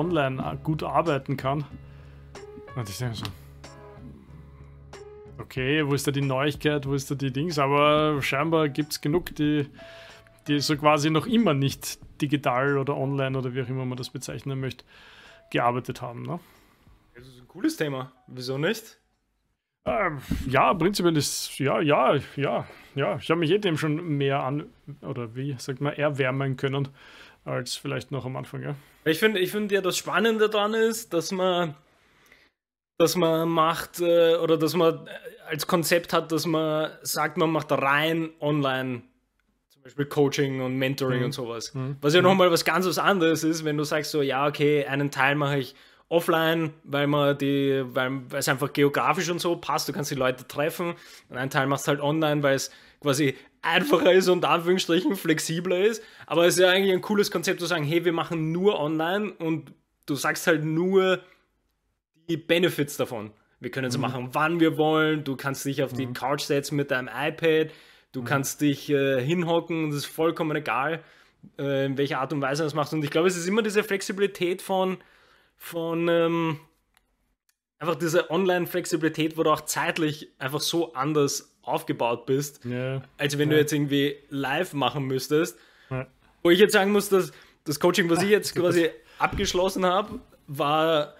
[0.00, 1.64] online gut arbeiten kann.
[2.74, 3.26] Und ich denke so,
[5.38, 9.00] okay, wo ist da die Neuigkeit, wo ist da die Dings, aber scheinbar gibt es
[9.00, 9.66] genug, die,
[10.46, 14.10] die so quasi noch immer nicht digital oder online oder wie auch immer man das
[14.10, 14.84] bezeichnen möchte,
[15.50, 16.22] gearbeitet haben.
[16.22, 16.38] Ne?
[17.14, 18.12] Das ist ein cooles Thema.
[18.26, 18.98] Wieso nicht?
[19.86, 23.16] Ähm, ja, prinzipiell ist, ja, ja, ja, ja.
[23.16, 24.66] Ich habe mich eh dem schon mehr an,
[25.00, 26.88] oder wie sagt man, erwärmen können,
[27.44, 28.74] als vielleicht noch am Anfang, ja.
[29.04, 31.74] Ich finde, ich finde ja, das Spannende daran ist, dass man,
[32.98, 35.08] dass man macht, äh, oder dass man
[35.48, 39.02] als Konzept hat, dass man sagt, man macht rein online
[39.68, 41.24] zum Beispiel Coaching und Mentoring mhm.
[41.26, 41.74] und sowas.
[41.74, 41.96] Mhm.
[42.02, 42.28] Was ja mhm.
[42.28, 45.58] nochmal was ganz was anderes ist, wenn du sagst so, ja, okay, einen Teil mache
[45.58, 45.74] ich
[46.10, 50.46] offline, weil man die, weil, es einfach geografisch und so passt, du kannst die Leute
[50.46, 50.94] treffen.
[51.28, 52.70] Und einen Teil machst halt online, weil es
[53.00, 56.02] quasi einfacher ist und Anführungsstrichen flexibler ist.
[56.26, 59.32] Aber es ist ja eigentlich ein cooles Konzept zu sagen, hey, wir machen nur online
[59.32, 59.72] und
[60.06, 61.20] du sagst halt nur
[62.28, 63.32] die Benefits davon.
[63.60, 64.02] Wir können es mhm.
[64.02, 65.24] machen, wann wir wollen.
[65.24, 65.96] Du kannst dich auf mhm.
[65.96, 67.72] die Couch setzen mit deinem iPad.
[68.12, 68.24] Du mhm.
[68.24, 69.90] kannst dich äh, hinhocken.
[69.90, 71.04] Das ist vollkommen egal,
[71.58, 72.94] äh, in welcher Art und Weise du das machst.
[72.94, 74.98] Und ich glaube, es ist immer diese Flexibilität von,
[75.56, 76.60] von ähm,
[77.78, 83.02] einfach diese Online-Flexibilität, wo du auch zeitlich einfach so anders aufgebaut bist, ja.
[83.18, 83.54] als wenn ja.
[83.54, 85.58] du jetzt irgendwie live machen müsstest.
[85.90, 86.06] Ja.
[86.42, 87.32] Wo ich jetzt sagen muss, dass
[87.64, 91.14] das Coaching, was ich jetzt quasi abgeschlossen habe, war,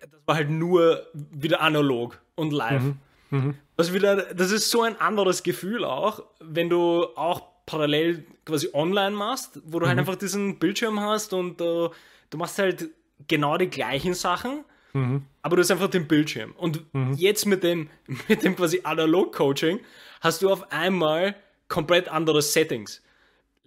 [0.00, 2.82] das war halt nur wieder analog und live.
[2.82, 2.98] Mhm.
[3.30, 3.54] Mhm.
[3.76, 9.12] Was wieder, das ist so ein anderes Gefühl auch, wenn du auch parallel quasi online
[9.12, 10.00] machst, wo du halt mhm.
[10.00, 11.90] halt einfach diesen Bildschirm hast und uh,
[12.30, 12.90] du machst halt
[13.28, 15.22] genau die gleichen Sachen, mhm.
[15.42, 16.52] aber du hast einfach den Bildschirm.
[16.56, 17.14] Und mhm.
[17.14, 17.88] jetzt mit dem,
[18.28, 19.80] mit dem quasi Analog-Coaching
[20.20, 21.34] hast du auf einmal
[21.68, 23.02] komplett andere Settings.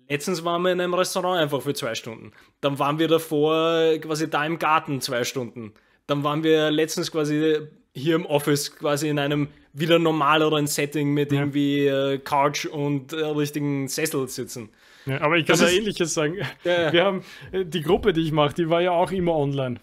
[0.09, 2.33] Letztens waren wir in einem Restaurant einfach für zwei Stunden.
[2.61, 5.73] Dann waren wir davor quasi da im Garten zwei Stunden.
[6.07, 7.59] Dann waren wir letztens quasi
[7.95, 11.39] hier im Office quasi in einem wieder normaleren Setting mit ja.
[11.39, 14.69] irgendwie äh, Couch und äh, richtigen Sessel sitzen.
[15.05, 16.37] Ja, aber ich kann da ähnliches sagen.
[16.63, 19.79] Ja, Wir haben äh, die Gruppe, die ich mache, die war ja auch immer online.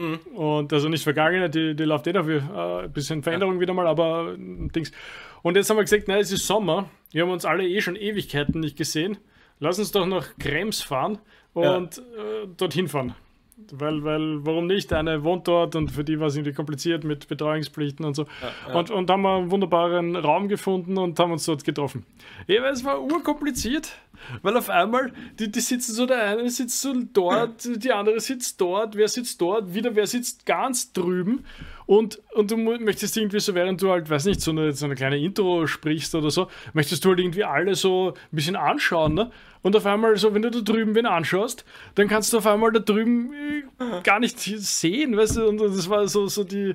[0.00, 0.18] Mhm.
[0.34, 2.42] Und also nicht vergangene, die, die läuft eh dafür.
[2.54, 4.92] Äh, ein bisschen Veränderung wieder mal, aber äh, Dings.
[5.42, 6.88] Und jetzt haben wir gesagt, na, es ist Sommer.
[7.12, 9.18] Wir haben uns alle eh schon Ewigkeiten nicht gesehen.
[9.58, 11.18] Lass uns doch nach Krems fahren
[11.52, 13.14] und äh, dorthin fahren.
[13.72, 14.92] Weil, weil, warum nicht?
[14.92, 18.24] Eine wohnt dort und für die war es irgendwie kompliziert mit Betreuungspflichten und so.
[18.24, 18.28] Ja,
[18.68, 18.78] ja.
[18.78, 22.04] Und, und haben wir einen wunderbaren Raum gefunden und haben uns dort getroffen.
[22.46, 23.92] Ja, es war urkompliziert,
[24.42, 28.60] weil auf einmal, die, die sitzen so, der eine sitzt so dort, die andere sitzt
[28.60, 31.44] dort, wer sitzt dort, wieder wer sitzt ganz drüben.
[31.86, 34.94] Und, und du möchtest irgendwie so, während du halt, weiß nicht, so eine, so eine
[34.94, 39.32] kleine Intro sprichst oder so, möchtest du halt irgendwie alle so ein bisschen anschauen, ne?
[39.62, 42.72] Und auf einmal, so, wenn du da drüben wen anschaust, dann kannst du auf einmal
[42.72, 43.32] da drüben
[43.78, 45.48] äh, gar nicht sehen, weißt du?
[45.48, 46.74] Und das war so, so die,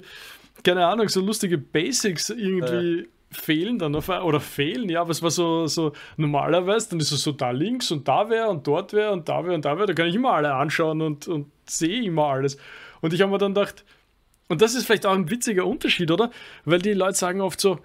[0.63, 2.99] keine Ahnung, so lustige Basics irgendwie.
[2.99, 7.11] Ja fehlen dann auf, oder fehlen, ja, aber es war so, so normalerweise, dann ist
[7.11, 9.75] es so da links und da wäre und dort wäre und da wäre und da
[9.77, 12.57] wäre, da kann ich immer alle anschauen und, und sehe immer alles.
[13.01, 13.83] Und ich habe mir dann gedacht,
[14.47, 16.31] und das ist vielleicht auch ein witziger Unterschied, oder?
[16.65, 17.79] Weil die Leute sagen oft so,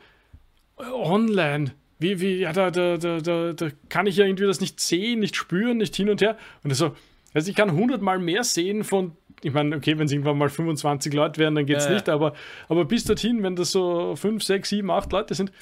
[0.78, 4.80] online, wie, wie, ja, da, da, da, da, da kann ich ja irgendwie das nicht
[4.80, 6.36] sehen, nicht spüren, nicht hin und her.
[6.64, 6.96] Und so,
[7.34, 9.12] also ich kann hundertmal mehr sehen von,
[9.42, 12.08] ich meine, okay, wenn es irgendwann mal 25 Leute wären, dann geht es ja, nicht,
[12.08, 12.34] aber,
[12.68, 15.52] aber bis dorthin, wenn das so 5, 6, 7, 8 Leute sind,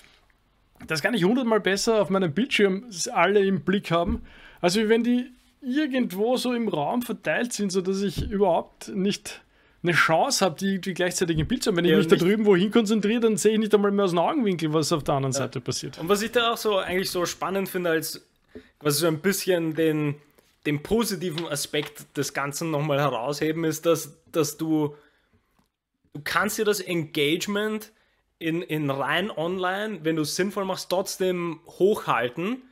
[0.87, 4.22] das kann ich hundertmal besser auf meinem Bildschirm alle im Blick haben,
[4.60, 9.43] als wenn die irgendwo so im Raum verteilt sind, sodass ich überhaupt nicht
[9.83, 11.77] eine Chance habe, die, die gleichzeitig im Bild zu haben.
[11.77, 14.11] Wenn ja, ich mich da drüben wohin konzentriere, dann sehe ich nicht einmal mehr aus
[14.11, 15.39] dem Augenwinkel, was auf der anderen ja.
[15.41, 15.99] Seite passiert.
[15.99, 18.27] Und was ich da auch so eigentlich so spannend finde, als
[18.81, 20.17] quasi so ein bisschen den,
[20.67, 24.97] den positiven Aspekt des Ganzen nochmal herausheben, ist, dass, dass du,
[26.12, 27.93] du kannst dir das Engagement
[28.41, 32.62] in, in rein online, wenn du es sinnvoll machst, trotzdem hochhalten.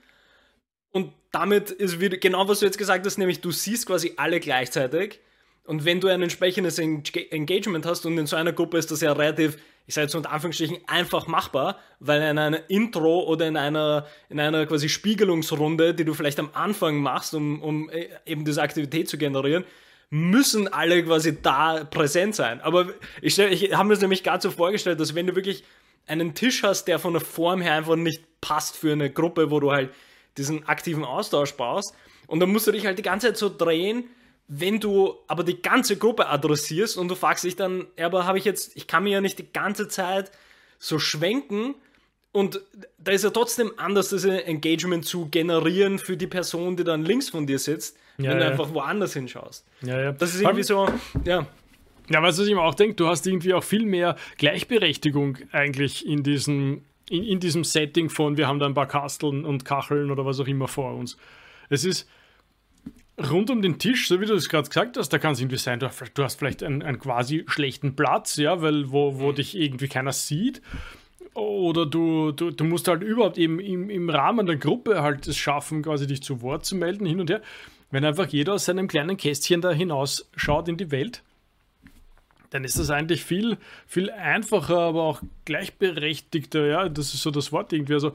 [0.91, 4.41] Und damit ist wieder genau, was du jetzt gesagt hast, nämlich du siehst quasi alle
[4.41, 5.21] gleichzeitig
[5.67, 9.13] und wenn du ein entsprechendes Engagement hast und in so einer Gruppe ist das ja
[9.13, 14.07] relativ, ich sage jetzt unter Anführungsstrichen, einfach machbar, weil in einer Intro oder in einer,
[14.29, 18.63] in einer quasi Spiegelungsrunde, die du vielleicht am Anfang machst, um, um äh, eben diese
[18.63, 19.65] Aktivität zu generieren,
[20.11, 22.61] müssen alle quasi da präsent sein.
[22.61, 22.89] Aber
[23.21, 25.65] ich, ich habe mir das nämlich gerade so vorgestellt, dass wenn du wirklich
[26.07, 29.59] einen Tisch hast, der von der Form her einfach nicht passt für eine Gruppe, wo
[29.59, 29.91] du halt
[30.37, 31.95] diesen aktiven Austausch baust,
[32.29, 34.05] und dann musst du dich halt die ganze Zeit so drehen,
[34.49, 38.45] wenn du aber die ganze Gruppe adressierst und du fragst dich dann, aber habe ich
[38.45, 40.31] jetzt, ich kann mir ja nicht die ganze Zeit
[40.79, 41.75] so schwenken
[42.33, 42.61] und
[42.99, 47.31] da ist ja trotzdem anders, das Engagement zu generieren für die Person, die dann links
[47.31, 48.45] von dir sitzt, ja, wenn ja.
[48.45, 49.67] du einfach woanders hinschaust.
[49.83, 50.13] Ja, ja.
[50.13, 50.87] Das ist irgendwie so,
[51.25, 51.47] ja.
[52.09, 52.95] Ja, weißt du, was ich mir auch denke?
[52.95, 58.37] Du hast irgendwie auch viel mehr Gleichberechtigung eigentlich in diesem, in, in diesem Setting von,
[58.37, 61.17] wir haben da ein paar Kasteln und Kacheln oder was auch immer vor uns.
[61.69, 62.09] Es ist
[63.19, 65.59] rund um den Tisch, so wie du es gerade gesagt hast, da kann es irgendwie
[65.59, 69.57] sein, du, du hast vielleicht einen, einen, quasi schlechten Platz, ja, weil wo, wo dich
[69.57, 70.61] irgendwie keiner sieht
[71.37, 75.37] oder du, du, du musst halt überhaupt eben im, im Rahmen der Gruppe halt es
[75.37, 77.43] schaffen, quasi dich zu Wort zu melden, hin und her.
[77.91, 81.23] Wenn einfach jeder aus seinem kleinen Kästchen da hinaus schaut in die Welt,
[82.51, 86.67] dann ist das eigentlich viel, viel einfacher, aber auch gleichberechtigter.
[86.67, 87.95] Ja, das ist so das Wort irgendwie.
[87.95, 88.15] Also,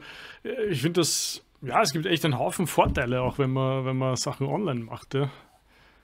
[0.68, 4.16] ich finde das, ja, es gibt echt einen Haufen Vorteile, auch wenn man, wenn man
[4.16, 5.14] Sachen online macht.
[5.14, 5.30] Ja.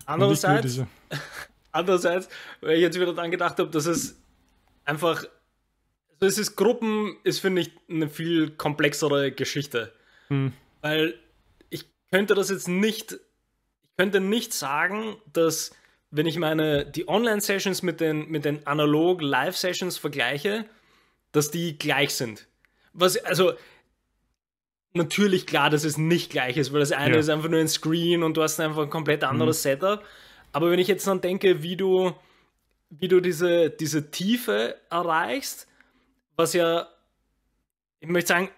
[0.07, 0.83] Andererseits,
[1.73, 2.29] andererseits,
[2.61, 4.21] weil ich jetzt wieder daran gedacht habe, dass es
[4.85, 5.25] einfach
[6.21, 9.93] das ist Gruppen, ist, finde ich, eine viel komplexere Geschichte.
[10.29, 10.53] Hm.
[10.81, 11.15] Weil
[11.71, 15.73] ich könnte das jetzt nicht, ich könnte nicht sagen, dass,
[16.11, 20.65] wenn ich meine, die Online-Sessions mit den, mit den Analog-Live-Sessions vergleiche,
[21.33, 22.47] dass die gleich sind.
[22.93, 23.53] Was, also,
[24.99, 27.21] natürlich klar, dass es nicht gleich ist, weil das eine ja.
[27.21, 29.71] ist einfach nur ein Screen und du hast einfach ein komplett anderes mhm.
[29.71, 30.05] Setup.
[30.53, 32.13] Aber wenn ich jetzt dann denke, wie du,
[32.91, 35.67] wie du diese, diese Tiefe erreichst,
[36.37, 36.89] was ja,
[38.01, 38.51] ich möchte sagen,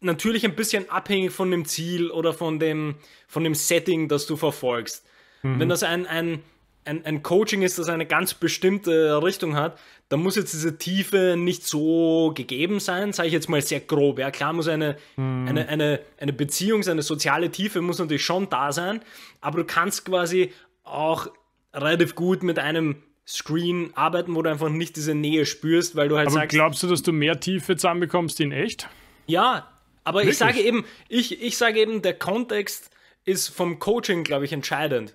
[0.00, 2.96] natürlich ein bisschen abhängig von dem Ziel oder von dem,
[3.26, 5.06] von dem Setting, das du verfolgst.
[5.42, 5.60] Mhm.
[5.60, 6.42] Wenn das ein, ein,
[6.84, 11.36] ein, ein Coaching ist, das eine ganz bestimmte Richtung hat, dann muss jetzt diese Tiefe
[11.38, 14.18] nicht so gegeben sein, sage ich jetzt mal sehr grob.
[14.18, 15.46] Ja, klar muss eine, mhm.
[15.48, 19.00] eine, eine, eine Beziehung, eine soziale Tiefe muss natürlich schon da sein,
[19.40, 20.52] aber du kannst quasi
[20.84, 21.28] auch
[21.72, 26.16] relativ gut mit einem Screen arbeiten, wo du einfach nicht diese Nähe spürst, weil du
[26.16, 26.50] halt aber sagst.
[26.50, 28.88] Glaubst du, dass du mehr Tiefe zusammenbekommst in echt?
[29.26, 29.68] Ja,
[30.04, 30.32] aber Wirklich?
[30.32, 32.90] ich sage eben, ich, ich sage eben, der Kontext
[33.24, 35.14] ist vom Coaching, glaube ich, entscheidend.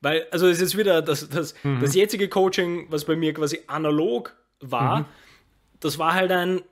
[0.00, 1.80] Weil, also es ist wieder das, das, mhm.
[1.80, 5.04] das jetzige Coaching, was bei mir quasi analog war, mhm.
[5.80, 6.62] das war halt ein,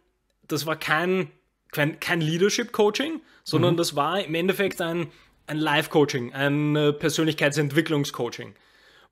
[0.49, 1.31] das war kein,
[1.71, 3.79] kein, kein Leadership-Coaching, sondern mhm.
[3.79, 5.09] das war im Endeffekt ein,
[5.47, 8.55] ein Live-Coaching, ein äh, Persönlichkeitsentwicklungs-Coaching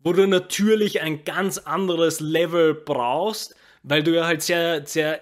[0.02, 5.20] wo du natürlich ein ganz anderes Level brauchst, weil du ja halt sehr, sehr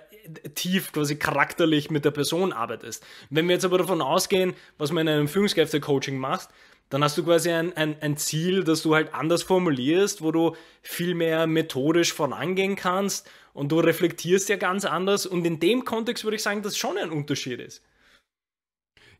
[0.54, 3.04] tief quasi charakterlich mit der Person arbeitest.
[3.30, 6.48] Wenn wir jetzt aber davon ausgehen, was man in einem Führungskräfte-Coaching macht,
[6.90, 10.56] dann hast du quasi ein, ein, ein Ziel, das du halt anders formulierst, wo du
[10.82, 15.26] viel mehr methodisch vorangehen kannst und du reflektierst ja ganz anders.
[15.26, 17.82] Und in dem Kontext würde ich sagen, dass schon ein Unterschied ist.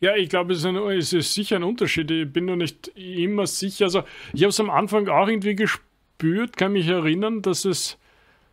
[0.00, 2.10] Ja, ich glaube, es, es, ist sicher ein Unterschied.
[2.10, 3.86] Ich bin nur nicht immer sicher.
[3.86, 7.98] Also, ich habe es am Anfang auch irgendwie gespürt, kann mich erinnern, dass es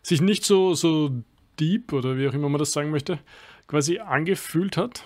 [0.02, 1.12] sich nicht so, so
[1.60, 3.20] deep oder wie auch immer man das sagen möchte,
[3.68, 5.04] quasi angefühlt hat.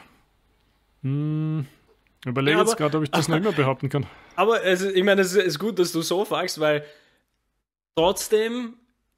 [1.04, 1.66] Hm.
[2.26, 4.06] Überlege ja, jetzt gerade, ob ich das nicht mehr behaupten kann.
[4.36, 6.86] Aber es, ich meine, es ist gut, dass du so fragst, weil
[7.96, 8.76] trotzdem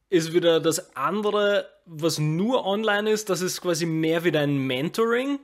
[0.10, 5.40] ist wieder das andere, was nur online ist, das ist quasi mehr wieder ein Mentoring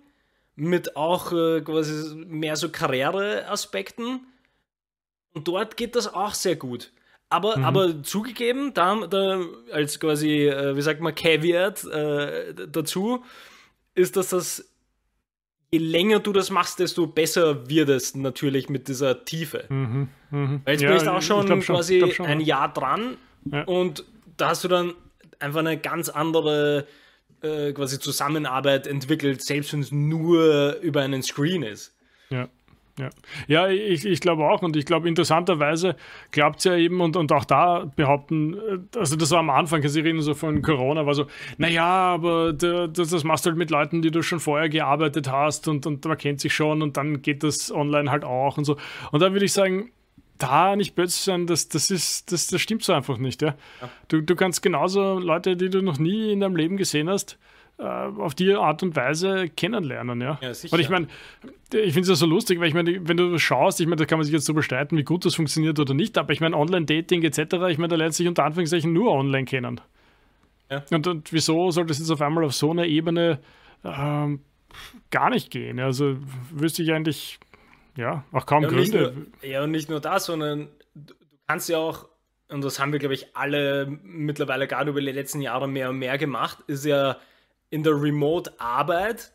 [0.55, 4.27] mit auch äh, quasi mehr so Karriereaspekten.
[5.33, 6.91] Und dort geht das auch sehr gut.
[7.29, 7.63] Aber, mhm.
[7.63, 13.23] aber zugegeben, da, da als quasi, äh, wie sagt man, Caveat äh, dazu,
[13.95, 14.67] ist, dass das,
[15.71, 19.65] je länger du das machst, desto besser wird es natürlich mit dieser Tiefe.
[19.69, 20.09] Mhm.
[20.31, 20.61] Mhm.
[20.63, 23.63] Weil jetzt ja, bist du auch schon, schon quasi schon, ein Jahr dran ja.
[23.63, 24.03] und
[24.37, 24.93] da hast du dann
[25.39, 26.87] einfach eine ganz andere
[27.41, 31.93] äh, quasi Zusammenarbeit entwickelt, selbst wenn es nur über einen Screen ist.
[32.29, 32.49] Ja.
[32.97, 33.09] Ja,
[33.47, 35.95] ja ich, ich glaube auch und ich glaube interessanterweise
[36.31, 40.01] glaubt es ja eben und, und auch da behaupten, also das war am Anfang, Sie
[40.01, 41.27] reden so von Corona, war so,
[41.57, 45.67] naja, aber das, das machst du halt mit Leuten, die du schon vorher gearbeitet hast
[45.67, 48.77] und, und man kennt sich schon und dann geht das online halt auch und so.
[49.11, 49.91] Und da würde ich sagen,
[50.37, 53.41] da nicht böse sein, das, das, ist, das, das stimmt so einfach nicht.
[53.41, 53.55] Ja?
[53.81, 53.89] ja.
[54.07, 57.37] Du, du kannst genauso Leute, die du noch nie in deinem Leben gesehen hast,
[57.79, 60.19] auf die Art und Weise kennenlernen.
[60.19, 60.73] Ja, ja sicher.
[60.73, 61.07] Und ich meine,
[61.71, 64.05] ich finde es ja so lustig, weil ich meine, wenn du schaust, ich meine, da
[64.05, 66.57] kann man sich jetzt so bestreiten, wie gut das funktioniert oder nicht, aber ich meine,
[66.57, 69.79] Online-Dating etc., ich meine, da lernt sich unter Anführungszeichen nur online kennen.
[70.71, 70.83] Ja.
[70.91, 73.39] Und, und wieso soll das jetzt auf einmal auf so einer Ebene
[73.83, 74.41] ähm,
[75.11, 75.79] gar nicht gehen?
[75.79, 76.17] Also
[76.51, 77.39] wüsste ich eigentlich
[77.95, 79.13] ja, auch kaum ja, Gründe.
[79.41, 82.09] Nur, ja, und nicht nur das, sondern du, du kannst ja auch,
[82.49, 85.99] und das haben wir, glaube ich, alle mittlerweile gerade über die letzten Jahre mehr und
[85.99, 87.17] mehr gemacht, ist ja
[87.69, 89.31] in der Remote-Arbeit,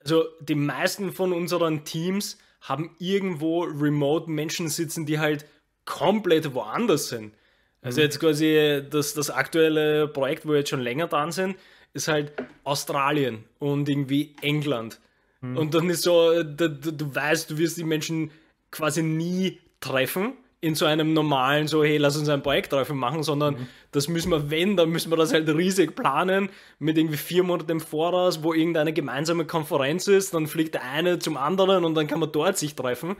[0.00, 5.46] also die meisten von unseren Teams haben irgendwo remote Menschen sitzen, die halt
[5.84, 7.34] komplett woanders sind.
[7.82, 8.04] Also mhm.
[8.04, 11.56] jetzt quasi das, das aktuelle Projekt, wo wir jetzt schon länger dran sind,
[11.92, 12.32] ist halt
[12.64, 15.00] Australien und irgendwie England.
[15.40, 15.56] Mhm.
[15.56, 18.30] Und dann ist so, du, du weißt, du wirst die Menschen
[18.70, 20.32] quasi nie treffen
[20.64, 23.66] in so einem normalen, so, hey, lass uns ein Projekttreffen machen, sondern mhm.
[23.92, 27.70] das müssen wir, wenn, dann müssen wir das halt riesig planen, mit irgendwie vier Monaten
[27.70, 32.06] im Voraus, wo irgendeine gemeinsame Konferenz ist, dann fliegt der eine zum anderen und dann
[32.06, 33.16] kann man dort sich treffen.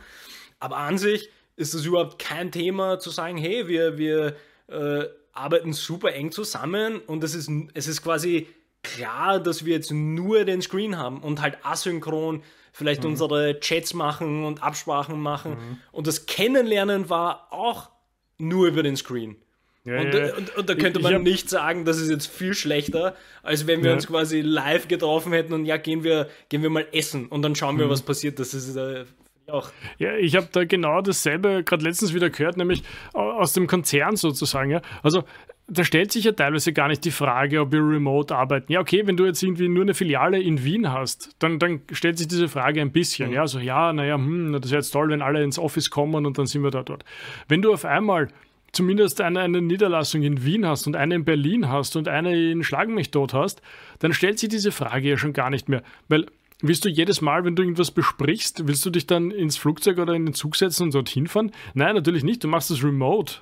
[0.58, 4.36] Aber an sich ist es überhaupt kein Thema zu sagen, hey, wir, wir
[4.68, 8.46] äh, arbeiten super eng zusammen und es ist, es ist quasi
[8.82, 12.42] klar, dass wir jetzt nur den Screen haben und halt asynchron
[12.74, 13.10] vielleicht mhm.
[13.10, 15.52] unsere Chats machen und Absprachen machen.
[15.52, 15.78] Mhm.
[15.92, 17.88] Und das Kennenlernen war auch
[18.36, 19.36] nur über den Screen.
[19.84, 20.34] Ja, und, ja.
[20.34, 21.22] Und, und, da könnte man hab...
[21.22, 23.94] nicht sagen, das ist jetzt viel schlechter, als wenn wir ja.
[23.94, 27.54] uns quasi live getroffen hätten und ja, gehen wir, gehen wir mal essen und dann
[27.54, 27.90] schauen wir, mhm.
[27.90, 28.38] was passiert.
[28.38, 29.04] Das ist äh,
[29.46, 29.70] auch.
[29.98, 34.70] Ja, ich habe da genau dasselbe gerade letztens wieder gehört, nämlich aus dem Konzern sozusagen.
[34.70, 34.82] Ja.
[35.02, 35.24] Also
[35.66, 38.70] da stellt sich ja teilweise gar nicht die Frage, ob wir remote arbeiten.
[38.70, 42.18] Ja, okay, wenn du jetzt irgendwie nur eine Filiale in Wien hast, dann, dann stellt
[42.18, 43.28] sich diese Frage ein bisschen.
[43.28, 43.34] Mhm.
[43.34, 46.36] Ja, so, ja, naja, hm, das wäre jetzt toll, wenn alle ins Office kommen und
[46.36, 47.04] dann sind wir da dort.
[47.48, 48.28] Wenn du auf einmal
[48.72, 52.62] zumindest eine, eine Niederlassung in Wien hast und eine in Berlin hast und eine in
[52.62, 53.62] Schlag mich tot hast,
[54.00, 55.82] dann stellt sich diese Frage ja schon gar nicht mehr.
[56.08, 56.26] Weil
[56.66, 60.14] Willst du jedes Mal, wenn du irgendwas besprichst, willst du dich dann ins Flugzeug oder
[60.14, 61.50] in den Zug setzen und dorthin fahren?
[61.74, 62.42] Nein, natürlich nicht.
[62.42, 63.34] Du machst das remote.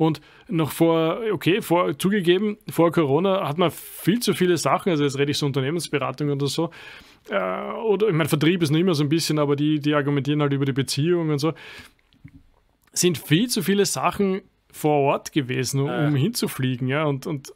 [0.00, 5.04] Und noch vor, okay, vor, zugegeben, vor Corona hat man viel zu viele Sachen, also
[5.04, 6.70] jetzt rede ich so Unternehmensberatung oder so,
[7.28, 10.40] äh, oder ich meine, Vertrieb ist nicht immer so ein bisschen, aber die, die argumentieren
[10.40, 11.52] halt über die Beziehung und so,
[12.94, 14.40] sind viel zu viele Sachen
[14.72, 17.52] vor Ort gewesen, um, um hinzufliegen, ja, und, und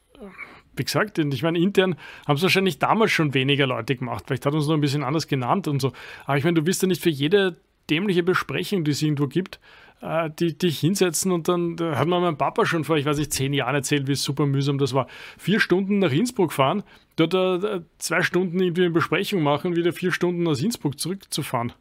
[0.77, 1.97] wie gesagt, ich meine, intern
[2.29, 4.25] haben es wahrscheinlich damals schon weniger Leute gemacht.
[4.27, 5.93] Vielleicht hat uns noch ein bisschen anders genannt und so.
[6.27, 7.57] Aber ich meine, du wirst ja nicht für jede
[7.89, 9.61] dämliche Besprechung, die es irgendwo gibt,
[10.01, 13.19] äh, die dich hinsetzen und dann da hat mir mein Papa schon vor, ich weiß
[13.19, 15.09] nicht, zehn Jahren erzählt, wie super mühsam das war.
[15.39, 16.83] Vier Stunden nach Innsbruck fahren,
[17.17, 21.73] dort äh, zwei Stunden irgendwie eine Besprechung machen, wieder vier Stunden aus Innsbruck zurückzufahren.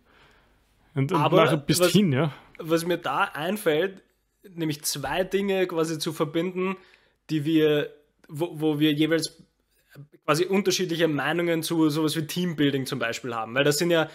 [0.96, 2.32] Und, und Aber nachher bis hin, ja.
[2.60, 4.02] Was mir da einfällt,
[4.56, 6.76] nämlich zwei Dinge quasi zu verbinden,
[7.30, 7.90] die wir,
[8.28, 9.42] wo, wo wir jeweils
[10.26, 13.56] quasi unterschiedliche Meinungen zu sowas wie Teambuilding zum Beispiel haben.
[13.56, 14.10] Weil das sind ja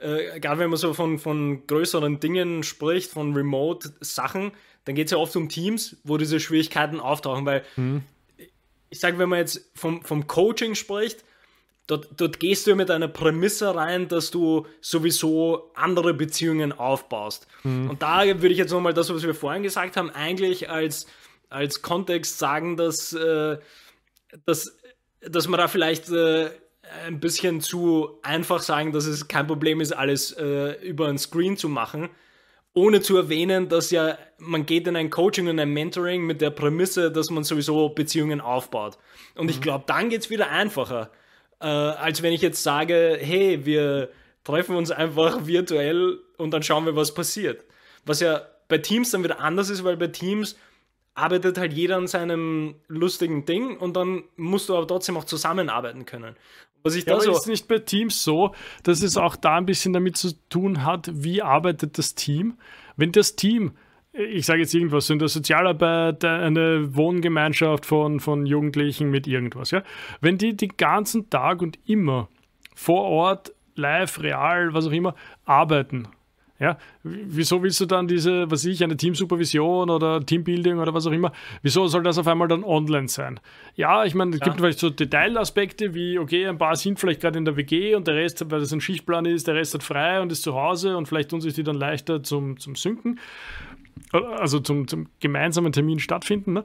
[0.00, 4.52] äh, gerade wenn man so von, von größeren Dingen spricht, von Remote-Sachen,
[4.84, 8.02] dann geht es ja oft um Teams, wo diese Schwierigkeiten auftauchen, weil mhm.
[8.88, 11.24] ich sage, wenn man jetzt vom, vom Coaching spricht,
[11.86, 17.46] dort, dort gehst du mit einer Prämisse rein, dass du sowieso andere Beziehungen aufbaust.
[17.64, 17.90] Mhm.
[17.90, 21.06] Und da würde ich jetzt nochmal das, was wir vorhin gesagt haben, eigentlich als,
[21.50, 23.58] als Kontext sagen, dass, äh,
[24.46, 24.76] dass,
[25.20, 26.50] dass man da vielleicht äh,
[27.06, 31.56] ein bisschen zu einfach sagen, dass es kein Problem ist, alles äh, über ein Screen
[31.56, 32.08] zu machen,
[32.74, 36.50] ohne zu erwähnen, dass ja man geht in ein Coaching und ein Mentoring mit der
[36.50, 38.98] Prämisse, dass man sowieso Beziehungen aufbaut.
[39.34, 39.50] Und mhm.
[39.50, 41.10] ich glaube, dann geht es wieder einfacher,
[41.60, 44.10] äh, als wenn ich jetzt sage, hey, wir
[44.44, 47.64] treffen uns einfach virtuell und dann schauen wir, was passiert.
[48.06, 50.56] Was ja bei Teams dann wieder anders ist, weil bei Teams
[51.14, 56.06] arbeitet halt jeder an seinem lustigen Ding und dann musst du aber trotzdem auch zusammenarbeiten
[56.06, 56.36] können.
[56.82, 59.66] Was ich ja, da so ist nicht bei Teams so, dass es auch da ein
[59.66, 62.54] bisschen damit zu tun hat, wie arbeitet das Team.
[62.96, 63.72] Wenn das Team,
[64.12, 69.82] ich sage jetzt irgendwas, in der Sozialarbeit, eine Wohngemeinschaft von, von Jugendlichen mit irgendwas, ja,
[70.20, 72.28] wenn die den ganzen Tag und immer
[72.74, 76.08] vor Ort, live, real, was auch immer, arbeiten
[76.60, 81.12] ja, wieso willst du dann diese, was ich, eine Teamsupervision oder Teambuilding oder was auch
[81.12, 83.40] immer, wieso soll das auf einmal dann online sein?
[83.76, 84.44] Ja, ich meine, es ja.
[84.44, 88.06] gibt vielleicht so Detailaspekte wie, okay, ein paar sind vielleicht gerade in der WG und
[88.06, 90.98] der Rest, weil das ein Schichtplan ist, der Rest hat frei und ist zu Hause
[90.98, 93.18] und vielleicht tun sich die dann leichter zum, zum Synken,
[94.12, 96.52] also zum, zum gemeinsamen Termin stattfinden.
[96.52, 96.64] Ne?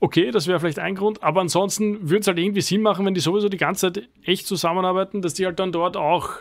[0.00, 3.14] Okay, das wäre vielleicht ein Grund, aber ansonsten würde es halt irgendwie Sinn machen, wenn
[3.14, 6.40] die sowieso die ganze Zeit echt zusammenarbeiten, dass die halt dann dort auch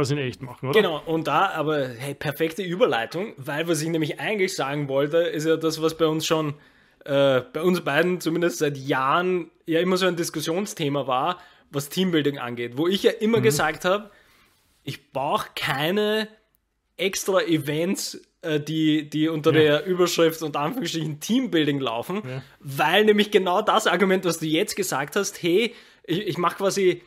[0.00, 0.80] das in echt machen, oder?
[0.80, 5.46] Genau, und da aber, hey, perfekte Überleitung, weil was ich nämlich eigentlich sagen wollte, ist
[5.46, 6.54] ja das, was bei uns schon,
[7.04, 11.38] äh, bei uns beiden zumindest seit Jahren ja immer so ein Diskussionsthema war,
[11.70, 13.44] was Teambuilding angeht, wo ich ja immer mhm.
[13.44, 14.10] gesagt habe,
[14.84, 16.28] ich brauche keine
[16.96, 19.60] extra Events, äh, die, die unter ja.
[19.60, 22.42] der Überschrift und Anführungsstrichen Teambuilding laufen, ja.
[22.60, 25.74] weil nämlich genau das Argument, was du jetzt gesagt hast, hey,
[26.04, 27.02] ich, ich mache quasi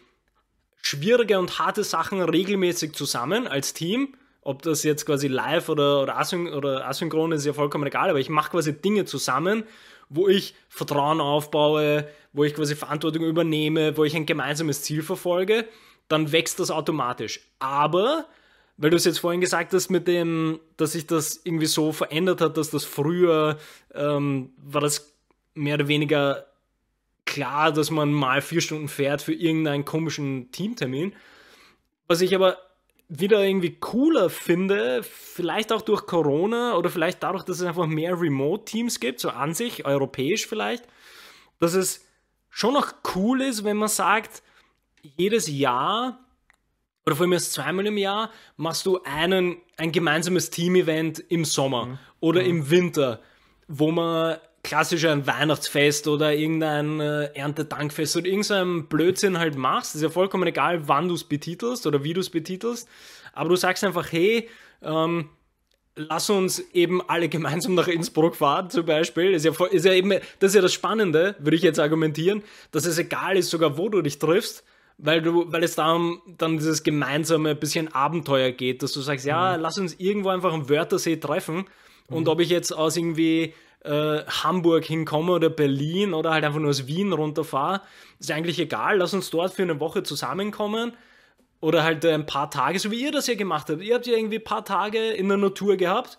[0.82, 4.16] schwierige und harte Sachen regelmäßig zusammen als Team.
[4.42, 8.10] Ob das jetzt quasi live oder, oder, asyn oder asynchron ist, ist ja vollkommen egal,
[8.10, 9.64] aber ich mache quasi Dinge zusammen,
[10.08, 15.66] wo ich Vertrauen aufbaue, wo ich quasi Verantwortung übernehme, wo ich ein gemeinsames Ziel verfolge,
[16.08, 17.42] dann wächst das automatisch.
[17.60, 18.26] Aber,
[18.78, 22.42] weil du es jetzt vorhin gesagt hast, mit dem, dass sich das irgendwie so verändert
[22.42, 23.58] hat, dass das früher
[23.94, 25.14] ähm, war das
[25.54, 26.49] mehr oder weniger
[27.30, 31.14] klar, dass man mal vier Stunden fährt für irgendeinen komischen Teamtermin.
[32.08, 32.58] Was ich aber
[33.08, 38.20] wieder irgendwie cooler finde, vielleicht auch durch Corona oder vielleicht dadurch, dass es einfach mehr
[38.20, 40.86] Remote-Teams gibt, so an sich, europäisch vielleicht,
[41.60, 42.06] dass es
[42.50, 44.42] schon noch cool ist, wenn man sagt,
[45.02, 46.20] jedes Jahr
[47.06, 51.86] oder vor allem erst zweimal im Jahr machst du einen, ein gemeinsames Team-Event im Sommer
[51.86, 52.00] mhm.
[52.20, 52.50] oder mhm.
[52.50, 53.22] im Winter,
[53.68, 59.96] wo man klassisch ein Weihnachtsfest oder irgendein äh, Erntedankfest oder irgendein Blödsinn halt machst.
[59.96, 62.88] ist ja vollkommen egal, wann du es betitelst oder wie du es betitelst.
[63.34, 64.50] Aber du sagst einfach, hey,
[64.82, 65.30] ähm,
[65.96, 69.32] lass uns eben alle gemeinsam nach Innsbruck fahren, zum Beispiel.
[69.32, 72.86] Ist ja, ist ja eben, das ist ja das Spannende, würde ich jetzt argumentieren, dass
[72.86, 74.63] es egal ist, sogar wo du dich triffst,
[74.98, 79.56] weil du, weil es darum dann dieses gemeinsame bisschen Abenteuer geht, dass du sagst, ja,
[79.56, 79.62] mhm.
[79.62, 81.66] lass uns irgendwo einfach am Wörthersee treffen.
[82.10, 82.30] Und mhm.
[82.30, 86.88] ob ich jetzt aus irgendwie äh, Hamburg hinkomme oder Berlin oder halt einfach nur aus
[86.88, 87.82] Wien runterfahre,
[88.20, 88.98] ist eigentlich egal.
[88.98, 90.94] Lass uns dort für eine Woche zusammenkommen
[91.62, 93.82] oder halt ein paar Tage, so wie ihr das ja gemacht habt.
[93.82, 96.18] Ihr habt ja irgendwie ein paar Tage in der Natur gehabt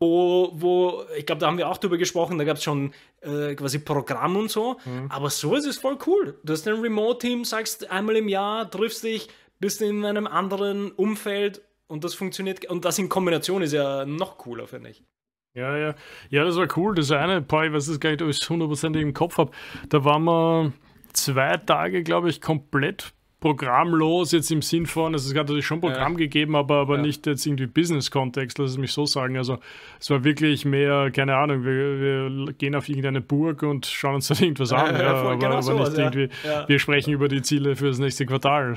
[0.00, 3.54] wo, wo ich glaube, da haben wir auch drüber gesprochen, da gab es schon äh,
[3.54, 4.78] quasi Programm und so.
[4.84, 5.10] Mhm.
[5.10, 6.38] Aber so ist es voll cool.
[6.42, 9.28] Du hast ein Remote-Team, sagst einmal im Jahr, triffst dich,
[9.60, 12.64] bist in einem anderen Umfeld und das funktioniert.
[12.64, 15.04] Und das in Kombination ist ja noch cooler, finde ich.
[15.54, 15.94] Ja, ja.
[16.30, 16.94] Ja, das war cool.
[16.94, 19.50] Das eine Paar, ich weiß es gar nicht, ob ich es hundertprozentig im Kopf habe.
[19.88, 20.72] Da waren wir
[21.12, 25.80] zwei Tage, glaube ich, komplett programmlos jetzt im Sinn von, also es hat natürlich schon
[25.80, 26.18] Programm ja.
[26.18, 27.02] gegeben, aber, aber ja.
[27.02, 29.38] nicht jetzt irgendwie Business-Kontext, lass es mich so sagen.
[29.38, 29.58] Also
[29.98, 34.28] es war wirklich mehr, keine Ahnung, wir, wir gehen auf irgendeine Burg und schauen uns
[34.28, 34.94] dann irgendwas an.
[34.94, 36.28] Ja, aber, genau aber sowas, nicht irgendwie,
[36.66, 38.76] wir sprechen über die Ziele für das nächste Quartal.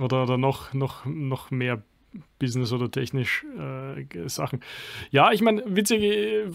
[0.00, 1.82] Oder, oder noch, noch, noch mehr
[2.38, 4.60] Business oder technisch äh, Sachen.
[5.10, 6.02] Ja, ich meine, witzig,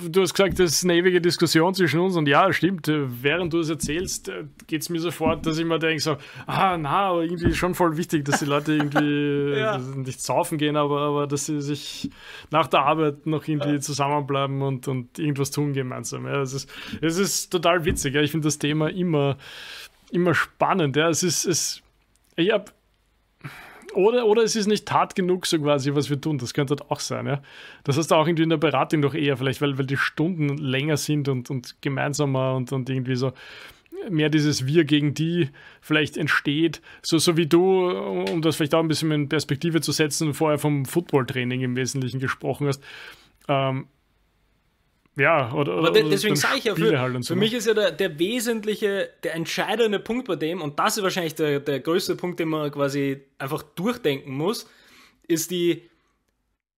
[0.09, 2.87] du hast gesagt, das ist eine ewige Diskussion zwischen uns und ja, stimmt.
[2.87, 6.77] Während du es erzählst, äh, geht es mir sofort, dass ich mir denke, so, ah,
[6.77, 9.77] na, aber irgendwie schon voll wichtig, dass die Leute irgendwie ja.
[9.77, 12.11] nicht saufen gehen, aber, aber dass sie sich
[12.51, 13.79] nach der Arbeit noch irgendwie ja.
[13.79, 16.27] zusammenbleiben und, und irgendwas tun gemeinsam.
[16.27, 16.69] Ja, es, ist,
[17.01, 18.13] es ist total witzig.
[18.13, 18.21] Ja.
[18.21, 19.37] Ich finde das Thema immer,
[20.11, 20.95] immer spannend.
[20.95, 21.09] Ja.
[21.09, 21.81] Es ist, es,
[22.35, 22.65] ich habe
[23.93, 26.37] oder, oder es ist nicht hart genug, so quasi, was wir tun.
[26.37, 27.27] Das könnte halt auch sein.
[27.27, 27.41] Ja?
[27.83, 30.97] Das heißt auch irgendwie in der Beratung doch eher, vielleicht, weil, weil die Stunden länger
[30.97, 33.33] sind und, und gemeinsamer und, und irgendwie so
[34.09, 35.49] mehr dieses Wir gegen die
[35.81, 36.81] vielleicht entsteht.
[37.01, 40.57] So, so wie du, um das vielleicht auch ein bisschen in Perspektive zu setzen, vorher
[40.57, 42.83] vom Footballtraining im Wesentlichen gesprochen hast.
[43.47, 43.87] Ähm,
[45.17, 47.33] ja, oder, Aber oder deswegen sage ich ja, für, halt so.
[47.33, 51.03] für mich ist ja der, der wesentliche, der entscheidende Punkt bei dem, und das ist
[51.03, 54.69] wahrscheinlich der, der größte Punkt, den man quasi einfach durchdenken muss,
[55.27, 55.89] ist die,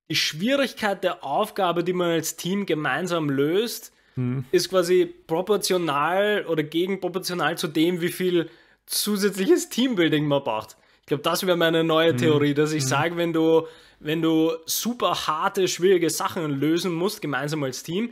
[0.10, 4.46] die Schwierigkeit der Aufgabe, die man als Team gemeinsam löst, hm.
[4.52, 8.50] ist quasi proportional oder gegenproportional zu dem, wie viel
[8.88, 10.76] zusätzliches Teambuilding man braucht.
[11.04, 12.18] Ich glaube, das wäre meine neue hm.
[12.18, 12.90] Theorie, dass ich hm.
[12.90, 13.68] sage, wenn du,
[14.00, 18.12] wenn du super harte, schwierige Sachen lösen musst, gemeinsam als Team,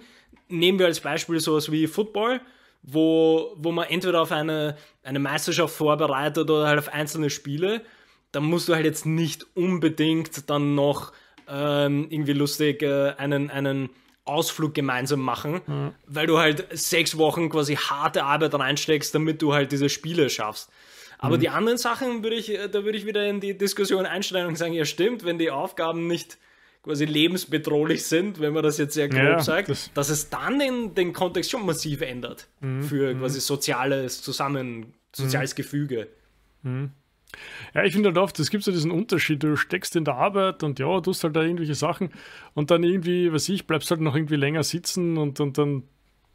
[0.49, 2.41] nehmen wir als Beispiel sowas wie Football,
[2.83, 7.81] wo, wo man entweder auf eine, eine Meisterschaft vorbereitet oder halt auf einzelne Spiele,
[8.31, 11.13] dann musst du halt jetzt nicht unbedingt dann noch
[11.47, 13.89] ähm, irgendwie lustig äh, einen, einen
[14.23, 15.91] Ausflug gemeinsam machen, mhm.
[16.05, 20.69] weil du halt sechs Wochen quasi harte Arbeit reinsteckst, damit du halt diese Spiele schaffst.
[21.21, 21.41] Aber mhm.
[21.41, 24.73] die anderen Sachen würde ich, da würde ich wieder in die Diskussion einsteigen und sagen,
[24.73, 26.39] ja stimmt, wenn die Aufgaben nicht
[26.81, 30.57] quasi lebensbedrohlich sind, wenn man das jetzt sehr grob ja, sagt, das dass es dann
[30.57, 33.19] den, den Kontext schon massiv ändert mhm, für mhm.
[33.19, 35.57] quasi soziales Zusammen, soziales mhm.
[35.57, 36.07] Gefüge.
[36.63, 36.91] Mhm.
[37.75, 40.63] Ja, ich finde halt oft, es gibt so diesen Unterschied, du steckst in der Arbeit
[40.63, 42.09] und ja, tust halt da irgendwelche Sachen
[42.55, 45.83] und dann irgendwie, was ich, bleibst halt noch irgendwie länger sitzen und, und dann,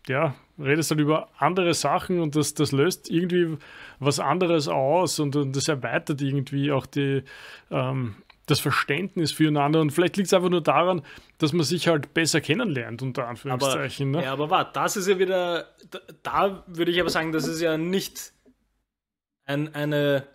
[0.09, 3.59] ja, redest halt über andere Sachen und das, das löst irgendwie
[3.99, 7.23] was anderes aus und, und das erweitert irgendwie auch die,
[7.71, 8.17] ähm,
[8.47, 11.03] das Verständnis füreinander und vielleicht liegt es einfach nur daran,
[11.39, 14.11] dass man sich halt besser kennenlernt, unter Anführungszeichen.
[14.11, 14.25] Aber, ne?
[14.25, 17.61] Ja, aber warte, das ist ja wieder, da, da, würde ich aber sagen, das ist
[17.61, 18.33] ja nicht
[19.45, 20.27] ein, eine,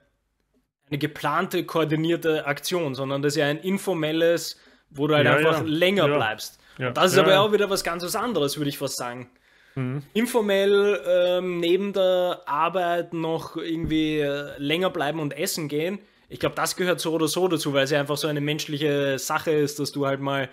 [0.90, 5.60] eine geplante, koordinierte Aktion, sondern das ist ja ein informelles, wo du halt ja, einfach
[5.60, 5.66] ja.
[5.66, 6.16] länger ja.
[6.16, 6.60] bleibst.
[6.94, 9.30] das ist aber auch wieder was ganz was anderes, würde ich fast sagen.
[9.76, 10.04] Mhm.
[10.14, 16.00] Informell ähm, neben der Arbeit noch irgendwie äh, länger bleiben und essen gehen
[16.32, 19.20] ich glaube, das gehört so oder so dazu, weil es ja einfach so eine menschliche
[19.20, 20.50] Sache ist, dass du halt mal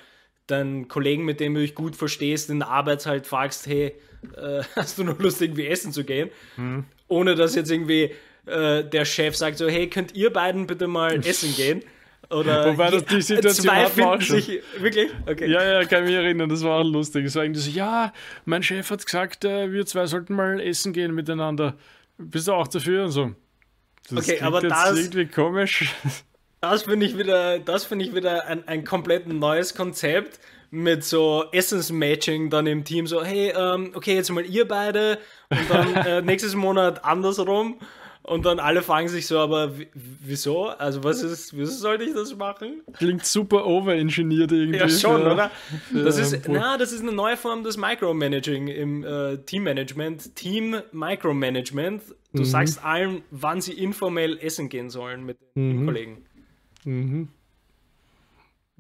[0.48, 3.94] deinen Kollegen, mit dem du dich gut verstehst, in der Arbeit halt fragst, hey,
[4.37, 6.31] äh, hast du noch Lust, irgendwie essen zu gehen?
[6.57, 6.85] Mhm.
[7.07, 8.11] Ohne dass jetzt irgendwie
[8.46, 11.85] äh, der Chef sagt so, hey, könnt ihr beiden bitte mal essen gehen?
[12.31, 14.37] Oder Wobei das die Situation zwei hat man auch schon.
[14.40, 15.11] sich wirklich.
[15.26, 15.50] Okay.
[15.50, 17.24] Ja, ja, kann mich erinnern, das war auch lustig.
[17.24, 18.12] Es war irgendwie so, ja,
[18.44, 21.74] mein Chef hat gesagt, äh, wir zwei sollten mal essen gehen miteinander.
[22.18, 23.04] Bist du auch dafür?
[23.04, 23.31] Und so.
[24.11, 25.94] Das Okay, aber jetzt das- irgendwie komisch.
[26.61, 31.44] Das finde ich wieder, das finde ich wieder ein, ein komplett neues Konzept mit so
[31.52, 33.07] Essensmatching dann im Team.
[33.07, 35.18] So, hey, ähm, okay, jetzt mal ihr beide
[35.50, 37.78] und dann äh, nächstes Monat andersrum.
[38.29, 40.69] Und dann alle fragen sich so, aber wieso?
[40.69, 42.83] Also was ist, wieso sollte ich das machen?
[42.93, 44.79] Klingt super overengineert irgendwie.
[44.79, 45.51] Ja, schon, oder?
[45.93, 50.35] Das Ja, ist, na, das ist eine neue Form des Micromanaging im äh, Teammanagement.
[50.35, 52.03] Team Micromanagement.
[52.35, 57.29] Du sagst allen, wann sie informell essen gehen sollen mit den Kollegen.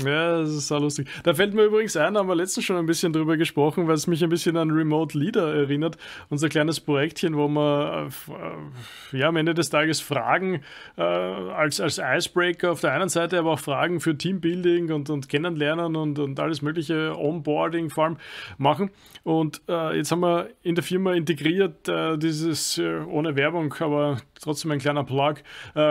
[0.04, 1.08] Ja, das ist auch lustig.
[1.24, 3.94] Da fällt mir übrigens ein, da haben wir letztens schon ein bisschen drüber gesprochen, weil
[3.94, 5.96] es mich ein bisschen an Remote Leader erinnert.
[6.28, 8.08] Unser kleines Projektchen, wo wir
[9.12, 10.62] äh, ja, am Ende des Tages Fragen
[10.96, 15.28] äh, als, als Icebreaker auf der einen Seite, aber auch Fragen für Teambuilding und, und
[15.28, 18.16] Kennenlernen und, und alles mögliche Onboarding vor allem
[18.56, 18.90] machen.
[19.24, 24.18] Und äh, jetzt haben wir in der Firma integriert äh, dieses, äh, ohne Werbung, aber
[24.40, 25.34] trotzdem ein kleiner Plug,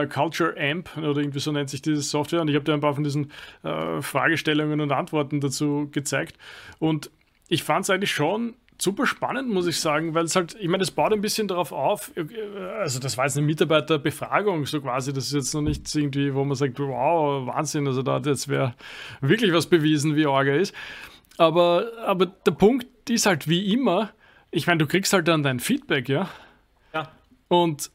[0.10, 2.39] Culture Amp oder irgendwie so nennt sich diese Software.
[2.39, 3.32] Und ich habe dir ein paar von diesen
[3.97, 6.38] äh, Fragestellungen und Antworten dazu gezeigt.
[6.79, 7.10] Und
[7.47, 10.83] ich fand es eigentlich schon super spannend, muss ich sagen, weil es halt, ich meine,
[10.83, 12.25] es baut ein bisschen darauf auf, äh,
[12.79, 16.43] also das war jetzt eine Mitarbeiterbefragung, so quasi, das ist jetzt noch nicht irgendwie, wo
[16.43, 18.75] man sagt, wow, Wahnsinn, also da hat jetzt wer
[19.21, 20.75] wirklich was bewiesen, wie Orga ist.
[21.38, 24.12] Aber, aber der Punkt ist halt wie immer,
[24.51, 26.29] ich meine, du kriegst halt dann dein Feedback, ja,
[26.93, 27.12] Ja.
[27.47, 27.89] und,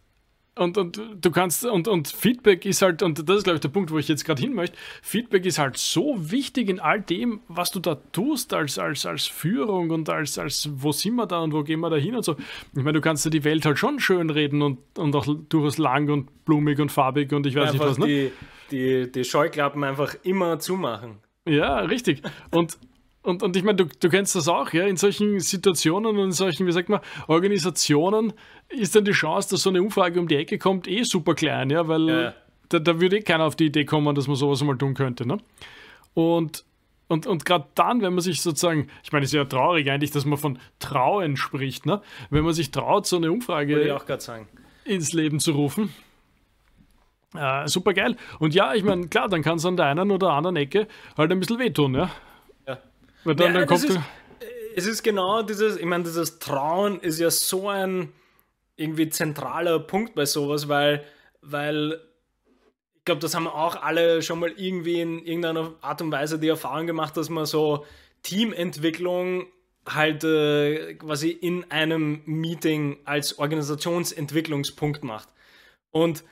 [0.55, 3.71] und, und du kannst, und, und Feedback ist halt, und das ist, glaube ich, der
[3.71, 7.41] Punkt, wo ich jetzt gerade hin möchte, Feedback ist halt so wichtig in all dem,
[7.49, 11.41] was du da tust als, als, als Führung und als, als, wo sind wir da
[11.41, 12.37] und wo gehen wir da hin und so.
[12.77, 15.79] Ich meine, du kannst dir die Welt halt schon schön reden und, und auch durchaus
[15.79, 18.07] lang und blumig und farbig und ich weiß nicht Einfach was, ne?
[18.07, 18.33] die,
[18.71, 21.19] die, die Scheuklappen einfach immer zumachen.
[21.47, 22.23] Ja, richtig.
[22.51, 22.77] Und,
[23.23, 26.33] und, und ich meine, du, du kennst das auch, ja, in solchen Situationen und in
[26.33, 28.33] solchen, wie sagt man, Organisationen
[28.69, 31.71] ist dann die Chance, dass so eine Umfrage um die Ecke kommt, eh super klein,
[31.71, 32.35] ja, weil Ja.
[32.69, 35.27] da, da würde eh keiner auf die Idee kommen, dass man sowas mal tun könnte,
[35.27, 35.39] ne?
[36.15, 36.65] Und,
[37.09, 40.11] und, und gerade dann, wenn man sich sozusagen, ich meine, es ist ja traurig eigentlich,
[40.11, 42.01] dass man von Trauen spricht, ne?
[42.31, 44.49] Wenn man sich traut, so eine Umfrage auch gerade sagen.
[44.85, 45.91] ins Leben zu rufen.
[47.35, 48.17] Äh, super geil.
[48.41, 51.31] Und ja, ich meine, klar, dann kann es an der einen oder anderen Ecke halt
[51.33, 52.11] ein bisschen wehtun, ja.
[53.25, 53.85] Weil dann, Ja, dann kommt.
[53.85, 53.99] ist-
[54.75, 58.11] Es ist genau dieses, ich meine, dieses Trauen ist ja so ein
[58.77, 61.05] irgendwie zentraler Punkt bei sowas, weil,
[61.43, 62.01] weil
[62.97, 66.49] ich glaube, das haben auch alle schon mal irgendwie in irgendeiner Art und Weise die
[66.49, 67.85] Erfahrung gemacht, dass man so
[68.23, 69.47] Teamentwicklung
[69.87, 75.29] halt äh, quasi in einem Meeting als Organisationsentwicklungspunkt macht.
[75.91, 76.25] Und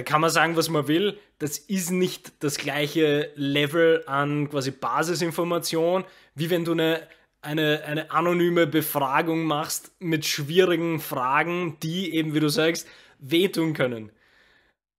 [0.00, 1.18] da kann man sagen, was man will.
[1.40, 7.06] Das ist nicht das gleiche Level an quasi Basisinformation, wie wenn du eine,
[7.42, 14.10] eine, eine anonyme Befragung machst mit schwierigen Fragen, die eben, wie du sagst, wehtun können.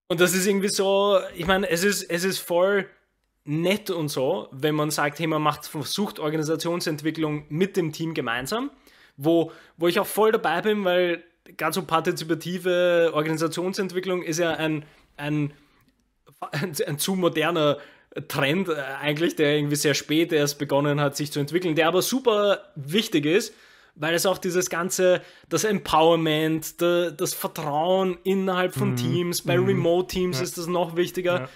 [0.07, 2.87] Und das ist irgendwie so, ich meine, es ist, es ist voll
[3.43, 8.69] nett und so, wenn man sagt, hey, man macht, versucht Organisationsentwicklung mit dem Team gemeinsam,
[9.17, 11.23] wo, wo ich auch voll dabei bin, weil
[11.57, 14.85] gerade so partizipative Organisationsentwicklung ist ja ein,
[15.17, 15.53] ein,
[16.51, 17.77] ein, ein zu moderner
[18.27, 22.01] Trend äh, eigentlich, der irgendwie sehr spät erst begonnen hat, sich zu entwickeln, der aber
[22.01, 23.53] super wichtig ist,
[23.95, 30.57] weil es auch dieses ganze, das Empowerment, das Vertrauen innerhalb von Teams, bei Remote-Teams ist
[30.57, 31.41] das noch wichtiger.
[31.41, 31.49] Ja.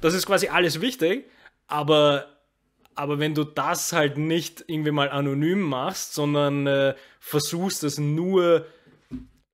[0.00, 1.26] Das ist quasi alles wichtig,
[1.66, 2.26] aber,
[2.94, 8.66] aber wenn du das halt nicht irgendwie mal anonym machst, sondern äh, versuchst es nur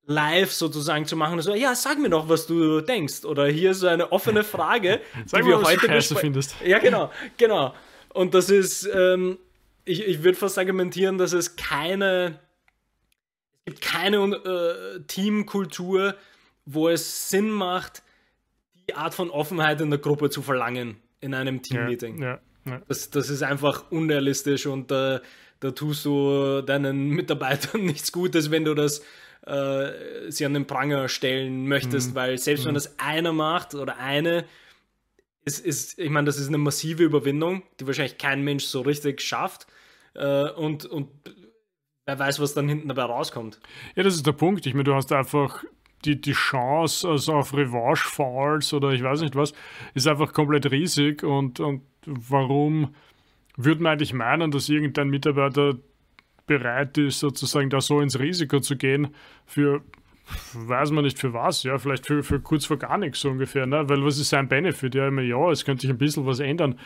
[0.09, 3.27] live sozusagen zu machen, so, ja, sag mir doch, was du denkst.
[3.27, 6.57] Oder hier ist so eine offene Frage, Sag die mal, wir heute scheiße findest.
[6.64, 7.75] Ja, genau, genau.
[8.14, 9.38] Und das ist, ähm,
[9.85, 12.40] ich, ich würde fast argumentieren, dass es keine,
[13.66, 16.14] es gibt keine äh, Teamkultur,
[16.64, 18.03] wo es Sinn macht,
[18.88, 22.23] die Art von Offenheit in der Gruppe zu verlangen in einem Teammeeting.
[22.23, 22.81] Ja, ja.
[22.88, 25.21] Das, das ist einfach unrealistisch und da,
[25.61, 29.03] da tust du deinen Mitarbeitern nichts Gutes, wenn du das
[29.46, 34.44] äh, sie an den Pranger stellen möchtest, weil selbst wenn das einer macht oder eine,
[35.44, 39.20] ist, ist, ich meine, das ist eine massive Überwindung, die wahrscheinlich kein Mensch so richtig
[39.20, 39.66] schafft.
[40.14, 41.09] Äh, und, und
[42.05, 43.61] wer weiß, was dann hinten dabei rauskommt.
[43.94, 44.66] Ja, das ist der Punkt.
[44.66, 45.64] Ich meine, du hast einfach
[46.05, 49.53] die, die Chance also auf Revanche-Falls oder ich weiß nicht was,
[49.94, 51.22] ist einfach komplett riesig.
[51.22, 52.94] Und, und warum
[53.57, 55.74] würde man eigentlich meinen, dass irgendein Mitarbeiter
[56.48, 59.08] bereit ist, sozusagen da so ins Risiko zu gehen
[59.46, 59.82] für
[60.52, 63.66] weiß man nicht für was, ja, vielleicht für, für kurz vor gar nichts so ungefähr,
[63.66, 63.88] ne?
[63.88, 64.94] weil was ist sein Benefit?
[64.94, 66.78] Ja, immer, ja, es könnte sich ein bisschen was ändern,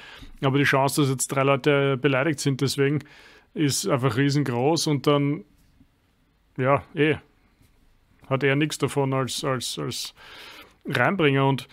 [0.42, 3.00] aber die Chance, dass jetzt drei Leute beleidigt sind, deswegen
[3.54, 5.44] ist einfach riesengroß und dann,
[6.56, 7.16] ja, eh,
[8.28, 10.14] hat er nichts davon als, als, als
[10.86, 11.68] Reinbringer und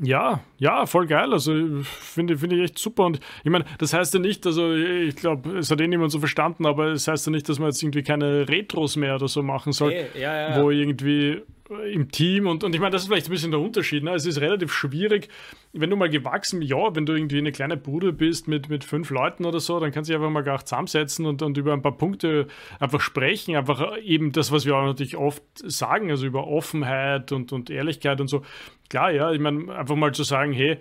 [0.00, 1.32] ja, ja, voll geil.
[1.32, 3.04] Also finde find ich echt super.
[3.04, 6.18] Und ich meine, das heißt ja nicht, also ich glaube, es hat eh niemand so
[6.18, 9.42] verstanden, aber es heißt ja nicht, dass man jetzt irgendwie keine Retros mehr oder so
[9.42, 10.62] machen soll, hey, ja, ja.
[10.62, 14.04] wo irgendwie im Team und, und ich meine, das ist vielleicht ein bisschen der Unterschied.
[14.04, 14.14] Ne?
[14.14, 15.28] Es ist relativ schwierig,
[15.72, 19.10] wenn du mal gewachsen, ja, wenn du irgendwie eine kleine Bude bist mit, mit fünf
[19.10, 21.82] Leuten oder so, dann kannst du dich einfach mal gar zusammensetzen und, und über ein
[21.82, 22.46] paar Punkte
[22.78, 23.56] einfach sprechen.
[23.56, 28.20] Einfach eben das, was wir auch natürlich oft sagen, also über Offenheit und, und Ehrlichkeit
[28.20, 28.42] und so.
[28.88, 30.78] Klar, ja, ich meine, einfach mal zu sagen, hey,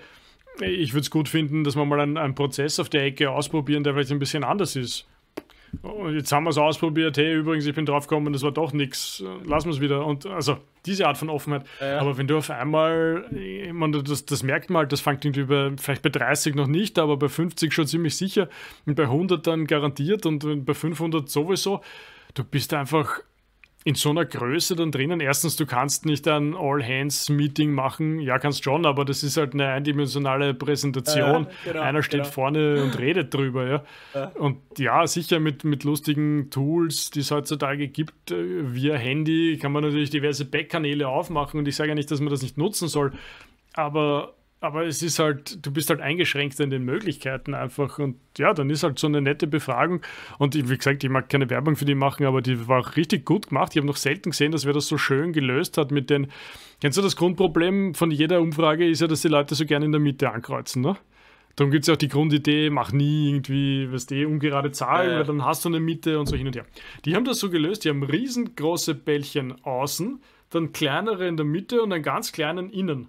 [0.62, 3.84] ich würde es gut finden, dass wir mal einen, einen Prozess auf der Ecke ausprobieren,
[3.84, 5.08] der vielleicht ein bisschen anders ist.
[5.82, 9.24] Und jetzt haben wir es ausprobiert, hey, übrigens, ich bin draufgekommen, das war doch nichts,
[9.46, 10.06] lassen wir es wieder.
[10.06, 11.66] Und also diese Art von Offenheit.
[11.80, 12.00] Ja.
[12.00, 15.46] Aber wenn du auf einmal, ich meine, das, das merkt man halt, das fängt irgendwie
[15.46, 18.50] bei, vielleicht bei 30 noch nicht, aber bei 50 schon ziemlich sicher
[18.86, 21.82] und bei 100 dann garantiert und bei 500 sowieso.
[22.34, 23.22] Du bist einfach
[23.86, 25.20] in so einer Größe dann drinnen.
[25.20, 28.20] Erstens, du kannst nicht ein All-Hands-Meeting machen.
[28.20, 31.46] Ja, kannst schon, aber das ist halt eine eindimensionale Präsentation.
[31.46, 32.34] Äh, genau, Einer steht genau.
[32.34, 33.68] vorne und redet drüber.
[33.68, 33.84] Ja.
[34.16, 34.32] ja.
[34.40, 39.72] Und ja, sicher mit, mit lustigen Tools, die es heutzutage gibt, äh, via Handy, kann
[39.72, 41.60] man natürlich diverse Backkanäle aufmachen.
[41.60, 43.14] Und ich sage ja nicht, dass man das nicht nutzen soll.
[43.76, 48.00] Aber aber es ist halt, du bist halt eingeschränkt in den Möglichkeiten einfach.
[48.00, 50.02] Und ja, dann ist halt so eine nette Befragung.
[50.40, 53.26] Und wie gesagt, ich mag keine Werbung für die machen, aber die war auch richtig
[53.26, 53.74] gut gemacht.
[53.74, 56.28] Ich habe noch selten gesehen, dass wer das so schön gelöst hat mit den.
[56.82, 59.92] Kennst du das Grundproblem von jeder Umfrage ist ja, dass die Leute so gerne in
[59.92, 60.98] der Mitte ankreuzen, ne?
[61.56, 65.18] Darum gibt es ja auch die Grundidee, mach nie irgendwie, was die ungerade Zahlen, ja,
[65.20, 66.66] weil dann hast du eine Mitte und so hin und her.
[67.06, 71.82] Die haben das so gelöst, die haben riesengroße Bällchen außen, dann kleinere in der Mitte
[71.82, 73.08] und einen ganz kleinen innen.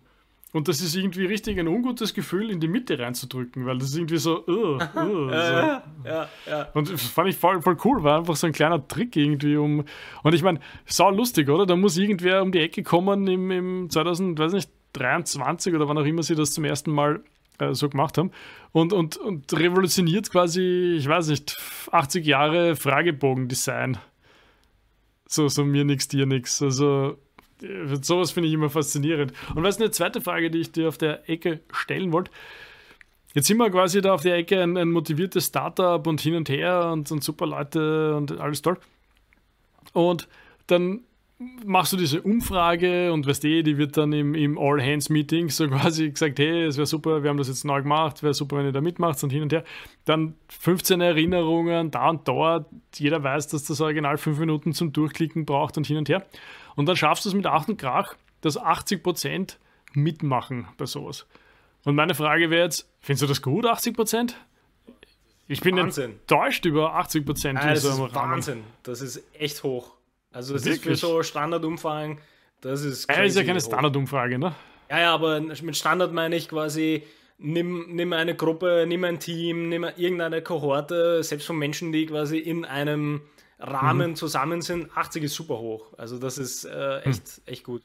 [0.56, 3.96] Und das ist irgendwie richtig ein ungutes Gefühl, in die Mitte reinzudrücken, weil das ist
[3.96, 5.30] irgendwie so, uh, uh, so.
[5.30, 6.68] ja, ja, ja.
[6.72, 9.84] Und das fand ich voll, voll cool, war einfach so ein kleiner Trick irgendwie um.
[10.22, 11.66] Und ich meine, sau lustig, oder?
[11.66, 16.34] Da muss irgendwer um die Ecke kommen im, im 2023 oder wann auch immer sie
[16.34, 17.22] das zum ersten Mal
[17.58, 18.30] äh, so gemacht haben
[18.72, 21.58] und, und, und revolutioniert quasi, ich weiß nicht,
[21.92, 23.98] 80 Jahre Fragebogen-Design.
[25.28, 26.62] So, so mir nix, dir nix.
[26.62, 27.18] Also
[28.02, 29.32] sowas finde ich immer faszinierend.
[29.54, 32.30] Und was eine zweite Frage, die ich dir auf der Ecke stellen wollte?
[33.34, 36.48] Jetzt sind wir quasi da auf der Ecke ein, ein motiviertes Startup und hin und
[36.48, 38.78] her und, und super Leute und alles toll.
[39.92, 40.28] Und
[40.66, 41.00] dann
[41.66, 46.10] machst du diese Umfrage und weißt eh, die wird dann im, im All-Hands-Meeting so quasi
[46.10, 48.72] gesagt, hey, es wäre super, wir haben das jetzt neu gemacht, wäre super, wenn ihr
[48.72, 49.64] da mitmacht und hin und her.
[50.06, 55.44] Dann 15 Erinnerungen, da und dort, jeder weiß, dass das Original fünf Minuten zum Durchklicken
[55.44, 56.24] braucht und hin und her.
[56.76, 59.56] Und dann schaffst du es mit Ach und Krach, dass 80%
[59.94, 61.26] mitmachen bei sowas.
[61.84, 64.34] Und meine Frage wäre jetzt, findest du das gut, 80%?
[65.48, 66.12] Ich bin Wahnsinn.
[66.12, 67.58] enttäuscht über 80 Prozent.
[67.62, 68.64] das ist Wahnsinn.
[68.82, 69.92] Das ist echt hoch.
[70.32, 70.94] Also das Wirklich?
[70.94, 72.18] ist für so Standardumfragen,
[72.60, 74.54] das ist Ja, ist ja keine Standardumfrage, ne?
[74.90, 77.04] Ja, ja, aber mit Standard meine ich quasi,
[77.38, 82.38] nimm, nimm eine Gruppe, nimm ein Team, nimm irgendeine Kohorte, selbst von Menschen, die quasi
[82.38, 83.22] in einem
[83.58, 84.16] Rahmen mhm.
[84.16, 85.94] zusammen sind, 80 ist super hoch.
[85.96, 87.52] Also das ist äh, echt, mhm.
[87.52, 87.82] echt gut.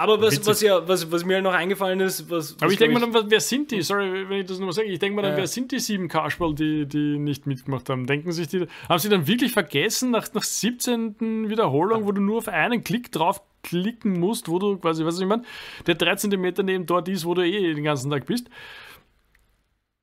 [0.00, 2.56] Aber was, was, ja, was, was mir halt noch eingefallen ist, was.
[2.58, 3.82] Aber ich denke mal dann, wer sind die?
[3.82, 4.88] Sorry, wenn ich das nochmal sage.
[4.88, 8.06] Ich denke mal dann, äh, wer sind die sieben Kasperl, die, die nicht mitgemacht haben?
[8.06, 8.66] Denken sich die.
[8.88, 11.50] Haben sie dann wirklich vergessen, nach, nach 17.
[11.50, 15.26] Wiederholung, wo du nur auf einen Klick drauf klicken musst, wo du quasi, was ich
[15.26, 15.42] meine,
[15.86, 18.48] der 3 cm neben dort ist, wo du eh den ganzen Tag bist?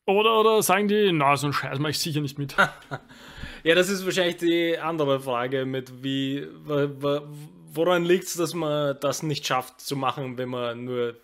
[0.06, 2.56] Oder, oder sagen die, na, so ein Scheiß mache ich sicher nicht mit.
[3.68, 9.24] Ja, das ist wahrscheinlich die andere Frage mit wie, woran liegt es, dass man das
[9.24, 11.16] nicht schafft zu machen, wenn man nur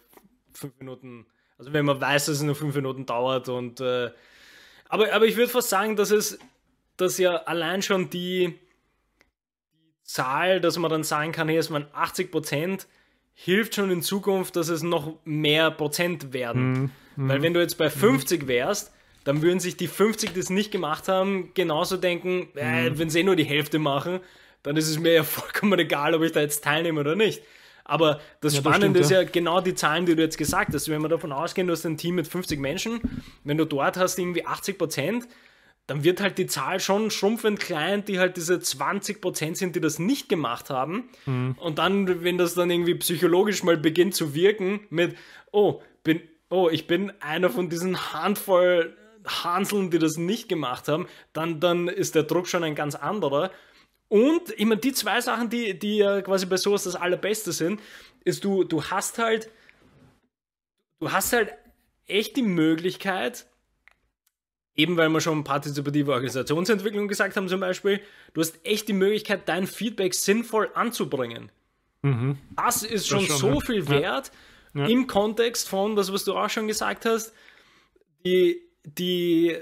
[0.53, 1.25] fünf Minuten,
[1.57, 4.11] also wenn man weiß, dass es nur fünf Minuten dauert und äh,
[4.89, 6.37] aber, aber ich würde fast sagen, dass es,
[6.97, 8.59] dass ja allein schon die,
[10.03, 12.87] Zahl, dass man dann sagen kann, hier ist man 80 Prozent,
[13.33, 16.91] hilft schon in Zukunft, dass es noch mehr Prozent werden.
[17.15, 17.29] Mhm.
[17.29, 18.92] Weil wenn du jetzt bei 50 wärst,
[19.23, 22.99] dann würden sich die 50, die es nicht gemacht haben, genauso denken, äh, mhm.
[22.99, 24.19] wenn sie eh nur die Hälfte machen,
[24.63, 27.41] dann ist es mir ja vollkommen egal, ob ich da jetzt teilnehme oder nicht.
[27.85, 30.73] Aber das ja, Spannende das stimmt, ist ja genau die Zahlen, die du jetzt gesagt
[30.73, 30.87] hast.
[30.89, 33.01] Wenn wir davon ausgehen, du hast ein Team mit 50 Menschen,
[33.43, 35.27] wenn du dort hast irgendwie 80 Prozent,
[35.87, 39.81] dann wird halt die Zahl schon schrumpfend klein, die halt diese 20 Prozent sind, die
[39.81, 41.09] das nicht gemacht haben.
[41.25, 41.57] Mhm.
[41.59, 45.17] Und dann, wenn das dann irgendwie psychologisch mal beginnt zu wirken mit,
[45.51, 51.07] oh, bin, oh, ich bin einer von diesen Handvoll Hanseln, die das nicht gemacht haben,
[51.33, 53.51] dann, dann ist der Druck schon ein ganz anderer.
[54.09, 57.81] Und ich meine, die zwei Sachen, die, die ja quasi bei sowas das Allerbeste sind,
[58.23, 59.49] ist du, du hast halt,
[60.99, 61.53] du hast halt
[62.05, 63.47] echt die Möglichkeit,
[64.75, 68.01] eben weil wir schon partizipative Organisationsentwicklung gesagt haben zum Beispiel,
[68.33, 71.51] du hast echt die Möglichkeit, dein Feedback sinnvoll anzubringen.
[72.01, 72.37] Mhm.
[72.55, 74.31] Das ist schon, das schon so viel wert
[74.73, 74.81] ja.
[74.81, 74.87] Ja.
[74.87, 77.33] im Kontext von das, was du auch schon gesagt hast,
[78.25, 79.55] die, die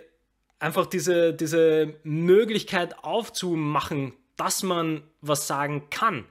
[0.60, 6.26] einfach diese, diese Möglichkeit aufzumachen, dass man was sagen kann.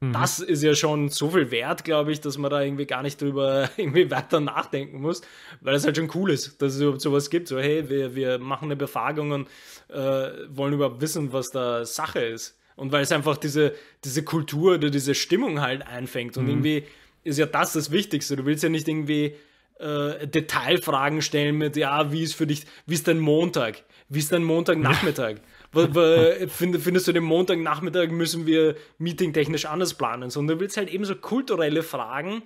[0.00, 0.12] Mhm.
[0.12, 3.20] Das ist ja schon so viel wert, glaube ich, dass man da irgendwie gar nicht
[3.20, 5.22] drüber irgendwie weiter nachdenken muss,
[5.60, 7.48] weil es halt schon cool ist, dass es überhaupt sowas gibt.
[7.48, 9.48] So, hey, wir, wir machen eine Befragung und
[9.88, 12.58] äh, wollen überhaupt wissen, was da Sache ist.
[12.74, 13.74] Und weil es einfach diese,
[14.04, 16.36] diese Kultur oder diese Stimmung halt einfängt.
[16.36, 16.50] Und mhm.
[16.50, 16.84] irgendwie
[17.22, 18.34] ist ja das das Wichtigste.
[18.34, 19.36] Du willst ja nicht irgendwie
[19.82, 23.82] äh, Detailfragen stellen mit, ja, wie ist für dich, wie ist dein Montag?
[24.08, 25.36] Wie ist dein Montagnachmittag?
[26.48, 31.14] findest du den Montagnachmittag müssen wir meetingtechnisch anders planen, sondern du willst halt eben so
[31.14, 32.42] kulturelle Fragen,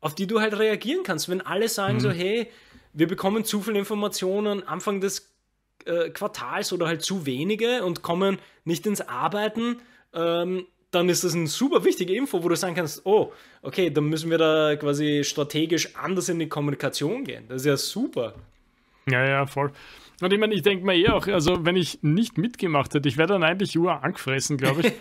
[0.00, 1.28] auf die du halt reagieren kannst.
[1.28, 2.00] Wenn alle sagen mhm.
[2.00, 2.48] so, hey,
[2.92, 5.30] wir bekommen zu viele Informationen Anfang des
[5.84, 9.80] äh, Quartals oder halt zu wenige und kommen nicht ins Arbeiten,
[10.14, 14.04] ähm, dann ist das eine super wichtige Info, wo du sagen kannst, oh, okay, dann
[14.04, 17.44] müssen wir da quasi strategisch anders in die Kommunikation gehen.
[17.48, 18.34] Das ist ja super.
[19.08, 19.70] Ja, ja, voll.
[20.20, 23.16] Und ich meine, ich denke mir eh auch, also wenn ich nicht mitgemacht hätte, ich
[23.16, 24.92] wäre dann eigentlich Uhr angefressen, glaube ich.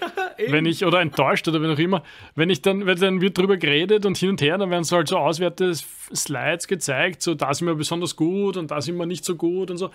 [0.52, 2.04] wenn ich, oder enttäuscht oder wie auch immer.
[2.36, 4.96] Wenn ich dann, wenn dann wird drüber geredet und hin und her, dann werden so
[4.96, 9.06] halt so auswerte Slides gezeigt, so da sind wir besonders gut und da sind wir
[9.06, 9.90] nicht so gut und so.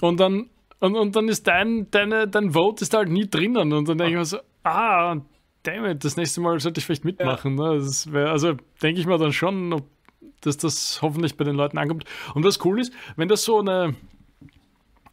[0.00, 0.48] Und dann,
[0.80, 3.72] und, und dann ist dein, deine, dein Vote ist halt nie drinnen.
[3.72, 5.16] Und dann denke ich mir so, ah,
[5.62, 7.58] damn it, das nächste Mal sollte ich vielleicht mitmachen.
[7.58, 7.74] Ja.
[7.74, 7.80] Ne?
[7.80, 9.82] Wär, also denke ich mir dann schon,
[10.40, 12.04] dass das hoffentlich bei den Leuten ankommt.
[12.34, 13.94] Und was cool ist, wenn das so eine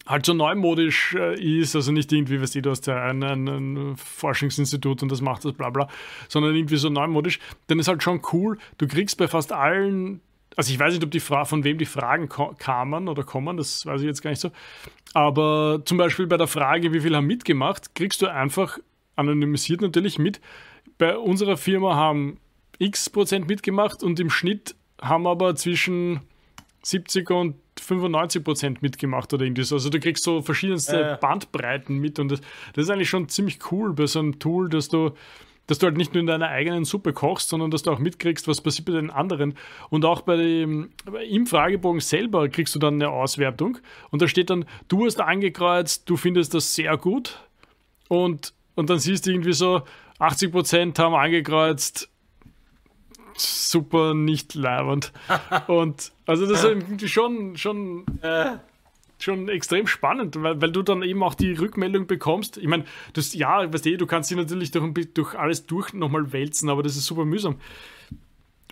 [0.10, 3.48] halt so neumodisch äh, ist, also nicht irgendwie, weißt du, du hast ja ein, ein,
[3.48, 5.88] ein, Forschungsinstitut und das macht das bla bla,
[6.28, 10.20] sondern irgendwie so neumodisch, dann ist halt schon cool, du kriegst bei fast allen,
[10.56, 13.86] also ich weiß nicht, ob die Fra von wem die Fragen kamen oder kommen, das
[13.86, 14.50] weiß ich jetzt gar nicht so,
[15.14, 18.80] aber zum Beispiel bei der Frage, wie viele haben mitgemacht, kriegst du einfach
[19.20, 20.42] anonymisiert natürlich mit,
[20.98, 22.40] bei unserer Firma haben
[22.80, 26.22] x Prozent mitgemacht und im Schnitt haben aber zwischen
[26.84, 29.76] 70 und 95 Prozent mitgemacht oder irgendwie so.
[29.76, 31.18] Also du kriegst so verschiedenste äh.
[31.20, 32.42] Bandbreiten mit und das,
[32.74, 35.12] das, ist eigentlich schon ziemlich cool bei so einem Tool, dass du,
[35.68, 38.48] dass du halt nicht nur in deiner eigenen Suppe kochst, sondern dass du auch mitkriegst,
[38.48, 39.56] was passiert bei den anderen.
[39.90, 40.90] Und auch bei dem,
[41.30, 43.78] im Fragebogen selber kriegst du dann eine Auswertung
[44.10, 47.40] und da steht dann, du hast angekreuzt, du findest das sehr gut
[48.08, 49.82] und, und dann siehst du irgendwie so,
[50.20, 52.10] 80 Prozent haben angekreuzt,
[53.36, 55.12] super nicht leibend.
[55.68, 58.52] und also das ist schon, schon, äh,
[59.18, 62.58] schon extrem spannend, weil, weil du dann eben auch die Rückmeldung bekommst.
[62.58, 66.32] Ich meine, das ja, weißt du, du kannst sie natürlich durch, durch alles durch nochmal
[66.32, 67.60] wälzen, aber das ist super mühsam.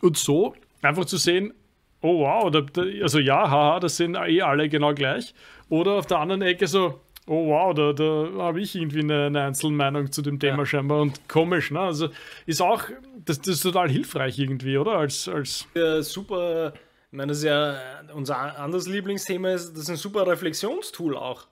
[0.02, 1.54] Und so einfach zu sehen,
[2.02, 5.34] oh wow, da, da, also ja, haha, das sind eh alle genau gleich.
[5.68, 9.44] Oder auf der anderen Ecke so, oh wow, da, da habe ich irgendwie eine, eine
[9.44, 10.66] Einzelmeinung zu dem Thema ja.
[10.66, 11.82] scheinbar und komisch, ne?
[11.82, 12.10] Also
[12.46, 12.84] ist auch,
[13.26, 14.94] das, das ist total hilfreich irgendwie, oder?
[14.94, 16.74] Als, als ja, super,
[17.12, 17.78] ich meine, das ist ja
[18.14, 21.48] unser anderes Lieblingsthema, ist, das ist ein super Reflexionstool auch.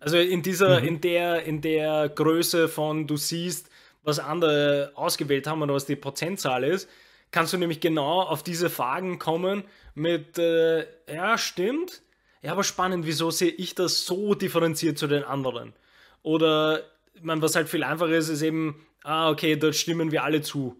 [0.00, 0.88] Also in dieser, mhm.
[0.88, 3.70] in der, in der Größe von du siehst,
[4.02, 6.90] was andere ausgewählt haben oder was die Prozentzahl ist,
[7.30, 12.02] kannst du nämlich genau auf diese Fragen kommen mit, äh, ja, stimmt,
[12.44, 15.72] ja, aber spannend, wieso sehe ich das so differenziert zu den anderen?
[16.22, 16.82] Oder,
[17.22, 20.76] meine, was halt viel einfacher ist, ist eben, ah, okay, dort stimmen wir alle zu.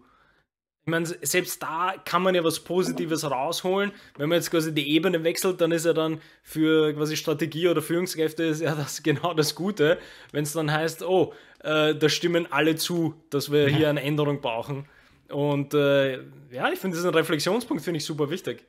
[0.83, 3.91] Ich meine, selbst da kann man ja was Positives rausholen.
[4.15, 7.81] Wenn man jetzt quasi die Ebene wechselt, dann ist ja dann für quasi Strategie oder
[7.81, 9.97] Führungskräfte ist ja das genau das Gute.
[10.31, 14.39] Wenn es dann heißt, oh, äh, da stimmen alle zu, dass wir hier eine Änderung
[14.39, 14.85] brauchen.
[15.29, 16.19] Und äh,
[16.51, 18.63] ja, ich finde, ein Reflexionspunkt, finde ich super wichtig.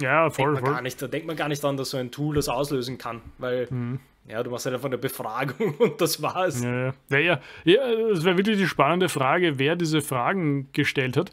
[0.00, 0.52] Ja, voll.
[0.52, 0.74] Denkt voll.
[0.74, 3.20] Gar nicht, da denkt man gar nicht dran, dass so ein Tool das auslösen kann,
[3.38, 4.00] weil mhm.
[4.28, 6.62] ja, du machst halt einfach eine Befragung und das war's.
[6.62, 7.18] Ja, ja.
[7.18, 7.82] ja, ja
[8.12, 11.32] es wäre wirklich die spannende Frage, wer diese Fragen gestellt hat.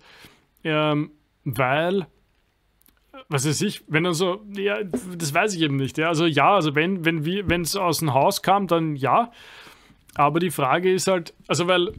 [0.64, 1.12] Ähm,
[1.44, 2.08] weil,
[3.30, 6.00] was weiß ich, wenn dann so, ja, das weiß ich eben nicht.
[6.00, 6.08] Ja.
[6.08, 9.32] Also ja, also wenn, wenn wir, wenn es aus dem Haus kam, dann ja.
[10.16, 11.94] Aber die Frage ist halt, also weil,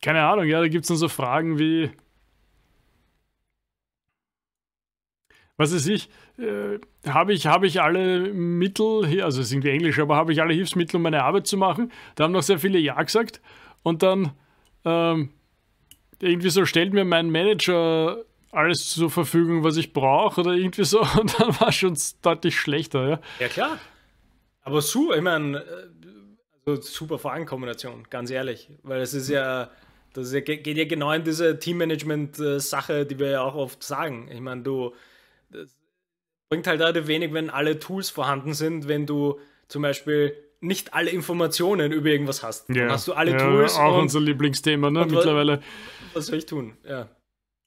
[0.00, 1.90] keine Ahnung, ja, da gibt es dann so Fragen wie,
[5.62, 6.08] was weiß ich,
[6.38, 10.42] äh, habe ich, hab ich alle Mittel, also es ist irgendwie Englisch, aber habe ich
[10.42, 11.92] alle Hilfsmittel, um meine Arbeit zu machen?
[12.16, 13.40] Da haben noch sehr viele Ja gesagt.
[13.82, 14.32] Und dann
[14.84, 15.30] ähm,
[16.20, 21.00] irgendwie so stellt mir mein Manager alles zur Verfügung, was ich brauche oder irgendwie so.
[21.20, 23.20] Und dann war es schon deutlich schlechter, ja.
[23.38, 23.78] Ja, klar.
[24.62, 28.68] Aber so, ich meine, äh, Also super Fragenkombination, ganz ehrlich.
[28.82, 29.70] Weil es ist ja,
[30.12, 34.28] das ist ja, geht ja genau in diese Teammanagement-Sache, die wir ja auch oft sagen.
[34.30, 34.92] Ich meine, du,
[35.52, 35.78] das
[36.50, 39.38] bringt halt relativ wenig, wenn alle Tools vorhanden sind, wenn du
[39.68, 42.68] zum Beispiel nicht alle Informationen über irgendwas hast.
[42.68, 42.82] Ja.
[42.82, 43.76] Dann hast du alle ja, Tools.
[43.76, 45.60] Auch und, unser Lieblingsthema, ne, mittlerweile.
[46.14, 46.76] was soll ich tun?
[46.84, 47.08] Ja.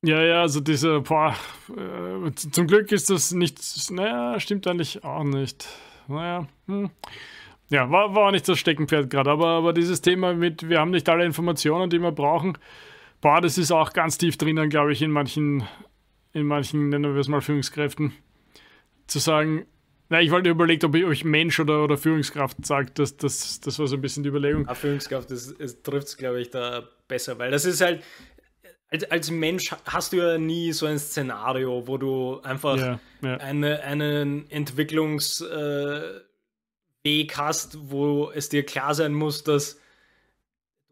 [0.06, 1.36] Ja, ja, also diese, boah,
[1.70, 3.60] äh, zum Glück ist das nicht,
[3.92, 5.68] naja, stimmt eigentlich auch nicht.
[6.08, 6.92] Naja, hm.
[7.70, 10.92] Ja, war, war auch nicht das Steckenpferd gerade, aber, aber dieses Thema mit, wir haben
[10.92, 12.58] nicht alle Informationen, die wir brauchen,
[13.22, 15.64] boah, das ist auch ganz tief drinnen, glaube ich, in manchen,
[16.36, 18.14] in manchen, nennen wir es mal Führungskräften,
[19.08, 19.66] zu sagen,
[20.10, 23.80] na, ich wollte überlegt, ob ich euch Mensch oder, oder Führungskraft sagt, das, das, das
[23.80, 24.68] war so ein bisschen die Überlegung.
[24.68, 28.04] Aber Führungskraft trifft es, glaube ich, da besser, weil das ist halt,
[28.90, 33.38] als, als Mensch hast du ja nie so ein Szenario, wo du einfach Ja, ja.
[33.38, 35.48] eine, einen Entwicklungsweg
[37.04, 39.80] äh, hast, wo es dir klar sein muss, dass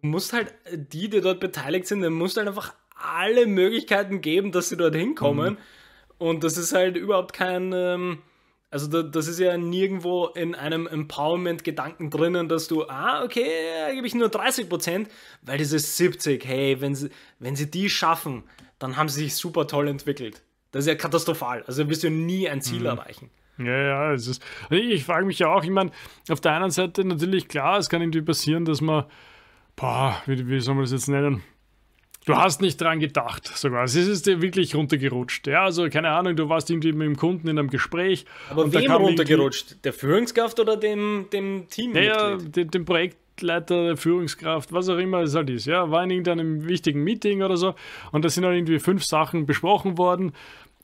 [0.02, 2.74] du musst halt die, die dort beteiligt sind, dann musst du halt einfach
[3.04, 5.58] alle Möglichkeiten geben, dass sie dort hinkommen.
[6.18, 8.20] Und das ist halt überhaupt kein, ähm,
[8.72, 13.45] also da, das ist ja nirgendwo in einem Empowerment-Gedanken drinnen, dass du, ah, okay,
[13.88, 15.08] da gebe ich nur 30%,
[15.41, 18.43] weil diese 70, hey, wenn sie, wenn sie die schaffen,
[18.80, 20.41] dann haben sie sich super toll entwickelt.
[20.72, 21.64] Das ist ja katastrophal.
[21.68, 23.30] Also wirst du nie ein Ziel erreichen.
[23.58, 24.43] Ja, ja, es ist.
[24.72, 25.91] Ich frage mich ja auch, ich meine,
[26.30, 29.06] auf der einen Seite natürlich klar, es kann irgendwie passieren, dass man,
[29.76, 31.43] boah, wie, wie soll man das jetzt nennen?
[32.26, 33.84] Du hast nicht dran gedacht, sogar.
[33.84, 35.47] Es ist dir wirklich runtergerutscht.
[35.47, 38.26] Ja, also keine Ahnung, du warst irgendwie mit dem Kunden in einem Gespräch.
[38.49, 39.84] Aber und da wem runtergerutscht?
[39.84, 42.07] Der Führungskraft oder dem, dem Teammitglied?
[42.07, 45.65] Ja, den, den Projektleiter, der Führungskraft, was auch immer es halt ist.
[45.65, 47.76] Ja, war in irgendeinem wichtigen Meeting oder so.
[48.11, 50.32] Und da sind halt irgendwie fünf Sachen besprochen worden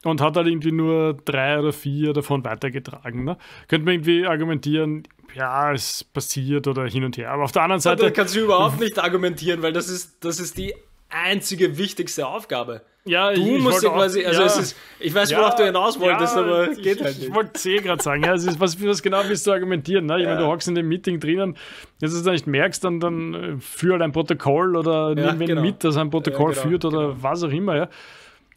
[0.03, 3.23] und hat halt irgendwie nur drei oder vier davon weitergetragen.
[3.23, 3.37] Ne?
[3.67, 5.03] Könnte man irgendwie argumentieren,
[5.35, 7.31] ja, es passiert oder hin und her.
[7.31, 10.39] Aber auf der anderen Da Seite, kannst du überhaupt nicht argumentieren, weil das ist, das
[10.39, 10.73] ist die
[11.09, 12.81] einzige wichtigste Aufgabe.
[13.05, 15.99] ja, Du ich musst ja quasi, also ja, es ist, ich weiß, worauf du hinaus
[15.99, 17.33] wolltest, ja, aber ich, geht halt Ich nicht.
[17.33, 20.05] wollte es eh gerade sagen, ja, es ist, was, was genau willst du argumentieren?
[20.05, 20.19] Ne?
[20.19, 20.45] Ich meine, Ja.
[20.45, 21.57] du hockst in dem Meeting drinnen,
[22.01, 25.39] jetzt du es nicht merkst, dann, dann äh, führ halt ein Protokoll oder Ja, nimm
[25.39, 25.61] wen genau.
[25.61, 27.15] mit, das ein Protokoll Ja, genau, führt oder genau.
[27.21, 27.89] was auch immer, ja.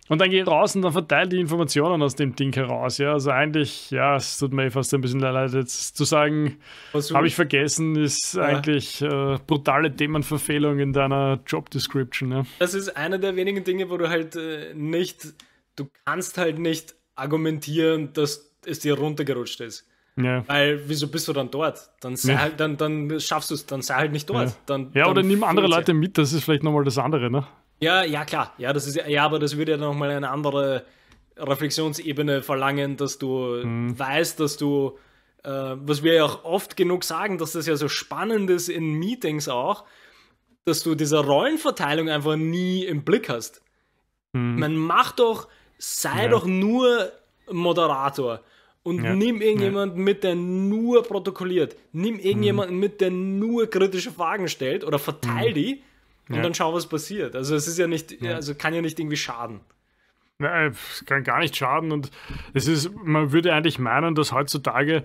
[0.09, 3.12] Und dann geh raus und dann verteil die Informationen aus dem Ding heraus, ja.
[3.12, 6.59] Also eigentlich, ja, es tut mir eh fast ein bisschen leid, jetzt zu sagen,
[6.92, 12.42] habe ich vergessen, ist eigentlich äh, brutale Themenverfehlung in deiner Job Description, ja.
[12.59, 15.34] Das ist einer der wenigen Dinge, wo du halt äh, nicht,
[15.76, 19.86] du kannst halt nicht argumentieren, dass es dir runtergerutscht ist.
[20.16, 20.46] Ja.
[20.46, 21.90] Weil, wieso bist du dann dort?
[22.00, 22.40] Dann sei Ja.
[22.40, 24.50] halt, dann, dann schaffst du es, dann sei halt nicht dort.
[24.50, 24.57] Ja.
[24.66, 25.76] Dann, Ja, oder dann nimm andere ja.
[25.76, 27.46] Leute mit, das ist vielleicht nochmal das andere, ne?
[27.82, 28.52] Ja, ja, klar.
[28.58, 30.84] Ja, das ist ja, ja, aber das würde ja nochmal eine andere
[31.36, 33.98] Reflexionsebene verlangen, dass du Mhm.
[33.98, 34.98] weißt, dass du,
[35.44, 38.94] äh, was wir ja auch oft genug sagen, dass das ja so spannend ist in
[38.94, 39.84] Meetings auch,
[40.64, 43.62] dass du diese Rollenverteilung einfach nie im Blick hast.
[44.34, 46.18] Man macht doch, sei Mhm.
[46.22, 46.28] Ja.
[46.28, 47.12] doch nur
[47.50, 48.40] Moderator.
[48.84, 49.14] Und Ja.
[49.14, 51.76] nimm irgendjemanden mit, der nur protokolliert.
[51.92, 55.82] Nimm irgendjemanden mit, der nur kritische Fragen stellt oder verteil die
[56.28, 56.36] und.
[56.36, 56.42] Ja.
[56.42, 57.36] dann schau, was passiert.
[57.36, 59.60] Also es ist ja nicht, also kann ja nicht irgendwie schaden.
[60.40, 62.10] Ja, es kann gar nicht schaden und
[62.52, 65.04] es ist, man würde eigentlich meinen, dass heutzutage,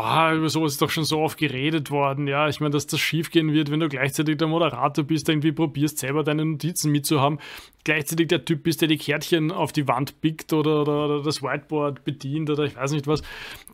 [0.00, 3.00] boah, über sowas ist doch schon so oft geredet worden, ja, ich meine, dass das
[3.00, 7.38] schief gehen wird, wenn du gleichzeitig der Moderator bist, irgendwie probierst, selber deine Notizen mitzuhaben,
[7.84, 11.42] gleichzeitig der Typ bist, der die Kärtchen auf die Wand pickt oder, oder, oder das
[11.42, 13.22] Whiteboard bedient oder ich weiß nicht was,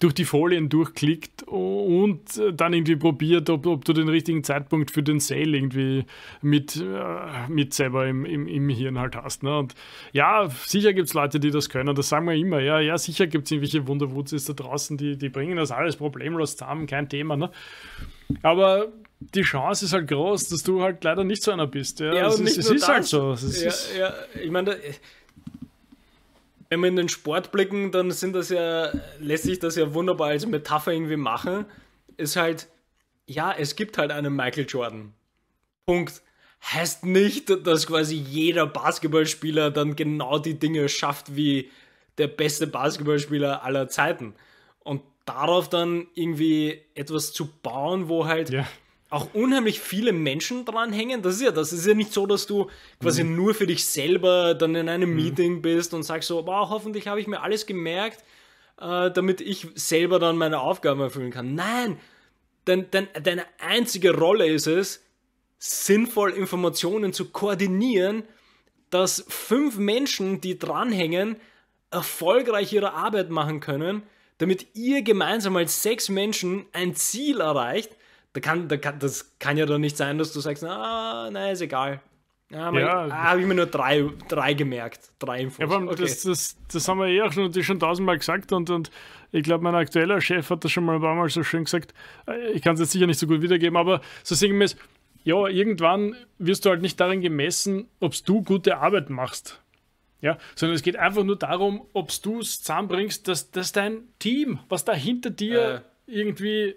[0.01, 2.21] durch die Folien durchklickt und
[2.55, 6.05] dann irgendwie probiert, ob, ob du den richtigen Zeitpunkt für den Sale irgendwie
[6.43, 9.43] mit, äh, mit selber im, im, im Hirn halt hast.
[9.43, 9.59] Ne?
[9.59, 9.75] Und
[10.13, 12.61] ja, sicher gibt es Leute, die das können, das sagen wir immer.
[12.61, 16.16] Ja, ja sicher gibt es irgendwelche Wunderwutzes da draußen, die, die bringen das alles problemlos
[16.57, 17.37] zusammen, kein Thema.
[17.37, 17.51] Ne?
[18.43, 18.89] Aber
[19.21, 22.01] die Chance ist halt groß, dass du halt leider nicht so einer bist.
[22.01, 23.35] Ja, Ja, es ist, nicht es ist halt so.
[23.35, 24.79] Ja, ja, ich meine,
[26.69, 28.91] wenn wir in den Sport blicken, dann sind das ja,
[29.21, 31.67] lässt sich das ja wunderbar als Metapher irgendwie machen.
[32.17, 32.69] Ist halt,
[33.27, 35.13] ja, es gibt halt einen Michael Jordan.
[35.87, 36.23] Punkt.
[36.73, 41.71] Heißt nicht, dass quasi jeder Basketballspieler dann genau die Dinge schafft wie
[42.19, 44.35] der beste Basketballspieler aller Zeiten.
[44.81, 48.67] Und darauf dann irgendwie etwas zu bauen, wo halt ja.
[49.11, 51.21] auch unheimlich viele Menschen dranhängen.
[51.21, 51.73] Das ist ja das.
[51.73, 52.71] Es ist ja nicht so, dass du
[53.01, 53.37] quasi Mhm.
[53.37, 57.21] nur für dich selber dann in einem Meeting bist und sagst so, wow, hoffentlich habe
[57.21, 58.25] ich mir alles gemerkt,
[58.81, 61.55] äh, damit ich selber dann meine Aufgaben erfüllen kann.
[61.55, 61.99] Nein,
[62.67, 65.03] denn, denn deine einzige Rolle ist es,
[65.59, 68.25] sinnvoll Informationen zu koordinieren,
[68.91, 71.37] dass fünf Menschen, die dranhängen,
[71.91, 74.03] erfolgreich ihre Arbeit machen können,
[74.39, 77.97] damit ihr gemeinsam als sechs Menschen ein Ziel erreicht,
[78.33, 81.53] da kann, da kann, das kann ja doch nicht sein, dass du sagst, ah, nein,
[81.53, 82.01] ist egal.
[82.51, 85.11] Ja, ja ah, habe ich mir nur drei, drei gemerkt.
[85.19, 85.59] Drei Infos.
[85.59, 85.97] Ja, okay.
[85.99, 88.91] das, das, das haben wir eh auch schon, schon tausendmal gesagt und, und
[89.33, 91.93] ich glaube, mein aktueller Chef hat das schon mal ein paar Mal so schön gesagt.
[92.53, 94.77] Ich kann es jetzt sicher nicht so gut wiedergeben, aber so sinngemäß,
[95.25, 99.61] ja, irgendwann wirst du halt nicht darin gemessen, ob du gute Arbeit machst.
[100.21, 104.59] Ja, sondern es geht einfach nur darum, ob du es zusammenbringst, dass, dass dein Team,
[104.69, 106.21] was da hinter dir äh.
[106.21, 106.75] irgendwie,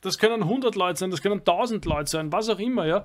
[0.00, 3.04] das können 100 Leute sein, das können 1000 Leute sein, was auch immer, ja,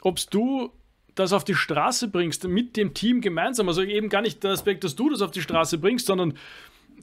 [0.00, 0.72] ob du
[1.14, 3.68] das auf die Straße bringst, mit dem Team gemeinsam.
[3.68, 6.34] Also eben gar nicht der Aspekt, dass du das auf die Straße bringst, sondern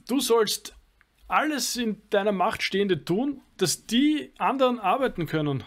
[0.08, 0.74] du sollst
[1.28, 5.64] alles in deiner Macht Stehende tun, dass die anderen arbeiten können.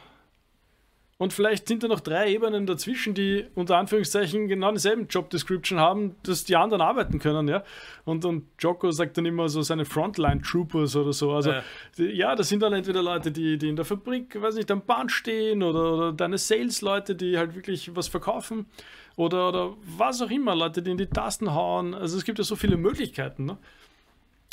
[1.21, 5.77] Und vielleicht sind da noch drei Ebenen dazwischen, die unter Anführungszeichen genau denselben Job Description
[5.77, 7.61] haben, dass die anderen arbeiten können, ja.
[8.05, 11.33] Und, und Joko sagt dann immer so seine Frontline Troopers oder so.
[11.33, 11.63] Also ja,
[11.97, 14.85] die, ja das sind dann entweder Leute, die, die in der Fabrik, weiß nicht, am
[14.85, 18.67] Bahn stehen oder, oder deine Sales-Leute, die halt wirklich was verkaufen
[19.17, 21.93] oder, oder was auch immer, Leute, die in die Tasten hauen.
[21.95, 23.57] Also es gibt ja so viele Möglichkeiten, ne?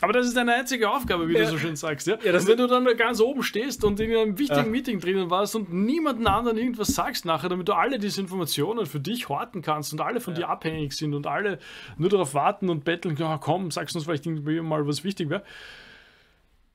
[0.03, 1.45] Aber das ist deine einzige Aufgabe, wie ja.
[1.45, 2.07] du so schön sagst.
[2.07, 2.19] Ja?
[2.23, 4.71] ja und wenn du dann ganz oben stehst und in einem wichtigen ja.
[4.71, 9.01] Meeting drinnen warst und niemanden anderen irgendwas sagst nachher, damit du alle diese Informationen für
[9.01, 11.59] dich horten kannst und alle von dir abhängig sind und alle
[11.97, 15.45] nur darauf warten und betteln, ja, komm, sagst uns vielleicht irgendwie mal was wichtig wäre.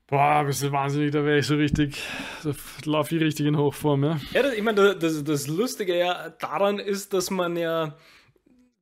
[0.07, 2.01] Boah, bist du wahnsinnig, da wäre ich so richtig,
[2.43, 2.51] da
[2.83, 4.19] laufe ich richtig in Hochform, ja.
[4.33, 7.95] Ja, das, ich meine, das, das Lustige ja daran ist, dass man ja,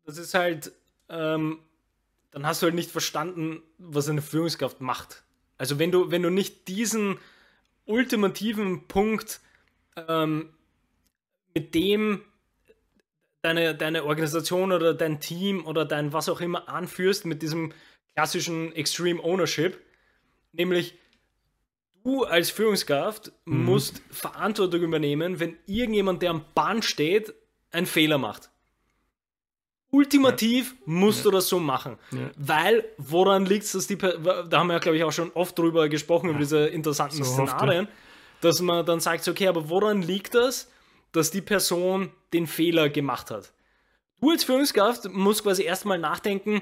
[0.05, 0.71] das ist halt,
[1.09, 1.59] ähm,
[2.32, 5.23] dann hast du halt nicht verstanden, was eine Führungskraft macht.
[5.57, 7.17] Also wenn du, wenn du nicht diesen
[7.86, 9.41] ultimativen Punkt
[9.95, 10.53] ähm,
[11.53, 12.21] mit dem
[13.41, 17.73] deine, deine Organisation oder dein Team oder dein was auch immer anführst, mit diesem
[18.13, 19.80] klassischen Extreme Ownership,
[20.51, 20.97] nämlich
[22.03, 23.65] du als Führungskraft mhm.
[23.65, 27.34] musst Verantwortung übernehmen, wenn irgendjemand, der am Band steht,
[27.71, 28.49] einen Fehler macht.
[29.91, 30.77] Ultimativ ja.
[30.85, 31.23] musst ja.
[31.23, 31.97] du das so machen.
[32.11, 32.29] Ja.
[32.37, 34.13] Weil, woran liegt es, dass die, da
[34.51, 37.85] haben wir ja, glaube ich, auch schon oft drüber gesprochen, über diese interessanten so Szenarien,
[37.85, 37.93] oft,
[38.41, 40.69] dass man dann sagt, okay, aber woran liegt das,
[41.11, 43.51] dass die Person den Fehler gemacht hat?
[44.21, 46.61] Du als Führungskraft musst quasi erstmal nachdenken,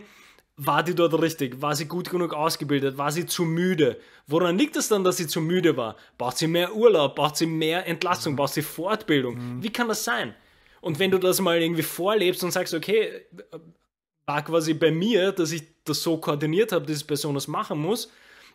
[0.57, 1.61] war die dort richtig?
[1.61, 2.97] War sie gut genug ausgebildet?
[2.97, 3.99] War sie zu müde?
[4.25, 5.95] Woran liegt es dann, dass sie zu müde war?
[6.17, 7.15] Braucht sie mehr Urlaub?
[7.15, 8.35] Braucht sie mehr Entlassung?
[8.35, 9.35] Braucht sie Fortbildung?
[9.35, 9.63] Mhm.
[9.63, 10.33] Wie kann das sein?
[10.87, 13.25] Und wenn du das mal irgendwie vorlebst und sagst, okay,
[14.25, 17.77] war quasi bei mir, dass ich das so koordiniert habe, dass die Person das machen
[17.77, 18.09] muss,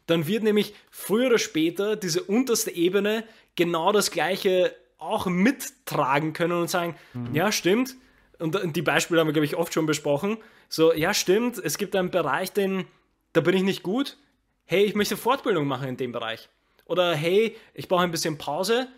[0.07, 3.25] dann wird nämlich früher oder später diese unterste Ebene
[3.55, 7.35] genau das Gleiche auch mittragen können und sagen, mhm.
[7.35, 7.97] ja, stimmt.
[8.39, 10.39] Und die Beispiele haben wir, glaube ich, oft schon besprochen.
[10.71, 12.87] So, ja, stimmt, es gibt einen Bereich, den,
[13.35, 14.17] da bin ich nicht gut.
[14.65, 16.49] Hey, ich möchte Fortbildung machen in dem Bereich.
[16.87, 18.89] Oder hey, ich brauche ein bisschen Pause.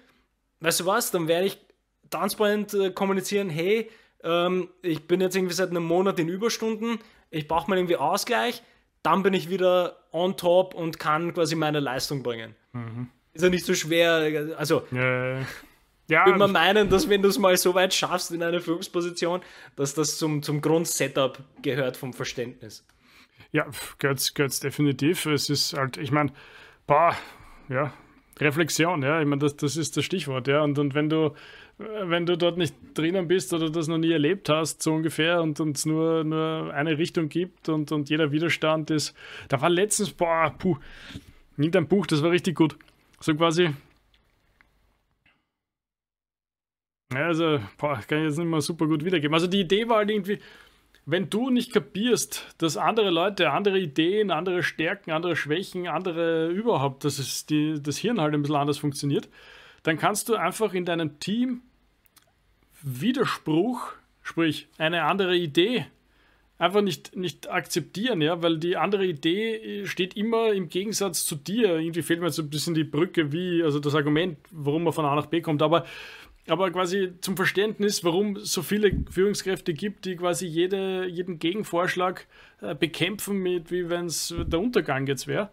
[0.61, 1.59] Weißt du was, dann werde ich
[2.11, 3.91] transparent äh, kommunizieren, hey,
[4.23, 6.99] ähm, ich bin jetzt irgendwie seit einem Monat in Überstunden,
[7.31, 8.63] ich brauche mal irgendwie Ausgleich,
[9.03, 12.55] dann bin ich wieder on top und kann quasi meine Leistung bringen.
[12.73, 13.09] Mhm.
[13.33, 15.41] Ist ja nicht so schwer, also ja,
[16.09, 16.27] ja.
[16.27, 19.43] würde man meinen, dass wenn du es mal so weit schaffst in einer Führungsposition,
[19.77, 22.87] dass das zum, zum Grundsetup gehört vom Verständnis.
[23.53, 23.67] Ja,
[23.99, 25.27] gehört es definitiv.
[25.27, 26.33] Es ist halt, ich meine,
[27.69, 27.93] ja,
[28.41, 30.63] Reflexion, ja, ich meine, das, das ist das Stichwort, ja.
[30.63, 31.35] Und, und wenn du
[31.79, 35.59] wenn du dort nicht drinnen bist oder das noch nie erlebt hast, so ungefähr, und
[35.59, 39.15] es nur, nur eine Richtung gibt und, und jeder Widerstand ist.
[39.49, 40.77] Da war letztens, boah, puh,
[41.57, 42.77] irgendein Buch, das war richtig gut.
[43.21, 43.71] So quasi.
[47.13, 49.35] Also, boah, kann ich jetzt nicht mal super gut wiedergeben.
[49.35, 50.39] Also die Idee war halt irgendwie,
[51.07, 57.05] wenn du nicht kapierst, dass andere Leute andere Ideen, andere Stärken, andere Schwächen, andere überhaupt,
[57.05, 59.29] dass es die, das Hirn halt ein bisschen anders funktioniert,
[59.85, 61.63] dann kannst du einfach in deinem Team
[62.83, 65.87] Widerspruch, sprich eine andere Idee,
[66.59, 71.79] einfach nicht, nicht akzeptieren, ja, weil die andere Idee steht immer im Gegensatz zu dir.
[71.79, 74.93] Irgendwie fehlt mir jetzt so ein bisschen die Brücke, wie, also das Argument, warum man
[74.93, 75.85] von A nach B kommt, aber,
[76.49, 82.27] aber quasi zum Verständnis, warum es so viele Führungskräfte gibt, die quasi jede, jeden Gegenvorschlag
[82.63, 85.51] äh, bekämpfen, mit, wie wenn es der Untergang jetzt wäre.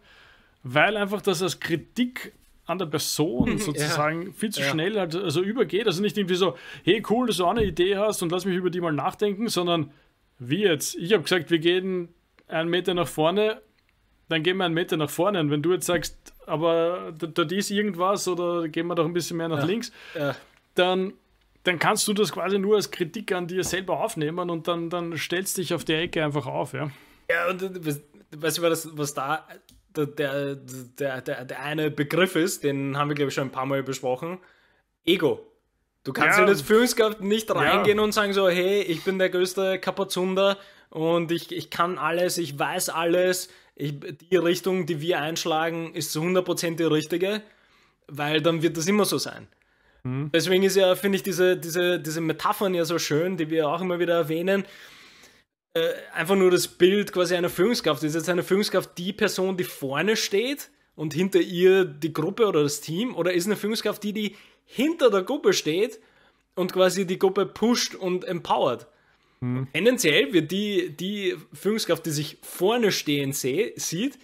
[0.63, 2.33] Weil einfach das als Kritik
[2.71, 4.31] an der Person sozusagen ja.
[4.33, 4.69] viel zu ja.
[4.69, 5.87] schnell halt, also übergeht.
[5.87, 8.55] Also nicht irgendwie so, hey cool, dass du auch eine Idee hast und lass mich
[8.55, 9.91] über die mal nachdenken, sondern
[10.39, 10.95] wie jetzt?
[10.95, 12.09] Ich habe gesagt, wir gehen
[12.47, 13.61] einen Meter nach vorne,
[14.29, 15.39] dann gehen wir einen Meter nach vorne.
[15.39, 19.13] Und wenn du jetzt sagst, aber da, da ist irgendwas oder gehen wir doch ein
[19.13, 19.65] bisschen mehr nach ja.
[19.65, 19.91] links,
[20.75, 21.13] dann
[21.63, 25.17] dann kannst du das quasi nur als Kritik an dir selber aufnehmen und dann, dann
[25.17, 26.89] stellst dich auf die Ecke einfach auf, ja.
[27.29, 27.61] Ja, und
[28.35, 29.47] weißt du, was, was da
[29.95, 33.65] der, der, der, der, eine Begriff ist, den haben wir, glaube ich, schon ein paar
[33.65, 34.39] Mal besprochen.
[35.05, 35.47] Ego.
[36.03, 36.43] Du kannst ja.
[36.43, 38.03] in das Führungskraft nicht reingehen ja.
[38.03, 40.57] und sagen so, hey, ich bin der größte Kapazunder
[40.89, 43.49] und ich, ich kann alles, ich weiß alles.
[43.75, 47.41] Ich, die Richtung, die wir einschlagen, ist zu 100% die richtige,
[48.07, 49.47] weil dann wird das immer so sein.
[50.03, 50.31] Mhm.
[50.33, 53.81] Deswegen ist ja, finde ich, diese, diese, diese Metaphern ja so schön, die wir auch
[53.81, 54.65] immer wieder erwähnen.
[55.73, 58.03] Äh, einfach nur das Bild quasi einer Führungskraft.
[58.03, 62.63] Ist jetzt eine Führungskraft die Person, die vorne steht und hinter ihr die Gruppe oder
[62.63, 63.15] das Team?
[63.15, 65.99] Oder ist eine Führungskraft die, die hinter der Gruppe steht
[66.55, 68.87] und quasi die Gruppe pusht und empowert?
[69.39, 69.67] Hm.
[69.73, 74.19] Tendenziell wird die, die Führungskraft, die sich vorne stehen seh, sieht,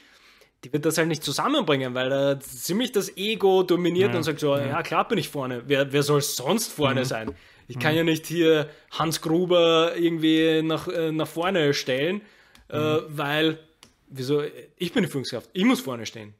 [0.63, 4.39] die wird das halt nicht zusammenbringen, weil er ziemlich das Ego dominiert ja, und sagt
[4.39, 4.67] so, ja.
[4.67, 4.83] ja.
[4.83, 5.63] klar bin ich vorne.
[5.65, 7.05] Wer, wer soll sonst vorne mhm.
[7.05, 7.35] sein?
[7.67, 7.97] Ich kann mhm.
[7.97, 12.21] ja nicht hier Hans Gruber irgendwie nach, äh, nach vorne stellen,
[12.69, 12.83] äh, mhm.
[12.83, 13.59] äh, weil,
[14.07, 14.43] wieso,
[14.77, 16.33] ich bin die Führungskraft, ich muss vorne stehen.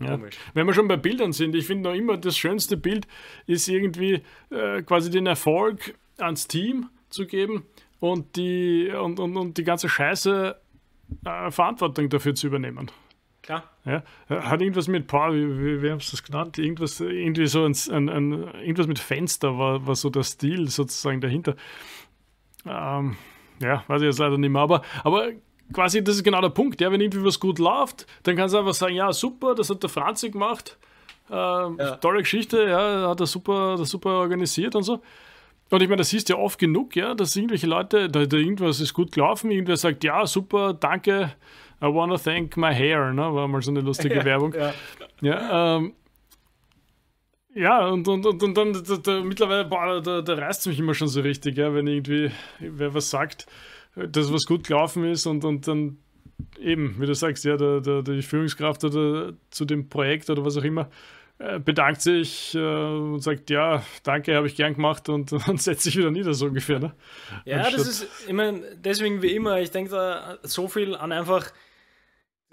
[0.00, 0.18] Ja.
[0.54, 3.06] Wenn wir schon bei Bildern sind, ich finde noch immer das schönste Bild
[3.46, 7.64] ist irgendwie äh, quasi den Erfolg ans Team zu geben
[8.00, 10.56] und die, und, und, und die ganze Scheiße
[11.24, 12.90] äh, Verantwortung dafür zu übernehmen.
[13.42, 13.64] Klar.
[13.84, 16.58] Ja, hat irgendwas mit, boah, wie, wie, wie haben sie das genannt?
[16.58, 21.20] Irgendwas, irgendwie so ein, ein, ein, irgendwas mit Fenster war, war so der Stil sozusagen
[21.20, 21.56] dahinter.
[22.64, 23.16] Ähm,
[23.60, 25.30] ja, weiß ich jetzt leider nicht mehr, aber, aber
[25.72, 26.80] quasi, das ist genau der Punkt.
[26.80, 29.82] Ja, wenn irgendwie was gut läuft, dann kannst du einfach sagen, ja, super, das hat
[29.82, 30.78] der Franzi gemacht.
[31.28, 31.96] Ähm, ja.
[31.96, 35.02] Tolle Geschichte, ja, hat er super, hat super organisiert und so.
[35.70, 38.36] Und ich meine, das siehst du ja oft genug, ja, dass irgendwelche Leute, da, da
[38.36, 41.32] irgendwas ist gut gelaufen, irgendwer sagt, ja, super, danke,
[41.82, 43.22] I wanna thank my hair, ne?
[43.34, 44.54] War mal so eine lustige ja, Werbung.
[44.54, 44.74] Ja,
[45.20, 45.92] ja, ähm,
[47.54, 50.78] ja und, und, und, und dann da, da, mittlerweile, boah, da, da reißt es mich
[50.78, 52.30] immer schon so richtig, ja, wenn irgendwie
[52.60, 53.46] wer was sagt,
[53.96, 55.98] dass was gut gelaufen ist und, und dann
[56.60, 60.56] eben, wie du sagst, ja, der, der, die Führungskraft oder zu dem Projekt oder was
[60.56, 60.88] auch immer
[61.38, 65.82] äh, bedankt sich äh, und sagt, ja, danke, habe ich gern gemacht und, und setzt
[65.82, 66.78] sich wieder nieder, so ungefähr.
[66.78, 66.92] Ne?
[67.44, 71.10] Ja, Anstatt das ist, ich meine, deswegen wie immer, ich denke da so viel an
[71.10, 71.50] einfach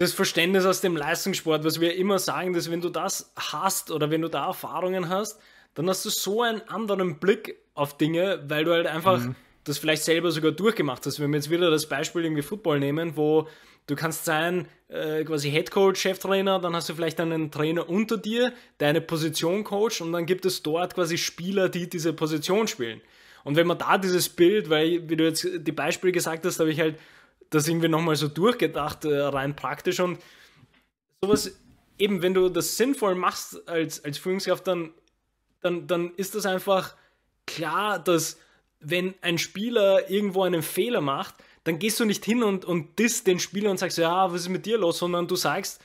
[0.00, 4.10] das Verständnis aus dem Leistungssport, was wir immer sagen, dass wenn du das hast oder
[4.10, 5.38] wenn du da Erfahrungen hast,
[5.74, 9.36] dann hast du so einen anderen Blick auf Dinge, weil du halt einfach mhm.
[9.64, 11.20] das vielleicht selber sogar durchgemacht hast.
[11.20, 13.46] Wenn wir jetzt wieder das Beispiel irgendwie Football nehmen, wo
[13.88, 18.54] du kannst sein äh, quasi Headcoach, Cheftrainer, dann hast du vielleicht einen Trainer unter dir,
[18.80, 23.02] der eine Position coacht und dann gibt es dort quasi Spieler, die diese Position spielen.
[23.44, 26.70] Und wenn man da dieses Bild, weil wie du jetzt die Beispiele gesagt hast, habe
[26.70, 26.96] ich halt
[27.50, 30.00] das irgendwie nochmal so durchgedacht, äh, rein praktisch.
[30.00, 30.18] Und
[31.22, 31.58] sowas,
[31.98, 34.92] eben, wenn du das sinnvoll machst als, als Führungskraft, dann,
[35.60, 36.96] dann, dann ist das einfach
[37.46, 38.38] klar, dass
[38.78, 41.34] wenn ein Spieler irgendwo einen Fehler macht,
[41.64, 44.48] dann gehst du nicht hin und, und disst den Spieler und sagst, ja, was ist
[44.48, 45.82] mit dir los, sondern du sagst,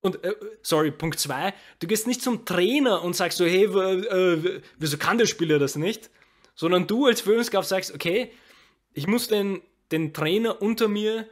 [0.00, 4.62] und äh, sorry, Punkt 2, du gehst nicht zum Trainer und sagst so, hey, äh,
[4.78, 6.10] wieso kann der Spieler das nicht?
[6.54, 8.32] Sondern du als Führungskraft sagst, okay,
[8.94, 11.26] ich muss den den Trainer unter mir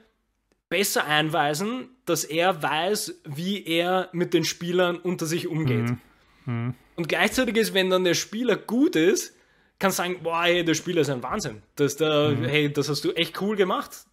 [0.68, 5.90] besser einweisen, dass er weiß, wie er mit den Spielern unter sich umgeht.
[5.90, 5.98] Mhm.
[6.46, 6.74] Mhm.
[6.96, 9.34] Und gleichzeitig ist, wenn dann der Spieler gut ist,
[9.78, 11.62] kann sagen, boah, hey, der Spieler ist ein Wahnsinn.
[11.76, 12.44] Das, der, mhm.
[12.44, 14.04] Hey, das hast du echt cool gemacht.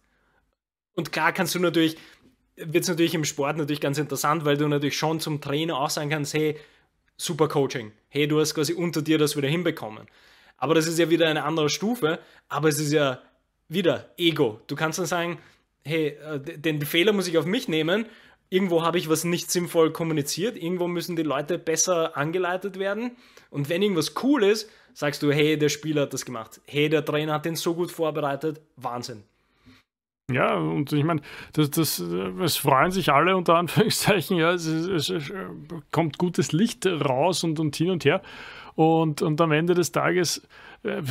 [0.94, 1.96] Und klar kannst du natürlich,
[2.56, 5.90] wird es natürlich im Sport natürlich ganz interessant, weil du natürlich schon zum Trainer auch
[5.90, 6.56] sagen kannst, hey,
[7.16, 7.92] super Coaching.
[8.08, 10.06] Hey, du hast quasi unter dir das wieder hinbekommen.
[10.56, 12.18] Aber das ist ja wieder eine andere Stufe,
[12.48, 13.22] aber es ist ja
[13.68, 14.60] wieder Ego.
[14.66, 15.38] Du kannst dann sagen,
[15.84, 18.06] hey, äh, den Fehler muss ich auf mich nehmen.
[18.50, 20.56] Irgendwo habe ich was nicht sinnvoll kommuniziert.
[20.56, 23.12] Irgendwo müssen die Leute besser angeleitet werden.
[23.50, 26.60] Und wenn irgendwas cool ist, sagst du, hey, der Spieler hat das gemacht.
[26.66, 28.60] Hey, der Trainer hat den so gut vorbereitet.
[28.76, 29.22] Wahnsinn.
[30.30, 31.22] Ja, und ich meine,
[31.54, 35.32] das, das, es freuen sich alle unter Anführungszeichen, ja, es, es, es
[35.90, 38.20] kommt gutes Licht raus und, und hin und her.
[38.74, 40.46] Und, und am Ende des Tages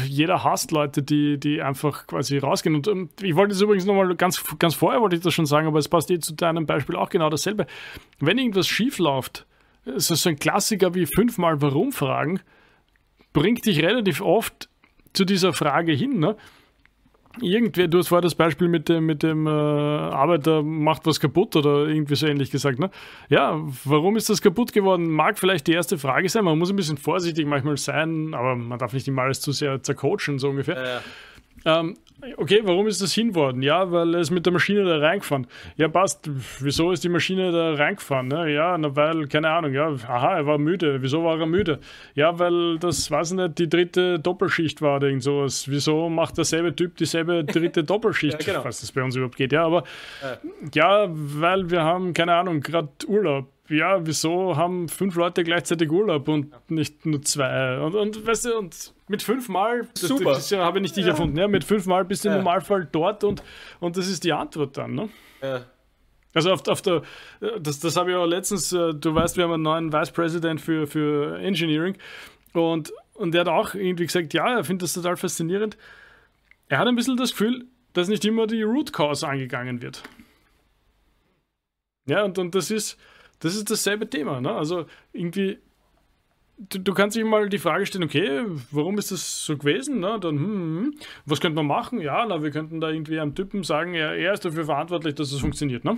[0.06, 2.76] jeder hasst Leute, die, die einfach quasi rausgehen.
[2.76, 5.68] Und um, ich wollte es übrigens nochmal ganz, ganz vorher wollte ich das schon sagen,
[5.68, 7.68] aber es passt eh zu deinem Beispiel auch genau dasselbe.
[8.20, 9.46] Wenn irgendwas schief läuft,
[9.96, 12.40] so, so ein Klassiker wie fünfmal Warum fragen,
[13.34, 14.70] bringt dich relativ oft
[15.14, 16.20] zu dieser Frage hin.
[16.20, 16.38] Ne?
[17.42, 21.56] Irgendwer, du hast vorher das Beispiel mit dem, mit dem äh, Arbeiter macht was kaputt
[21.56, 22.80] oder irgendwie so ähnlich gesagt.
[22.80, 22.90] Ne?
[23.30, 25.10] Ja, warum ist das kaputt geworden?
[25.10, 26.46] Mag vielleicht die erste Frage sein.
[26.46, 29.82] Man muss ein bisschen vorsichtig manchmal sein, aber man darf nicht immer alles zu sehr
[29.82, 30.76] zercoachen, so ungefähr.
[30.76, 31.02] Ja,
[31.66, 31.98] Ähm,
[32.38, 33.62] okay, warum ist das hin worden?
[33.62, 35.48] Ja, weil er ist mit der Maschine da reingefahren.
[35.76, 36.30] Ja, passt.
[36.60, 38.28] Wieso ist die Maschine da reingefahren?
[38.28, 38.54] Ne?
[38.54, 41.02] Ja, na, weil, keine Ahnung, ja, aha, er war müde.
[41.02, 41.80] Wieso war er müde?
[42.16, 45.70] Ja, weil das, weiß ich nicht, die dritte Doppelschicht war oder irgend sowas.
[45.70, 48.46] Wieso macht derselbe Typ dieselbe dritte Doppelschicht?
[48.46, 48.66] ja, genau.
[48.66, 49.84] Was das bei uns überhaupt geht, ja, aber
[50.74, 55.92] ja, ja weil wir haben, keine Ahnung, gerade Urlaub ja, wieso haben fünf Leute gleichzeitig
[55.92, 57.78] Urlaub und nicht nur zwei?
[57.80, 60.32] Und, und weißt du, und mit fünfmal, das, Super.
[60.32, 61.12] das ja, habe ich nicht dich ja.
[61.12, 63.42] erfunden, ja, mit fünfmal bist du im Normalfall dort und,
[63.80, 65.10] und das ist die Antwort dann, ne?
[65.42, 65.66] Ja.
[66.34, 67.02] Also auf, auf der,
[67.60, 70.62] das, das habe ich auch letztens, äh, du weißt, wir haben einen neuen Vice President
[70.62, 71.98] für, für Engineering
[72.54, 75.78] und, und der hat auch irgendwie gesagt, ja, er findet das total faszinierend.
[76.70, 80.04] Er hat ein bisschen das Gefühl, dass nicht immer die Root Cause angegangen wird.
[82.08, 82.98] Ja, und, und das ist,
[83.40, 84.42] das ist dasselbe Thema.
[84.42, 84.52] Ne?
[84.52, 85.60] Also irgendwie,
[86.58, 90.00] du, du, kannst dich mal die Frage stellen, okay, warum ist das so gewesen?
[90.00, 90.20] Ne?
[90.20, 90.94] Dann, hm, hm, hm,
[91.26, 92.02] was könnte man machen?
[92.02, 95.32] Ja, na, wir könnten da irgendwie einem Typen sagen, er, er ist dafür verantwortlich, dass
[95.32, 95.86] es funktioniert.
[95.86, 95.98] Ne?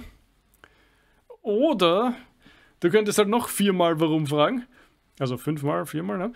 [1.41, 2.15] Oder
[2.79, 4.65] du könntest halt noch viermal warum fragen.
[5.19, 6.17] Also fünfmal, viermal.
[6.17, 6.33] Ne?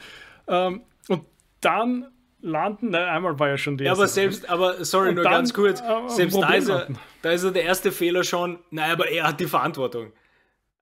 [0.47, 1.25] Ähm, und
[1.61, 2.07] dann
[2.41, 3.87] landen, nein, einmal war ja schon der.
[3.87, 6.87] Ja, aber selbst, aber sorry, und nur dann, ganz kurz, äh, selbst da ist, er,
[7.21, 10.11] da ist er der erste Fehler schon, nein, aber er hat die Verantwortung.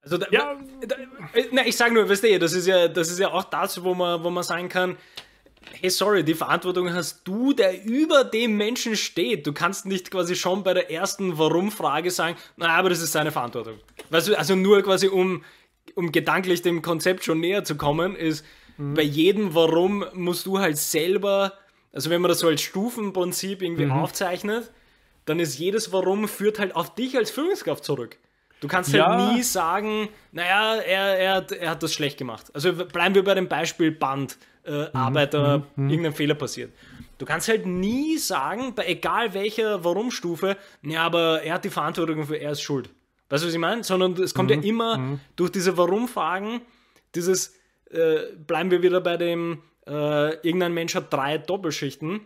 [0.02, 0.56] Also, da, ja.
[0.86, 0.96] Da,
[1.32, 3.82] äh, na, ich sage nur, weißt du, das ist ja, das ist ja auch das,
[3.82, 4.96] wo man, wo man sagen kann,
[5.80, 9.46] hey, sorry, die Verantwortung hast du, der über dem Menschen steht.
[9.46, 13.32] Du kannst nicht quasi schon bei der ersten Warum-Frage sagen, na, aber das ist seine
[13.32, 13.78] Verantwortung.
[14.10, 15.44] Weißt du, also nur quasi um,
[15.94, 18.44] um gedanklich dem Konzept schon näher zu kommen, ist,
[18.76, 18.94] mhm.
[18.94, 21.54] bei jedem Warum musst du halt selber,
[21.92, 23.92] also wenn man das so als Stufenprinzip irgendwie mhm.
[23.92, 24.70] aufzeichnet,
[25.24, 28.18] dann ist jedes Warum führt halt auf dich als Führungskraft zurück.
[28.62, 29.06] Du kannst ja.
[29.06, 32.46] halt nie sagen, naja, er, er, er hat das schlecht gemacht.
[32.54, 34.88] Also bleiben wir bei dem Beispiel Band, äh, mhm.
[34.92, 35.64] Arbeiter, mhm.
[35.84, 35.90] mhm.
[35.90, 36.72] irgendein Fehler passiert.
[37.18, 42.24] Du kannst halt nie sagen, bei egal welcher Warum-Stufe, ja, aber er hat die Verantwortung
[42.24, 42.88] für er ist schuld.
[43.30, 43.82] Weißt du, was ich meine?
[43.82, 44.62] Sondern es kommt mhm.
[44.62, 45.20] ja immer mhm.
[45.34, 46.60] durch diese Warum-Fragen,
[47.16, 47.56] dieses,
[47.90, 52.20] äh, bleiben wir wieder bei dem, äh, irgendein Mensch hat drei Doppelschichten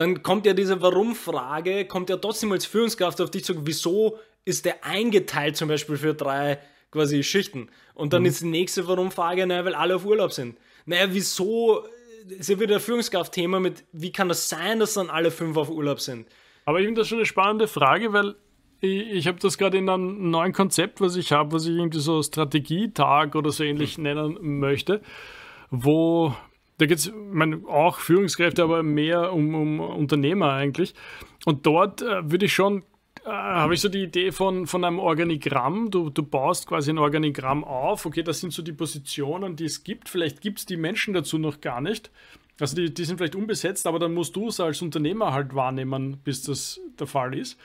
[0.00, 4.64] dann kommt ja diese Warum-Frage, kommt ja trotzdem als Führungskraft auf dich zu, wieso ist
[4.64, 6.58] der eingeteilt zum Beispiel für drei
[6.90, 7.68] quasi Schichten?
[7.94, 8.28] Und dann mhm.
[8.28, 10.56] ist die nächste Warum-Frage, naja, weil alle auf Urlaub sind.
[10.86, 11.84] Naja, wieso
[12.28, 15.70] ist ja wieder ein Führungskraft-Thema mit, wie kann das sein, dass dann alle fünf auf
[15.70, 16.26] Urlaub sind?
[16.64, 18.36] Aber ich finde das schon eine spannende Frage, weil
[18.80, 22.00] ich, ich habe das gerade in einem neuen Konzept, was ich habe, was ich irgendwie
[22.00, 24.04] so Strategietag oder so ähnlich mhm.
[24.04, 25.00] nennen möchte,
[25.70, 26.34] wo
[26.80, 27.12] da geht es
[27.68, 30.94] auch Führungskräfte, aber mehr um, um Unternehmer eigentlich.
[31.44, 32.84] Und dort äh, würde ich schon,
[33.24, 35.90] äh, habe ich so die Idee von, von einem Organigramm.
[35.90, 38.06] Du, du baust quasi ein Organigramm auf.
[38.06, 40.08] Okay, das sind so die Positionen, die es gibt.
[40.08, 42.10] Vielleicht gibt es die Menschen dazu noch gar nicht.
[42.60, 46.18] Also die, die sind vielleicht unbesetzt, aber dann musst du es als Unternehmer halt wahrnehmen,
[46.22, 47.58] bis das der Fall ist.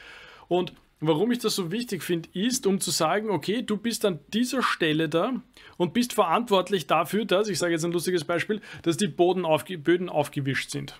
[0.47, 4.19] Und warum ich das so wichtig finde, ist, um zu sagen, okay, du bist an
[4.33, 5.33] dieser Stelle da
[5.77, 9.77] und bist verantwortlich dafür, dass, ich sage jetzt ein lustiges Beispiel, dass die Boden aufge
[9.77, 10.97] Böden aufgewischt sind.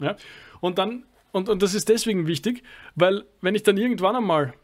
[0.00, 0.16] Ja?
[0.60, 1.04] Und dann,
[1.34, 2.62] und, und das ist deswegen wichtig,
[2.94, 4.54] weil wenn ich dann irgendwann einmal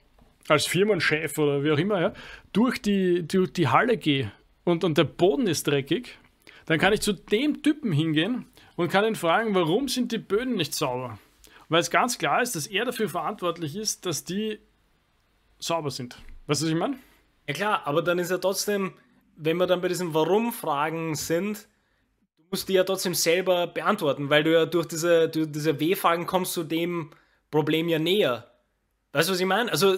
[0.47, 2.13] als Firmenchef oder wie auch immer, ja,
[2.53, 4.31] durch die, durch die Halle gehe
[4.63, 6.17] und, und der Boden ist dreckig,
[6.67, 8.47] dann kann ich zu dem Typen hingehen
[8.77, 11.19] und kann ihn fragen, warum sind die Böden nicht sauber?
[11.69, 14.61] Weil es ganz klar ist, dass er dafür verantwortlich ist, dass die
[15.59, 16.23] sauber sind.
[16.47, 16.99] Weißt du, was ich meine?
[17.49, 18.93] Ja klar, aber dann ist ja trotzdem,
[19.35, 21.67] wenn wir dann bei diesen Warum-Fragen sind,
[22.51, 26.53] musst die ja trotzdem selber beantworten, weil du ja durch diese, durch diese W-Fragen kommst
[26.53, 27.11] zu dem
[27.51, 28.51] Problem ja näher.
[29.13, 29.71] Weißt du, was ich meine?
[29.71, 29.97] Also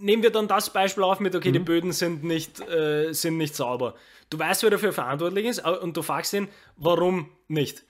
[0.00, 1.54] nehmen wir dann das Beispiel auf mit, okay, mhm.
[1.54, 3.94] die Böden sind nicht, äh, sind nicht sauber.
[4.30, 7.84] Du weißt, wer dafür verantwortlich ist und du fragst ihn, warum nicht.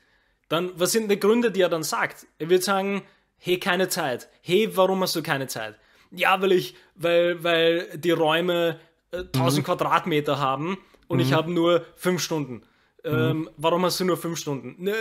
[0.48, 2.26] Dann, was sind die Gründe, die er dann sagt?
[2.38, 3.02] Er wird sagen,
[3.36, 4.28] hey, keine Zeit.
[4.40, 5.78] Hey, warum hast du keine Zeit?
[6.10, 8.80] Ja, weil ich, weil, weil die Räume
[9.10, 9.66] äh, 1000 mhm.
[9.66, 11.24] Quadratmeter haben und mhm.
[11.24, 12.62] ich habe nur 5 Stunden.
[13.04, 13.50] Ähm, mhm.
[13.56, 14.76] Warum hast du nur 5 Stunden?
[14.82, 14.94] Ne,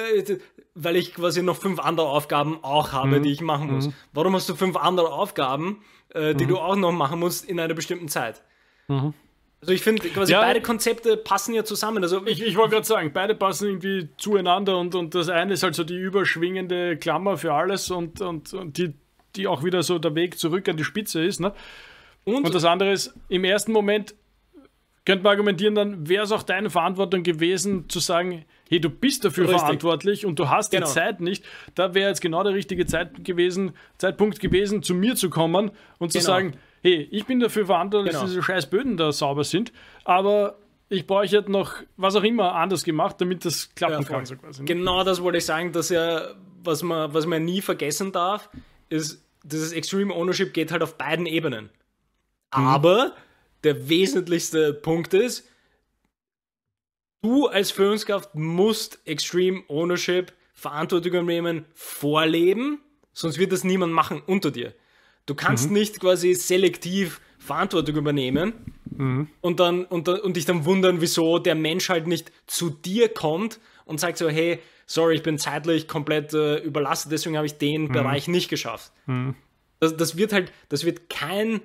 [0.76, 3.24] weil ich quasi noch fünf andere Aufgaben auch habe, mhm.
[3.24, 3.88] die ich machen muss.
[3.88, 3.94] Mhm.
[4.14, 5.82] Warum hast du fünf andere Aufgaben,
[6.14, 6.50] äh, die mhm.
[6.50, 8.44] du auch noch machen musst in einer bestimmten Zeit?
[9.60, 12.04] Also ich finde, quasi ja, beide Konzepte passen ja zusammen.
[12.04, 15.64] Also ich, ich wollte gerade sagen, beide passen irgendwie zueinander und, und das eine ist
[15.64, 18.94] halt so die überschwingende Klammer für alles und, und, und die,
[19.36, 21.40] die auch wieder so der Weg zurück an die Spitze ist.
[21.40, 21.54] Ne?
[22.24, 24.14] Und, und das andere ist, im ersten Moment
[25.08, 29.24] könnte man argumentieren, dann wäre es auch deine Verantwortung gewesen, zu sagen, hey, du bist
[29.24, 29.62] dafür Richtig.
[29.62, 30.86] verantwortlich und du hast genau.
[30.86, 31.46] die Zeit nicht.
[31.76, 36.12] Da wäre jetzt genau der richtige Zeit gewesen, Zeitpunkt gewesen, zu mir zu kommen und
[36.12, 36.28] zu genau.
[36.28, 38.24] sagen, hey, ich bin dafür verantwortlich, genau.
[38.24, 39.72] dass diese scheiß Böden da sauber sind,
[40.04, 40.58] aber
[40.90, 44.26] ich brauche jetzt noch was auch immer anders gemacht, damit das klappen ja, kann.
[44.26, 44.66] So quasi, ne?
[44.66, 46.34] Genau das wollte ich sagen, dass ja,
[46.66, 48.50] was man, was man nie vergessen darf,
[48.90, 51.70] ist, dieses Extreme Ownership geht halt auf beiden Ebenen.
[52.54, 52.68] Mhm.
[52.68, 53.14] Aber
[53.64, 55.48] der wesentlichste Punkt ist,
[57.22, 62.82] du als Führungskraft musst Extreme Ownership, Verantwortung übernehmen, vorleben,
[63.14, 64.74] sonst wird das niemand machen unter dir.
[65.26, 65.74] Du kannst mhm.
[65.74, 68.54] nicht quasi selektiv Verantwortung übernehmen
[68.90, 69.30] mhm.
[69.42, 73.60] und, dann, und, und dich dann wundern, wieso der Mensch halt nicht zu dir kommt
[73.86, 77.84] und sagt so, hey, sorry, ich bin zeitlich komplett äh, überlastet, deswegen habe ich den
[77.84, 77.92] mhm.
[77.92, 78.92] Bereich nicht geschafft.
[79.06, 79.36] Mhm.
[79.80, 81.62] Das, das wird halt, das wird kein,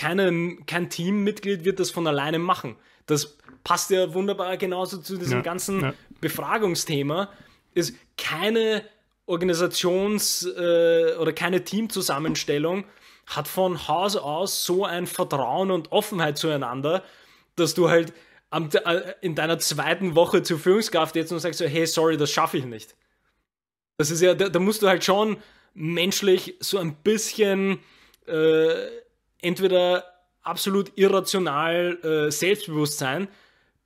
[0.00, 2.76] keine, kein Teammitglied wird das von alleine machen.
[3.04, 5.94] Das passt ja wunderbar genauso zu diesem ja, ganzen ja.
[6.22, 7.28] Befragungsthema,
[7.74, 8.82] ist keine
[9.26, 12.84] Organisations- äh, oder keine Teamzusammenstellung
[13.26, 17.04] hat von Haus aus so ein Vertrauen und Offenheit zueinander,
[17.56, 18.14] dass du halt
[18.50, 22.56] äh, in deiner zweiten Woche zur Führungskraft jetzt und sagst so, hey, sorry, das schaffe
[22.56, 22.96] ich nicht.
[23.98, 25.36] Das ist ja, da, da, musst du halt schon
[25.74, 27.80] menschlich so ein bisschen
[28.26, 28.86] äh,
[29.42, 30.04] entweder
[30.42, 33.28] absolut irrational äh, selbstbewusst sein,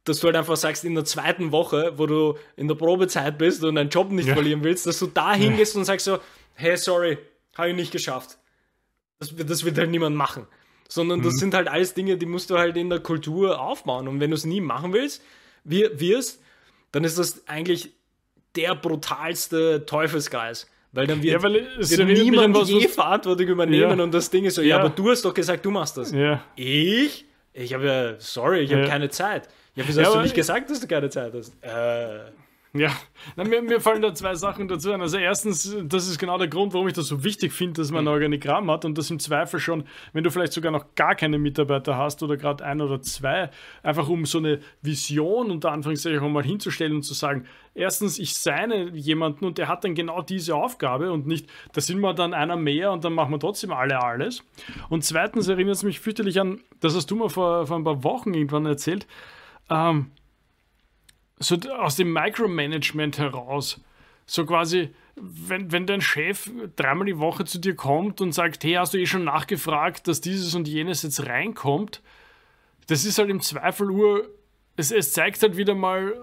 [0.04, 3.64] dass du halt einfach sagst, in der zweiten Woche, wo du in der Probezeit bist
[3.64, 4.34] und deinen Job nicht ja.
[4.34, 5.78] verlieren willst, dass du da hingehst ja.
[5.80, 6.18] und sagst so,
[6.54, 7.18] hey, sorry,
[7.56, 8.38] habe ich nicht geschafft.
[9.18, 10.46] Das, das wird halt niemand machen.
[10.88, 11.38] Sondern das mhm.
[11.38, 14.06] sind halt alles Dinge, die musst du halt in der Kultur aufbauen.
[14.06, 15.22] Und wenn du es nie machen willst,
[15.64, 16.42] wirst,
[16.92, 17.92] dann ist das eigentlich
[18.54, 20.68] der brutalste Teufelskreis.
[20.94, 24.04] Weil dann wird, ja, weil wird niemand was, je Verantwortung übernehmen ja.
[24.04, 24.68] und das Ding ist so, ja.
[24.68, 24.78] ja.
[24.78, 26.12] aber du hast doch gesagt, du machst das.
[26.54, 27.26] Ich?
[27.52, 29.48] Ich habe ja, sorry, ich habe keine Zeit.
[29.74, 31.52] Ja, wieso hast du nicht gesagt, dass du keine Zeit hast?
[31.62, 32.30] Äh,
[32.76, 32.90] ja,
[33.36, 35.00] Na, mir, mir, fallen da zwei Sachen dazu ein.
[35.00, 38.00] Also erstens, das ist genau der Grund, warum ich das so wichtig finde, dass man
[38.00, 38.10] ein mhm.
[38.10, 41.96] Organigramm hat und das im Zweifel schon, wenn du vielleicht sogar noch gar keine Mitarbeiter
[41.96, 43.50] hast oder gerade ein oder zwei,
[43.84, 48.34] einfach um so eine Vision unter Anführungszeichen auch mal hinzustellen und zu sagen, erstens, ich
[48.34, 52.34] seine jemanden und der hat dann genau diese Aufgabe und nicht, da sind wir dann
[52.34, 54.42] einer mehr und dann machen wir trotzdem alle alles.
[54.88, 58.02] Und zweitens erinnert es mich fürchterlich an, das hast du mir vor, vor ein paar
[58.02, 59.06] Wochen irgendwann erzählt,
[59.70, 60.10] ähm,
[61.38, 63.80] so aus dem Micromanagement heraus,
[64.26, 68.74] so quasi, wenn, wenn dein Chef dreimal die Woche zu dir kommt und sagt, hey,
[68.74, 72.02] hast du eh schon nachgefragt, dass dieses und jenes jetzt reinkommt,
[72.86, 74.28] das ist halt im Zweifel ur,
[74.76, 76.14] es, es zeigt halt wieder mal,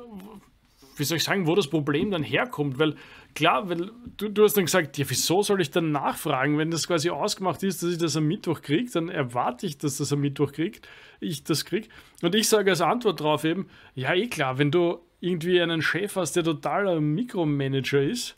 [0.98, 2.96] wie soll ich sagen, wo das Problem dann herkommt, weil
[3.34, 6.88] klar, weil du, du hast dann gesagt, ja, wieso soll ich dann nachfragen, wenn das
[6.88, 10.22] quasi ausgemacht ist, dass ich das am Mittwoch kriege, dann erwarte ich, dass das am
[10.22, 10.88] Mittwoch kriegt,
[11.20, 11.88] ich das kriege.
[12.22, 16.16] Und ich sage als Antwort darauf eben, ja, eh klar, wenn du irgendwie einen Chef
[16.16, 18.38] hast, der totaler Mikromanager ist,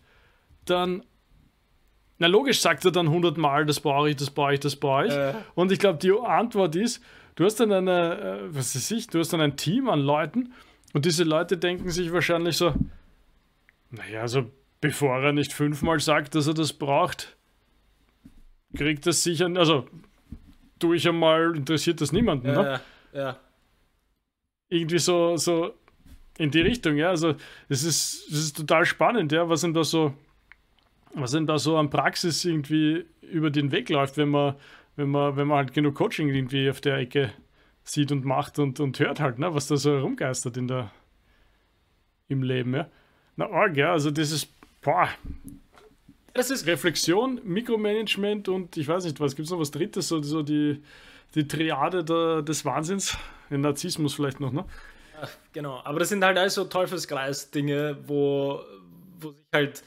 [0.65, 1.03] dann
[2.19, 5.13] na logisch sagt er dann hundertmal, das brauche ich, das brauche ich, das brauche ich.
[5.13, 5.33] Äh.
[5.55, 7.03] Und ich glaube, die Antwort ist,
[7.35, 10.53] du hast dann eine, äh, was weiß ich, du hast dann ein Team an Leuten
[10.93, 12.73] und diese Leute denken sich wahrscheinlich so,
[13.89, 14.45] naja, also
[14.83, 17.37] bevor er nicht fünfmal sagt, dass er das braucht,
[18.75, 19.87] kriegt das sicher, also
[20.77, 22.81] tue ich einmal, interessiert das niemanden, ja, ne?
[23.13, 23.39] Ja.
[24.67, 25.73] Irgendwie so, so
[26.37, 27.07] in die Richtung, ja.
[27.07, 27.35] Also
[27.69, 30.13] es ist, es ist total spannend, ja, was denn da so,
[31.13, 34.55] was denn da so an Praxis irgendwie über den Weg läuft, wenn man,
[34.97, 37.31] wenn man, wenn man halt genug Coaching irgendwie auf der Ecke
[37.85, 40.91] sieht und macht und, und hört halt, ne, was da so herumgeistert in der,
[42.27, 42.89] im Leben, ja.
[43.37, 44.49] Na, arg, ja, also das ist,
[44.83, 45.09] boah,
[46.33, 50.21] das ist Reflexion, Mikromanagement und ich weiß nicht, was gibt es noch was Drittes, so,
[50.21, 50.81] so die,
[51.35, 53.17] die Triade der, des Wahnsinns,
[53.49, 54.65] den Narzissmus vielleicht noch, ne?
[55.53, 58.61] genau, aber das sind halt also Teufelskreis-Dinge, wo,
[59.19, 59.83] wo sich halt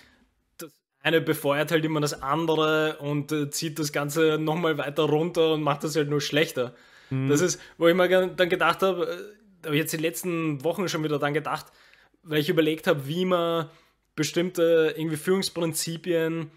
[0.59, 0.73] das
[1.03, 5.63] eine befeuert halt immer das andere und äh, zieht das Ganze nochmal weiter runter und
[5.63, 6.75] macht das halt nur schlechter.
[7.11, 7.29] Mhm.
[7.29, 10.89] Das ist, wo ich mir dann gedacht habe, äh, habe ich jetzt die letzten Wochen
[10.89, 11.67] schon wieder dann gedacht,
[12.23, 13.69] weil ich überlegt habe, wie man
[14.17, 16.51] bestimmte irgendwie Führungsprinzipien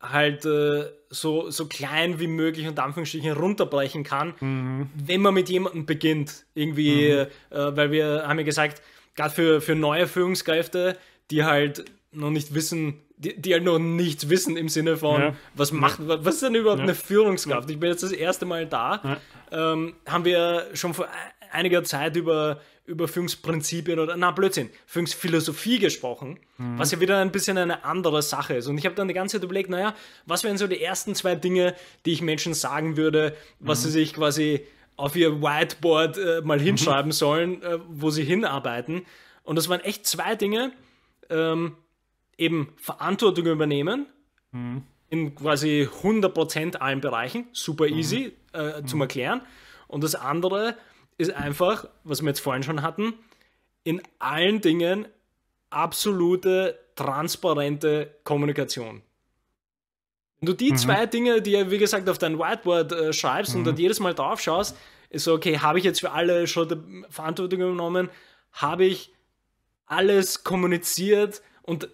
[0.00, 4.90] halt äh, so, so klein wie möglich und Anführungsstrichen runterbrechen kann, mhm.
[4.94, 6.44] wenn man mit jemandem beginnt.
[6.54, 7.56] Irgendwie, mhm.
[7.56, 8.82] äh, weil wir haben ja gesagt,
[9.14, 10.98] gerade für, für neue Führungskräfte,
[11.30, 15.36] die halt noch nicht wissen, die, die halt noch nichts wissen im Sinne von, ja.
[15.54, 16.84] was macht, was ist denn überhaupt ja.
[16.84, 17.70] eine Führungskraft?
[17.70, 19.18] Ich bin jetzt das erste Mal da,
[19.50, 21.08] ähm, haben wir schon vor
[21.50, 26.78] einiger Zeit über über Führungsprinzipien oder, na Blödsinn, Führungsphilosophie gesprochen, mhm.
[26.78, 28.66] was ja wieder ein bisschen eine andere Sache ist.
[28.66, 29.94] Und ich habe dann die ganze Zeit überlegt, naja,
[30.26, 31.74] was wären so die ersten zwei Dinge,
[32.04, 33.84] die ich Menschen sagen würde, was mhm.
[33.84, 34.66] sie sich quasi
[34.96, 36.64] auf ihr Whiteboard äh, mal mhm.
[36.64, 37.12] hinschreiben mhm.
[37.12, 39.06] sollen, äh, wo sie hinarbeiten.
[39.42, 40.72] Und das waren echt zwei Dinge,
[41.30, 41.76] ähm,
[42.36, 44.06] eben Verantwortung übernehmen,
[44.52, 44.82] mhm.
[45.08, 47.98] in quasi 100% allen Bereichen, super mhm.
[47.98, 49.40] easy äh, zum Erklären.
[49.88, 50.76] Und das andere,
[51.18, 53.14] ist einfach, was wir jetzt vorhin schon hatten,
[53.84, 55.06] in allen Dingen
[55.70, 59.02] absolute, transparente Kommunikation.
[60.40, 60.76] Wenn du die mhm.
[60.76, 63.60] zwei Dinge, die ja wie gesagt auf dein Whiteboard äh, schreibst mhm.
[63.60, 64.76] und dann jedes Mal drauf schaust,
[65.10, 68.10] ist so, okay, habe ich jetzt für alle Schritte Verantwortung genommen?
[68.52, 69.12] Habe ich
[69.86, 71.42] alles kommuniziert?
[71.62, 71.88] Und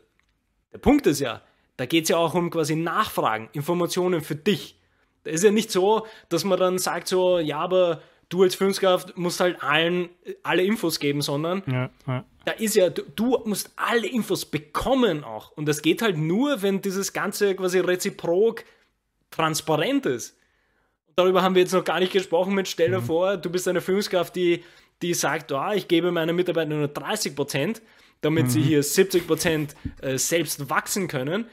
[0.72, 1.42] der Punkt ist ja,
[1.76, 4.78] da geht es ja auch um quasi Nachfragen, Informationen für dich.
[5.24, 9.18] Da ist ja nicht so, dass man dann sagt so, ja, aber du als Führungskraft
[9.18, 10.08] musst halt allen
[10.42, 12.24] alle Infos geben, sondern ja, ja.
[12.46, 15.50] da ist ja, du, du, musst alle Infos bekommen auch.
[15.52, 18.64] Und das geht halt nur, wenn dieses Ganze quasi reziprok
[19.30, 20.38] transparent ist.
[21.16, 23.04] Darüber haben wir jetzt noch gar nicht gesprochen mit Stell dir mhm.
[23.04, 24.64] vor, du bist eine Führungskraft, die,
[25.02, 27.82] die sagt, oh, ich gebe meinen Mitarbeitern nur 30 Prozent,
[28.20, 28.50] damit mhm.
[28.50, 31.46] sie hier 70 Prozent äh, selbst wachsen können.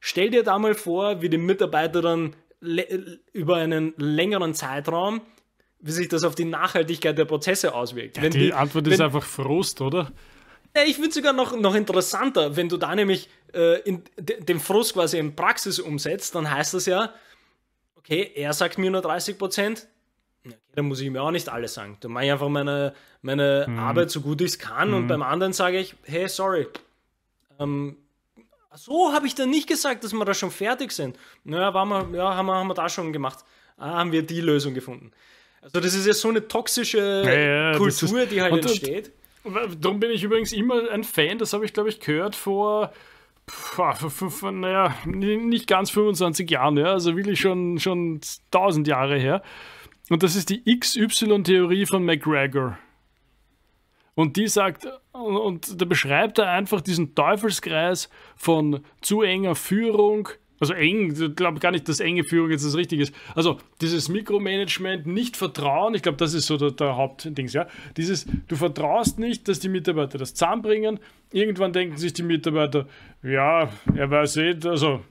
[0.00, 2.34] Stell dir da mal vor, wie die Mitarbeiter dann
[3.32, 5.20] über einen längeren Zeitraum
[5.82, 8.16] wie sich das auf die Nachhaltigkeit der Prozesse auswirkt.
[8.16, 10.12] Ja, die, die, Antwort wenn, ist einfach Frust, oder?
[10.74, 14.94] Ja, ich finde sogar noch, noch interessanter, wenn du da nämlich äh, in, den Frust
[14.94, 17.12] quasi in Praxis umsetzt, dann heißt das ja,
[17.96, 19.88] okay, er sagt mir nur 30 Prozent,
[20.46, 21.98] okay, dann muss ich mir auch nicht alles sagen.
[22.00, 23.78] Dann mache ich einfach meine, meine mhm.
[23.78, 24.94] Arbeit so gut ich es kann mhm.
[24.94, 26.68] und beim anderen sage ich, hey, sorry,
[27.58, 27.96] ähm,
[28.74, 31.18] so habe ich dann nicht gesagt, dass wir da schon fertig sind.
[31.44, 33.44] Naja, waren wir, ja, haben wir, haben wir da schon gemacht.
[33.76, 35.10] Ah, haben wir die Lösung gefunden.
[35.62, 39.12] Also das ist ja so eine toxische ja, ja, Kultur, ist, die halt und, entsteht.
[39.44, 42.92] Und, darum bin ich übrigens immer ein Fan, das habe ich glaube ich gehört vor,
[44.42, 48.20] naja, nicht ganz 25 Jahren, ja, also wirklich schon, schon
[48.52, 49.42] 1000 Jahre her.
[50.10, 52.78] Und das ist die XY-Theorie von McGregor.
[54.14, 60.28] Und die sagt, und da beschreibt er einfach diesen Teufelskreis von zu enger Führung,
[60.62, 63.12] also eng, ich glaube gar nicht, dass enge Führung jetzt das Richtige ist.
[63.34, 67.66] Also dieses Mikromanagement, nicht vertrauen, ich glaube, das ist so der, der Hauptding, ja.
[67.96, 71.00] Dieses, du vertraust nicht, dass die Mitarbeiter das zusammenbringen.
[71.32, 72.86] Irgendwann denken sich die Mitarbeiter,
[73.24, 75.02] ja, er weiß eh, also.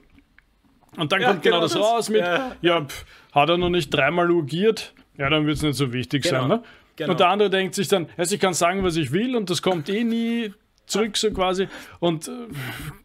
[0.96, 3.58] Und dann ja, kommt genau, genau das, das, raus mit, ja, ja pff, hat er
[3.58, 6.40] noch nicht dreimal urgiert, ja, dann wird es nicht so wichtig genau.
[6.40, 6.62] sein, ne?
[6.96, 7.10] Genau.
[7.10, 9.60] Und der andere denkt sich dann, also ich kann sagen, was ich will und das
[9.60, 10.54] kommt eh nie
[10.86, 11.68] zurück, so quasi.
[12.00, 12.32] Und äh,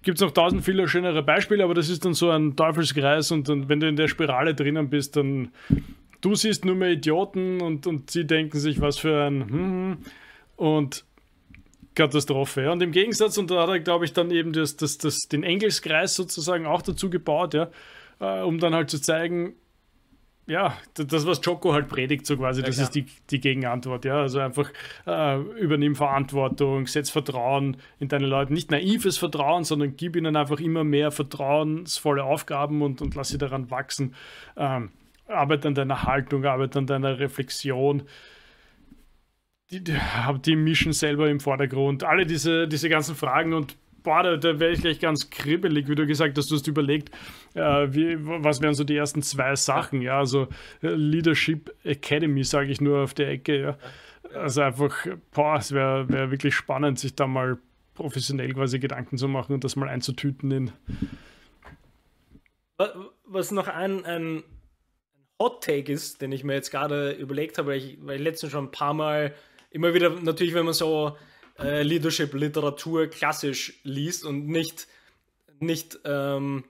[0.04, 3.50] gibt es noch tausend viele schönere Beispiele, aber das ist dann so ein Teufelskreis und
[3.50, 5.52] dann, wenn du in der Spirale drinnen bist, dann
[6.22, 9.98] du siehst nur mehr Idioten und, und sie denken sich, was für ein hm, hm
[10.58, 11.06] und
[11.96, 12.64] Katastrophe.
[12.64, 12.72] Ja.
[12.72, 15.44] Und im Gegensatz, und da hat er, glaube ich, dann eben das, das, das, den
[15.44, 17.70] Engelskreis sozusagen auch dazu gebaut, ja,
[18.20, 19.56] äh, um dann halt zu zeigen,
[20.48, 22.86] ja, das, was Joko halt predigt, so quasi, ja, das klar.
[22.86, 24.22] ist die, die Gegenantwort, ja.
[24.22, 24.72] Also einfach
[25.06, 28.54] äh, übernimm Verantwortung, setz Vertrauen in deine Leute.
[28.54, 33.38] Nicht naives Vertrauen, sondern gib ihnen einfach immer mehr vertrauensvolle Aufgaben und, und lass sie
[33.38, 34.16] daran wachsen.
[34.56, 34.92] Ähm,
[35.28, 38.04] arbeite an deiner Haltung, arbeite an deiner Reflexion.
[39.70, 39.98] Die, die,
[40.46, 42.06] die mischen selber im Vordergrund.
[42.06, 43.76] Alle diese, diese ganzen Fragen und
[44.08, 47.14] boah, da, da wäre ich gleich ganz kribbelig, wie du gesagt hast, du hast überlegt,
[47.56, 50.48] äh, wie, was wären so die ersten zwei Sachen, ja, also
[50.82, 53.78] äh, Leadership Academy, sage ich nur auf der Ecke, ja.
[54.34, 57.58] Also einfach, boah, es wäre wär wirklich spannend, sich da mal
[57.96, 60.72] professionell quasi Gedanken zu machen und das mal einzutüten in.
[63.26, 64.44] Was noch ein, ein
[65.38, 68.54] Hot Take ist, den ich mir jetzt gerade überlegt habe, weil ich, weil ich letztens
[68.54, 69.34] schon ein paar Mal
[69.70, 71.18] immer wieder, natürlich, wenn man so
[71.60, 74.88] äh, Leadership-Literatur klassisch liest und nicht,
[75.60, 76.64] nicht ähm,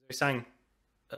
[0.00, 0.46] wie soll ich sagen,
[1.10, 1.16] äh,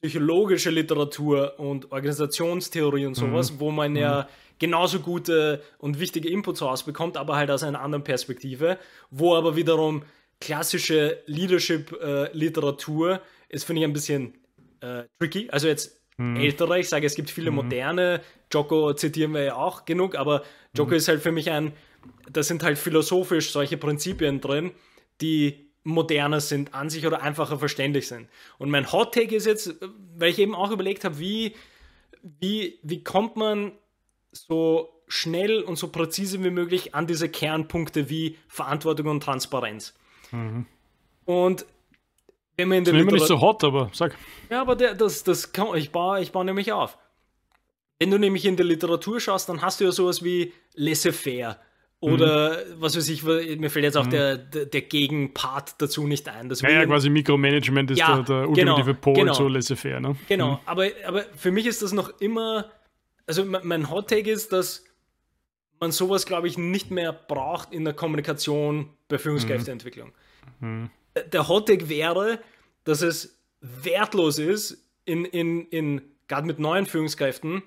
[0.00, 3.60] psychologische Literatur und Organisationstheorie und sowas, mhm.
[3.60, 3.98] wo man mhm.
[3.98, 4.28] ja
[4.58, 8.78] genauso gute und wichtige Inputs rausbekommt, aber halt aus einer anderen Perspektive,
[9.10, 10.04] wo aber wiederum
[10.40, 14.34] klassische Leadership-Literatur äh, ist, finde ich, ein bisschen
[14.80, 15.48] äh, tricky.
[15.50, 16.36] Also jetzt mhm.
[16.36, 17.56] ältere, ich sage, es gibt viele mhm.
[17.56, 18.20] moderne,
[18.52, 20.42] Joko zitieren wir ja auch genug, aber
[20.76, 20.96] Joko mhm.
[20.96, 21.72] ist halt für mich ein,
[22.30, 24.72] da sind halt philosophisch solche Prinzipien drin,
[25.20, 28.28] die moderner sind an sich oder einfacher verständlich sind.
[28.58, 29.74] Und mein Hot Take ist jetzt,
[30.16, 31.54] weil ich eben auch überlegt habe, wie,
[32.22, 33.72] wie, wie kommt man
[34.30, 39.94] so schnell und so präzise wie möglich an diese Kernpunkte wie Verantwortung und Transparenz.
[40.30, 40.66] Mhm.
[41.24, 41.66] Und
[42.56, 43.18] wenn man in der Literatur...
[43.18, 44.16] nicht so hot, aber sag.
[44.50, 46.96] Ja, aber der, das, das kann, ich baue, ich baue nämlich auf.
[48.02, 51.56] Wenn du nämlich in der Literatur schaust, dann hast du ja sowas wie laissez-faire.
[52.00, 52.80] Oder mhm.
[52.80, 54.10] was weiß ich, mir fällt jetzt auch mhm.
[54.10, 56.48] der, der, der, Gegenpart dazu nicht ein.
[56.48, 60.00] Das ja, ja, quasi Mikromanagement ist ja, der, der genau, ultimative Pol genau, so laissez-faire.
[60.00, 60.16] Ne?
[60.26, 60.58] Genau, mhm.
[60.64, 62.72] aber, aber für mich ist das noch immer,
[63.28, 64.82] also mein Hot Take ist, dass
[65.78, 70.10] man sowas, glaube ich, nicht mehr braucht in der Kommunikation bei Führungskräfteentwicklung.
[70.58, 70.90] Mhm.
[71.32, 72.40] Der Hot Take wäre,
[72.82, 77.62] dass es wertlos ist, in, in, in gerade mit neuen Führungskräften,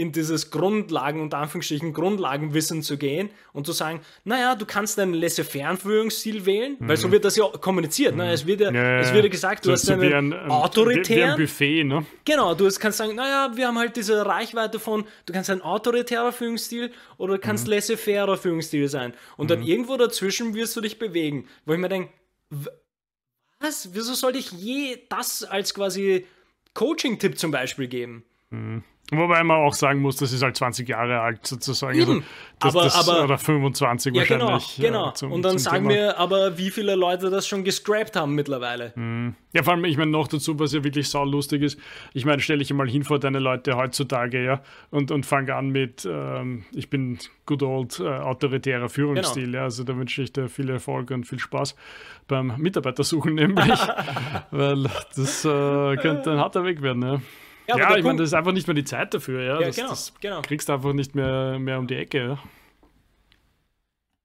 [0.00, 5.12] in dieses Grundlagen, unter Anführungsstrichen Grundlagenwissen zu gehen und zu sagen, naja, du kannst einen
[5.12, 6.88] laissez-faire Führungsstil wählen, mhm.
[6.88, 8.16] weil so wird das ja kommuniziert.
[8.16, 8.32] Ne?
[8.32, 11.38] Es, wird ja, ja, es wird ja gesagt, du hast einen ein, autoritären...
[11.38, 12.06] Wie ein Buffet, ne?
[12.24, 16.32] Genau, du kannst sagen, naja, wir haben halt diese Reichweite von, du kannst ein autoritärer
[16.32, 17.74] Führungsstil oder du kannst mhm.
[17.74, 19.12] laissez-fairer Führungsstil sein.
[19.36, 19.48] Und mhm.
[19.48, 21.46] dann irgendwo dazwischen wirst du dich bewegen.
[21.66, 22.10] Wo ich mir denke,
[23.60, 23.90] was?
[23.92, 26.26] Wieso sollte ich je das als quasi
[26.74, 28.24] Coaching-Tipp zum Beispiel geben?
[28.48, 28.82] Mhm.
[29.10, 31.98] Wobei man auch sagen muss, das ist halt 20 Jahre alt sozusagen.
[31.98, 32.22] Also
[32.60, 34.76] das, aber, das, aber, oder 25 ja, wahrscheinlich.
[34.76, 35.10] Genau, genau.
[35.12, 36.00] Zum, und dann sagen Thema.
[36.00, 38.92] wir aber, wie viele Leute das schon gescrapt haben mittlerweile.
[38.94, 39.34] Mhm.
[39.52, 41.80] Ja, vor allem, ich meine, noch dazu, was ja wirklich saulustig ist,
[42.14, 45.70] ich meine, stelle ich mal hin vor deine Leute heutzutage, ja, und, und fange an
[45.70, 49.58] mit, ähm, ich bin good old äh, autoritärer Führungsstil, genau.
[49.58, 51.74] ja, also da wünsche ich dir viel Erfolg und viel Spaß
[52.28, 53.80] beim Mitarbeitersuchen nämlich,
[54.52, 54.84] weil
[55.16, 57.20] das äh, könnte ein harter Weg werden, ja.
[57.78, 59.42] Ja, ja ich meine, das ist einfach nicht mehr die Zeit dafür.
[59.42, 60.42] Ja, ja das, genau, das genau.
[60.42, 62.18] kriegst du einfach nicht mehr, mehr um die Ecke.
[62.18, 62.38] Ja.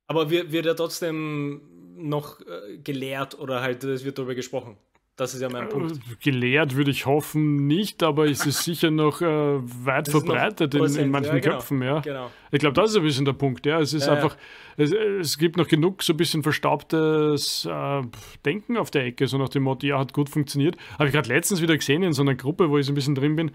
[0.08, 1.62] Aber wird, wird er trotzdem
[1.96, 4.78] noch äh, gelehrt oder halt es wird darüber gesprochen?
[5.18, 5.96] Das ist ja mein Punkt.
[5.96, 10.84] Äh, gelehrt würde ich hoffen nicht, aber es ist sicher noch äh, weit verbreitet in,
[10.84, 11.82] in, manchen ja, genau, Köpfen.
[11.82, 12.00] Ja.
[12.02, 12.32] Genau.
[12.52, 13.66] Ich glaube, das ist ein bisschen der Punkt.
[13.66, 13.80] Ja.
[13.80, 14.36] Es ist ja, einfach,
[14.76, 18.02] es, es, gibt noch genug so ein bisschen verstaubtes äh,
[18.44, 20.76] Denken auf der Ecke, so nach dem Motto, ja, hat gut funktioniert.
[21.00, 23.16] Habe ich gerade letztens wieder gesehen in so einer Gruppe, wo ich so ein bisschen
[23.16, 23.52] drin bin.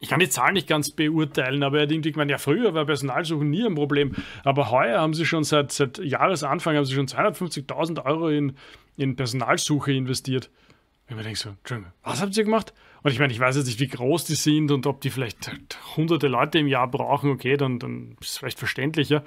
[0.00, 3.50] Ich kann die Zahlen nicht ganz beurteilen, aber er hat irgendwie ja, früher war Personalsuchen
[3.50, 8.04] nie ein Problem, aber heuer haben sie schon seit, seit Jahresanfang haben sie schon 250.000
[8.04, 8.54] Euro in
[8.98, 10.50] in Personalsuche investiert.
[11.08, 11.54] Ich denke so,
[12.02, 12.74] was habt ihr gemacht?
[13.02, 15.78] Und ich meine, ich weiß jetzt nicht, wie groß die sind und ob die vielleicht
[15.96, 19.24] hunderte Leute im Jahr brauchen, okay, dann, dann ist es vielleicht verständlicher.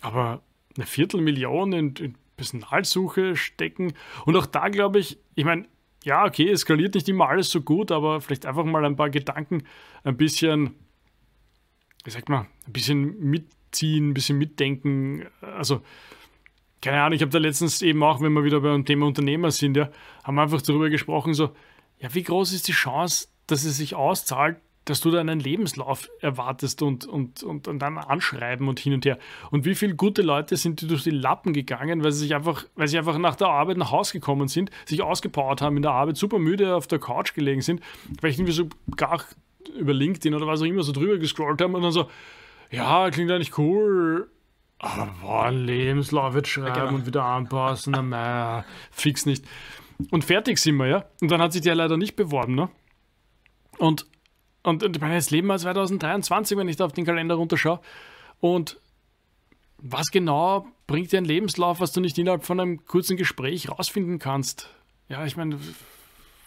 [0.00, 0.42] Aber
[0.76, 3.92] eine Viertelmillion in, in Personalsuche stecken.
[4.24, 5.66] Und auch da glaube ich, ich meine,
[6.04, 9.10] ja, okay, es skaliert nicht immer alles so gut, aber vielleicht einfach mal ein paar
[9.10, 9.64] Gedanken
[10.02, 10.74] ein bisschen,
[12.04, 15.26] wie sagt man, ein bisschen mitziehen, ein bisschen mitdenken.
[15.40, 15.82] Also
[16.84, 19.76] keine Ahnung, ich habe da letztens eben auch, wenn wir wieder beim Thema Unternehmer sind,
[19.76, 19.88] ja,
[20.22, 21.50] haben wir einfach darüber gesprochen, so,
[21.98, 26.10] ja, wie groß ist die Chance, dass es sich auszahlt, dass du da einen Lebenslauf
[26.20, 29.18] erwartest und, und, und, und dann anschreiben und hin und her.
[29.50, 32.64] Und wie viele gute Leute sind die durch die Lappen gegangen, weil sie sich einfach,
[32.74, 35.92] weil sie einfach nach der Arbeit nach Hause gekommen sind, sich ausgepowert haben in der
[35.92, 37.80] Arbeit, super müde auf der Couch gelegen sind,
[38.20, 39.24] vielleicht irgendwie so gar
[39.76, 42.08] über LinkedIn oder was auch immer so drüber gescrollt haben und dann so,
[42.70, 44.28] ja, klingt eigentlich cool,
[44.78, 46.96] aber boah, Lebenslauf jetzt schreiben ja, genau.
[46.96, 49.44] und wieder anpassen, na, na, fix nicht.
[50.10, 51.04] Und fertig sind wir, ja.
[51.20, 52.68] Und dann hat sich der leider nicht beworben, ne?
[53.78, 54.06] Und,
[54.64, 57.80] und, und ich meine, jetzt leben wir 2023, wenn ich da auf den Kalender runterschaue.
[58.40, 58.80] Und
[59.76, 64.18] was genau bringt dir ein Lebenslauf, was du nicht innerhalb von einem kurzen Gespräch rausfinden
[64.18, 64.70] kannst?
[65.08, 65.58] Ja, ich meine,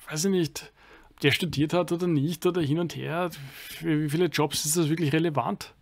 [0.10, 0.74] weiß ich nicht,
[1.12, 3.30] ob der studiert hat oder nicht oder hin und her.
[3.68, 5.76] Für wie viele Jobs ist das wirklich relevant?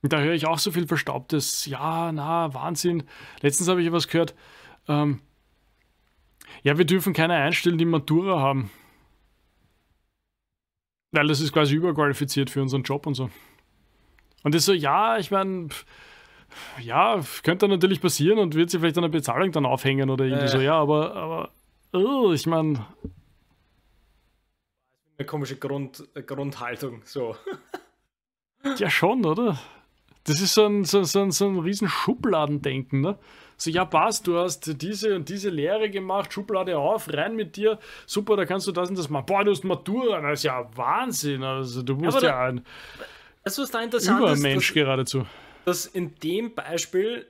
[0.00, 1.66] Und da höre ich auch so viel Verstaubtes.
[1.66, 3.02] Ja, na, Wahnsinn.
[3.42, 4.34] Letztens habe ich was gehört.
[4.88, 5.20] Ähm,
[6.62, 8.70] ja, wir dürfen keine einstellen, die Matura haben.
[11.12, 13.30] Weil das ist quasi überqualifiziert für unseren Job und so.
[14.42, 15.68] Und das so, ja, ich meine,
[16.80, 20.46] ja, könnte natürlich passieren und wird sich vielleicht an der Bezahlung dann aufhängen oder irgendwie
[20.46, 20.48] äh.
[20.48, 21.50] so, ja, aber, aber
[21.92, 22.86] oh, ich meine.
[25.18, 27.36] Eine komische Grund, Grundhaltung, so.
[28.76, 29.58] ja, schon, oder?
[30.24, 33.00] Das ist so ein, so, so, so ein riesen Schubladendenken.
[33.00, 33.18] Ne?
[33.60, 37.78] So, ja, passt, du hast diese und diese Lehre gemacht, Schublade auf, rein mit dir,
[38.06, 39.26] super, da kannst du das und das machen.
[39.26, 41.42] Boah, du hast Matura, das ist ja Wahnsinn.
[41.42, 42.64] Also, du musst ja, ja ein
[43.44, 45.26] du, was da interessant Übermensch ist, dass, geradezu.
[45.66, 47.26] Dass in dem Beispiel,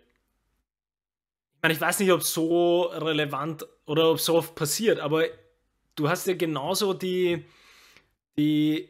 [1.57, 5.01] ich meine, ich weiß nicht, ob es so relevant oder ob es so oft passiert,
[5.01, 5.25] aber
[5.97, 7.45] du hast ja genauso die,
[8.39, 8.89] die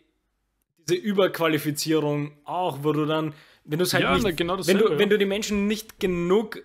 [0.86, 3.32] diese Überqualifizierung auch, wo du dann
[3.64, 6.62] wenn du halt ja, nicht, genau wenn, du, wenn du die Menschen nicht genug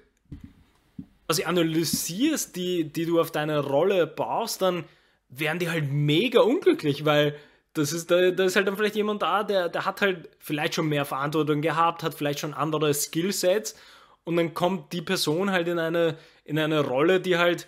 [1.27, 4.85] also analysierst, die, die du auf deine Rolle baust, dann
[5.29, 7.35] werden die halt mega unglücklich, weil
[7.73, 10.75] das ist, da, da ist halt dann vielleicht jemand da, der, der hat halt vielleicht
[10.75, 13.75] schon mehr Verantwortung gehabt, hat vielleicht schon andere Skillsets
[14.23, 17.67] und dann kommt die Person halt in eine, in eine Rolle, die halt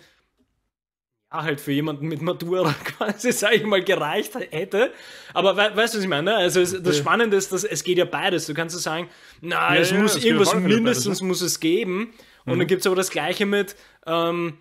[1.30, 4.92] ja, halt für jemanden mit Matura quasi, sage ich mal, gereicht hätte.
[5.34, 6.34] Aber we weißt du, was ich meine?
[6.36, 8.46] Also es, das Spannende ist, dass es geht ja beides.
[8.46, 9.10] Du kannst ja sagen,
[9.40, 11.28] na, ja, es ja, muss irgendwas mindestens beides, ne?
[11.28, 12.14] muss es geben.
[12.48, 12.60] Und mhm.
[12.60, 13.76] dann gibt es aber das Gleiche mit,
[14.06, 14.58] ähm,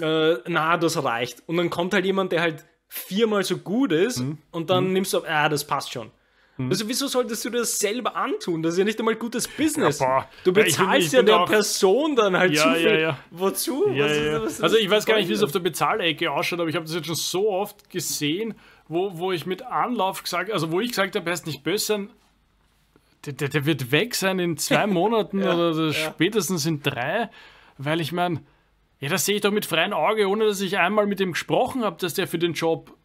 [0.00, 1.42] äh, na, das reicht.
[1.46, 4.38] Und dann kommt halt jemand, der halt viermal so gut ist mhm.
[4.50, 4.92] und dann mhm.
[4.92, 6.10] nimmst du, ah, das passt schon.
[6.56, 6.70] Hm.
[6.70, 8.62] Also wieso solltest du das selber antun?
[8.62, 10.00] Das ist ja nicht einmal gutes Business.
[10.00, 13.00] Ja, du bezahlst ja, der Person dann halt ja, zu viel.
[13.00, 13.84] Ja, Wozu?
[13.86, 16.86] Was also ich weiß gar nicht, wie es auf der Bezahlecke ausschaut, aber ich habe
[16.86, 18.54] das jetzt schon so oft gesehen,
[18.88, 22.08] wo, wo ich mit Anlauf gesagt, also wo ich gesagt habe, er ist nicht böse
[23.26, 27.28] der, der, der, wird weg sein in zwei Monaten ja, oder spätestens in drei,
[27.78, 28.42] weil ich meine,
[29.00, 31.84] ja, das sehe ich doch mit freiem Auge, ohne dass ich einmal mit ihm gesprochen
[31.84, 32.96] habe, dass der für den Job,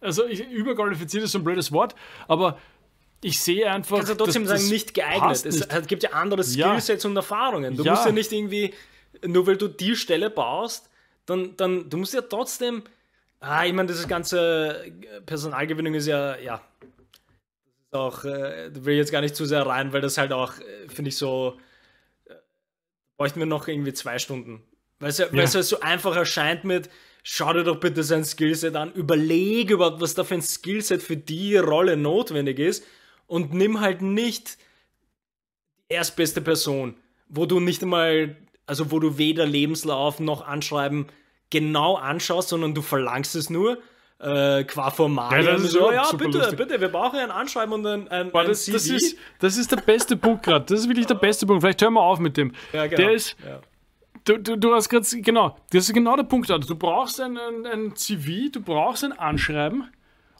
[0.00, 1.94] also ich, überqualifiziert ist so ein blödes Wort,
[2.28, 2.58] aber
[3.20, 3.96] ich sehe einfach.
[3.96, 5.44] Kannst du trotzdem sagen, nicht geeignet.
[5.46, 5.88] Es nicht.
[5.88, 7.10] gibt ja andere Skillsets ja.
[7.10, 7.76] und Erfahrungen.
[7.76, 7.92] Du ja.
[7.92, 8.74] musst ja nicht irgendwie,
[9.26, 10.90] nur weil du die Stelle baust,
[11.24, 12.82] dann, dann du musst ja trotzdem.
[13.40, 14.90] Ah, ich meine, das ganze
[15.26, 16.62] Personalgewinnung ist ja, ja,
[17.94, 20.58] auch, äh, da will ich jetzt gar nicht zu sehr rein, weil das halt auch,
[20.58, 21.58] äh, finde ich, so,
[22.26, 22.34] äh,
[23.16, 24.62] bräuchten wir noch irgendwie zwei Stunden.
[25.00, 25.30] Weil es ja.
[25.30, 26.88] Halt so einfach erscheint mit,
[27.22, 31.16] schau dir doch bitte sein Skillset an, überlege überhaupt, was da für ein Skillset für
[31.16, 32.84] die Rolle notwendig ist
[33.26, 34.58] und nimm halt nicht
[35.90, 36.96] die erstbeste Person,
[37.28, 41.06] wo du nicht einmal, also wo du weder Lebenslauf noch Anschreiben
[41.50, 43.78] genau anschaust, sondern du verlangst es nur
[44.24, 45.44] äh, qua Formal.
[45.44, 46.56] Ja, so, ja bitte, lustig.
[46.56, 49.70] bitte, wir brauchen ein Anschreiben und ein, ein, Boah, das, ein das, ist, das ist
[49.70, 50.64] der beste Punkt gerade.
[50.64, 51.62] Das ist wirklich der beste Punkt.
[51.62, 52.52] Vielleicht hören wir auf mit dem.
[52.72, 52.96] Ja, genau.
[52.96, 53.36] Der ist.
[53.44, 53.60] Ja.
[54.24, 56.50] Du, du, du, hast gerade, genau, das ist genau der Punkt.
[56.50, 59.90] Also du brauchst ein, ein, ein CV, du brauchst ein Anschreiben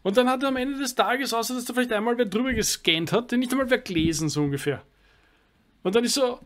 [0.02, 2.55] und dann hat er am Ende des Tages, außer dass da vielleicht einmal wer drüber
[2.55, 4.82] gescannt hat, den nicht einmal wer gelesen, so ungefähr.
[5.82, 6.40] Und dann ist so,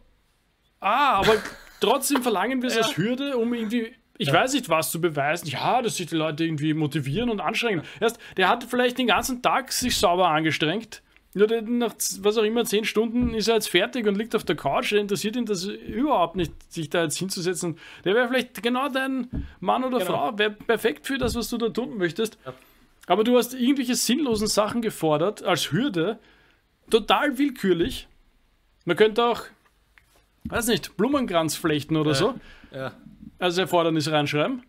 [0.80, 1.36] ah, aber
[1.80, 2.82] trotzdem verlangen wir es ja.
[2.82, 4.34] als Hürde, um irgendwie ich ja.
[4.34, 5.48] weiß nicht, was zu beweisen.
[5.48, 7.82] Ja, dass sich die Leute irgendwie motivieren und anstrengen.
[8.00, 11.02] Erst, der hat vielleicht den ganzen Tag sich sauber angestrengt.
[11.34, 14.56] Nur nach was auch immer, zehn Stunden ist er jetzt fertig und liegt auf der
[14.56, 14.90] Couch.
[14.92, 17.78] Der interessiert ihn das überhaupt nicht, sich da jetzt hinzusetzen.
[18.04, 20.10] Der wäre vielleicht genau dein Mann oder genau.
[20.10, 22.38] Frau, wäre perfekt für das, was du da tun möchtest.
[22.44, 22.54] Ja.
[23.06, 26.18] Aber du hast irgendwelche sinnlosen Sachen gefordert als Hürde,
[26.90, 28.08] total willkürlich.
[28.84, 29.42] Man könnte auch,
[30.44, 32.16] weiß nicht, Blumenkranz flechten oder ja.
[32.16, 32.34] so.
[32.72, 32.92] Ja
[33.38, 34.62] als Erfordernis reinschreiben.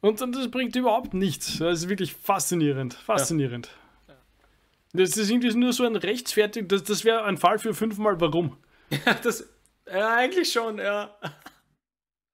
[0.00, 1.58] Und, und das bringt überhaupt nichts.
[1.58, 2.94] Das ist wirklich faszinierend.
[2.94, 3.68] Faszinierend.
[4.08, 4.14] Ja.
[4.92, 6.68] Das ist irgendwie nur so ein rechtfertig.
[6.68, 8.56] Das, das wäre ein Fall für fünfmal warum.
[9.06, 9.48] Ja, das.
[9.86, 11.14] Ja, eigentlich schon, ja.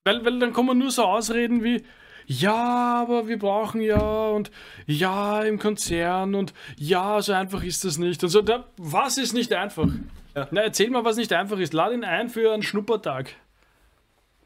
[0.05, 1.85] Weil, weil dann kommen nur so Ausreden wie,
[2.27, 4.51] ja, aber wir brauchen ja und
[4.87, 8.23] ja im Konzern und ja, so einfach ist das nicht.
[8.25, 9.89] Und so, da, was ist nicht einfach?
[10.35, 10.49] Ja.
[10.51, 11.73] Na, erzähl mal, was nicht einfach ist.
[11.73, 13.35] Lad ihn ein für einen Schnuppertag.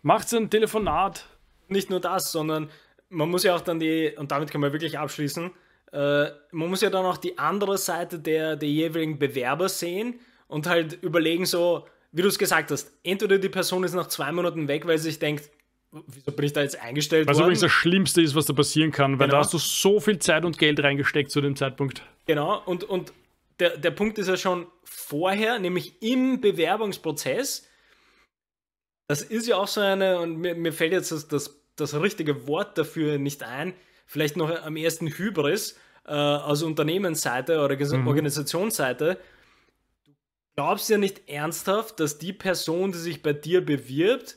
[0.02, 1.26] Macht ein Telefonat.
[1.68, 2.70] Nicht nur das, sondern
[3.10, 5.50] man muss ja auch dann die, und damit kann man wirklich abschließen,
[5.92, 10.66] äh, man muss ja dann auch die andere Seite der, der jeweiligen Bewerber sehen und
[10.66, 14.68] halt überlegen, so, wie du es gesagt hast, entweder die Person ist nach zwei Monaten
[14.68, 15.50] weg, weil sie sich denkt,
[15.90, 17.38] wieso bin ich da jetzt eingestellt was worden?
[17.38, 19.38] Was übrigens das Schlimmste ist, was da passieren kann, weil genau.
[19.38, 22.02] da hast du so viel Zeit und Geld reingesteckt zu dem Zeitpunkt.
[22.26, 23.12] Genau, und, und
[23.58, 27.68] der, der Punkt ist ja schon vorher, nämlich im Bewerbungsprozess,
[29.10, 32.46] das ist ja auch so eine, und mir, mir fällt jetzt das, das, das, richtige
[32.46, 33.74] Wort dafür nicht ein,
[34.06, 35.76] vielleicht noch am ersten Hybris
[36.06, 38.06] äh, aus Unternehmensseite oder mhm.
[38.06, 39.18] Organisationsseite.
[40.04, 40.12] Du
[40.54, 44.36] glaubst ja nicht ernsthaft, dass die Person, die sich bei dir bewirbt,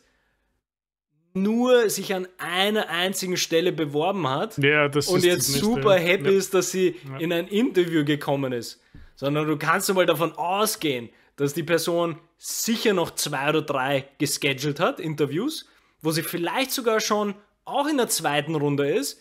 [1.35, 6.37] nur sich an einer einzigen Stelle beworben hat ja, und jetzt super happy ja.
[6.39, 7.17] ist, dass sie ja.
[7.17, 8.81] in ein Interview gekommen ist.
[9.17, 14.81] Sondern du kannst mal davon ausgehen, dass die Person sicher noch zwei oder drei gescheduled
[14.81, 15.65] hat, Interviews,
[16.01, 19.17] wo sie vielleicht sogar schon auch in der zweiten Runde ist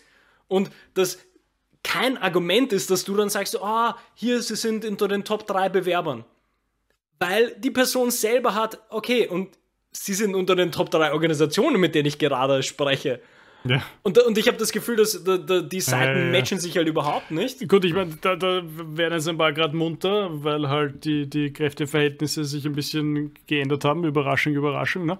[0.49, 1.19] und das
[1.83, 5.47] kein Argument ist, dass du dann sagst, ah, oh, hier, sie sind unter den Top
[5.47, 6.25] 3 Bewerbern.
[7.19, 9.57] Weil die Person selber hat, okay, und
[9.93, 13.21] sie sind unter den Top 3 Organisationen, mit denen ich gerade spreche.
[13.65, 13.81] Ja.
[14.01, 16.75] Und, und ich habe das Gefühl, dass da, da, die Seiten ja, ja, matchen sich
[16.75, 17.67] halt überhaupt nicht.
[17.69, 21.53] Gut, ich meine, da, da werden jetzt ein paar gerade munter, weil halt die, die
[21.53, 24.03] Kräfteverhältnisse sich ein bisschen geändert haben.
[24.03, 25.05] Überraschung, Überraschung.
[25.05, 25.17] Ne?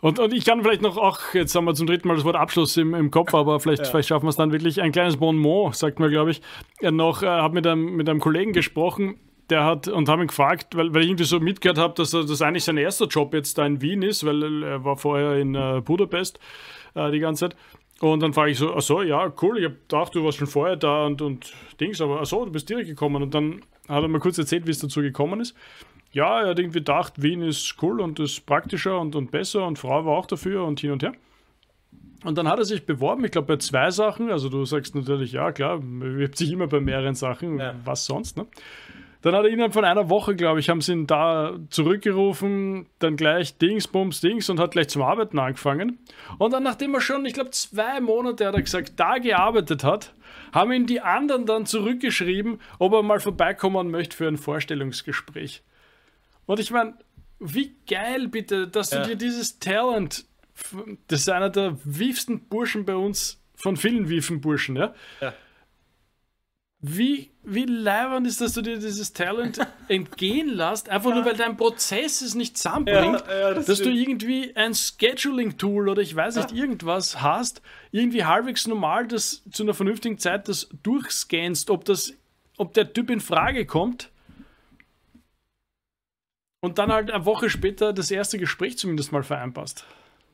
[0.00, 2.36] Und, und ich kann vielleicht noch auch, jetzt haben wir zum dritten Mal das Wort
[2.36, 4.80] Abschluss im, im Kopf, aber vielleicht, vielleicht schaffen wir es dann wirklich.
[4.80, 6.40] Ein kleines Bonmot, sagt man, glaube ich.
[6.80, 9.16] noch, äh, habe mit einem, mit einem Kollegen gesprochen,
[9.50, 12.42] der hat und habe ihn gefragt, weil, weil ich irgendwie so mitgehört habe, dass das
[12.42, 15.82] eigentlich sein erster Job jetzt da in Wien ist, weil er war vorher in äh,
[15.84, 16.38] Budapest
[16.94, 17.56] äh, die ganze Zeit.
[18.00, 20.46] Und dann frage ich so, ach so, ja, cool, ich habe gedacht, du warst schon
[20.46, 23.22] vorher da und, und Dings, aber ach so, du bist direkt gekommen.
[23.22, 25.54] Und dann hat er mir kurz erzählt, wie es dazu gekommen ist.
[26.12, 29.78] Ja, er hat irgendwie gedacht, Wien ist cool und ist praktischer und, und besser und
[29.78, 31.12] Frau war auch dafür und hin und her.
[32.24, 34.30] Und dann hat er sich beworben, ich glaube bei zwei Sachen.
[34.30, 37.74] Also du sagst natürlich, ja klar, bewirbt sich immer bei mehreren Sachen, ja.
[37.84, 38.46] was sonst, ne?
[39.22, 43.16] Dann hat er innerhalb von einer Woche, glaube ich, haben sie ihn da zurückgerufen, dann
[43.16, 45.98] gleich Dings, Bums, Dings und hat gleich zum Arbeiten angefangen.
[46.38, 50.14] Und dann, nachdem er schon, ich glaube, zwei Monate, hat er gesagt, da gearbeitet hat,
[50.52, 55.62] haben ihn die anderen dann zurückgeschrieben, ob er mal vorbeikommen möchte für ein Vorstellungsgespräch.
[56.46, 56.94] Und ich meine,
[57.38, 59.02] wie geil bitte, dass ja.
[59.02, 60.24] du dir dieses Talent,
[61.08, 64.94] das ist einer der wiefsten Burschen bei uns, von vielen wiefen Burschen, ja?
[65.20, 65.34] ja
[66.82, 69.58] wie, wie leibend ist, dass du dir dieses Talent
[69.88, 71.16] entgehen lässt, einfach ja.
[71.16, 73.96] nur weil dein Prozess es nicht zusammenbringt, ja, ja, das dass stimmt.
[73.96, 79.62] du irgendwie ein Scheduling-Tool oder ich weiß nicht, irgendwas hast, irgendwie halbwegs normal das zu
[79.62, 82.14] einer vernünftigen Zeit das durchscannst, ob das,
[82.56, 84.10] ob der Typ in Frage kommt.
[86.62, 89.84] Und dann halt eine Woche später das erste Gespräch zumindest mal vereinbarst.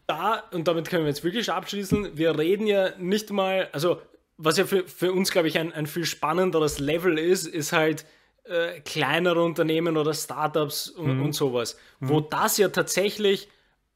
[0.08, 4.00] Da, und damit können wir jetzt wirklich abschließen, wir reden ja nicht mal, also
[4.38, 8.04] was ja für, für uns, glaube ich, ein, ein viel spannenderes Level ist, ist halt
[8.44, 11.22] äh, kleinere Unternehmen oder Startups und, mhm.
[11.24, 12.08] und sowas, mhm.
[12.08, 13.48] wo das ja tatsächlich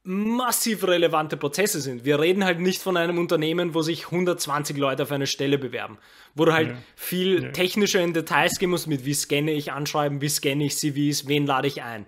[0.03, 2.05] massiv relevante Prozesse sind.
[2.05, 5.99] Wir reden halt nicht von einem Unternehmen, wo sich 120 Leute auf eine Stelle bewerben,
[6.33, 6.77] wo du halt ja.
[6.95, 7.51] viel ja.
[7.51, 11.45] technischer in Details gehen musst mit wie scanne ich Anschreiben, wie scanne ich CVs, wen
[11.45, 12.07] lade ich ein.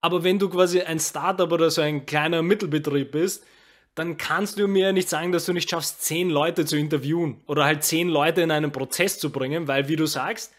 [0.00, 3.44] Aber wenn du quasi ein Startup oder so ein kleiner Mittelbetrieb bist,
[4.00, 7.64] dann kannst du mir nicht sagen, dass du nicht schaffst, zehn Leute zu interviewen oder
[7.64, 10.54] halt zehn Leute in einen Prozess zu bringen, weil, wie du sagst,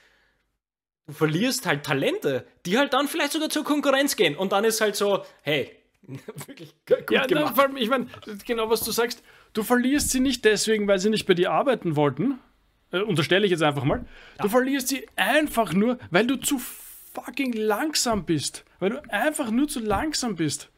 [1.07, 4.35] du verlierst halt Talente, die halt dann vielleicht sogar zur Konkurrenz gehen.
[4.35, 5.76] Und dann ist halt so, hey,
[6.45, 7.57] wirklich gut ja, gemacht.
[7.57, 8.07] Dann, ich meine,
[8.45, 9.23] genau was du sagst,
[9.53, 12.39] du verlierst sie nicht deswegen, weil sie nicht bei dir arbeiten wollten.
[12.91, 14.05] Äh, unterstelle ich jetzt einfach mal.
[14.38, 14.43] Ja.
[14.43, 16.61] Du verlierst sie einfach nur, weil du zu
[17.13, 18.65] fucking langsam bist.
[18.80, 20.70] Weil du einfach nur zu langsam bist.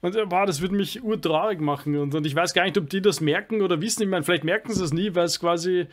[0.00, 1.96] Und wow, das würde mich urtraurig machen.
[1.96, 4.02] Und, und ich weiß gar nicht, ob die das merken oder wissen.
[4.02, 5.86] Ich meine, vielleicht merken sie es nie, weil es quasi.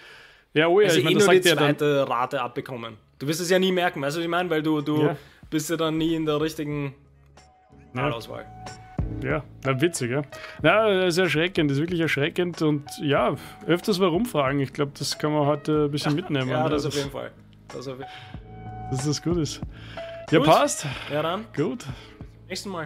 [0.54, 2.98] Ja, oh ja, also ich meine, eh das sagt die zweite dann, Rate abbekommen.
[3.20, 4.50] Du wirst es ja nie merken, weißt du, was ich meine?
[4.50, 5.18] Weil du, du ja.
[5.50, 6.94] bist ja dann nie in der richtigen
[7.94, 8.46] Wahlauswahl.
[9.24, 10.22] Ja, ja witzig, ja.
[10.62, 14.60] Ja, das ist erschreckend, das ist wirklich erschreckend und ja, öfters mal rumfragen.
[14.60, 16.50] Ich glaube, das kann man heute ein bisschen ja, mitnehmen.
[16.50, 17.32] Ja, das, das auf jeden Fall.
[17.70, 18.90] Das, auf jeden Fall.
[18.92, 19.62] dass das gut ist.
[20.32, 20.86] Ja, passt.
[21.12, 21.46] Ja, dann.
[21.56, 21.86] Gut.
[22.48, 22.86] Nächsten Mal.